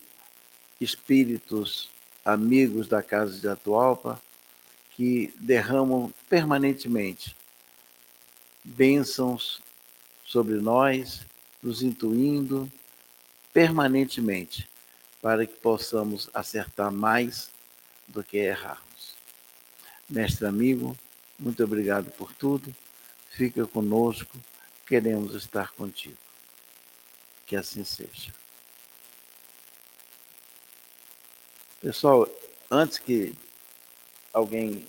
Espíritos 0.80 1.90
amigos 2.24 2.88
da 2.88 3.02
Casa 3.02 3.38
de 3.38 3.48
Atualpa, 3.48 4.20
que 4.96 5.32
derramam 5.38 6.12
permanentemente 6.28 7.36
bênçãos 8.64 9.60
sobre 10.24 10.54
nós, 10.54 11.26
nos 11.62 11.82
intuindo 11.82 12.70
permanentemente 13.52 14.68
para 15.20 15.46
que 15.46 15.56
possamos 15.56 16.30
acertar 16.32 16.90
mais 16.90 17.50
do 18.08 18.22
que 18.22 18.38
errarmos. 18.38 19.14
Mestre 20.08 20.46
amigo, 20.46 20.96
muito 21.38 21.62
obrigado 21.62 22.10
por 22.12 22.32
tudo. 22.32 22.74
Fica 23.30 23.66
conosco, 23.66 24.38
queremos 24.86 25.34
estar 25.34 25.70
contigo. 25.72 26.16
Que 27.46 27.56
assim 27.56 27.84
seja. 27.84 28.39
Pessoal, 31.80 32.28
antes 32.70 32.98
que 32.98 33.34
alguém 34.34 34.86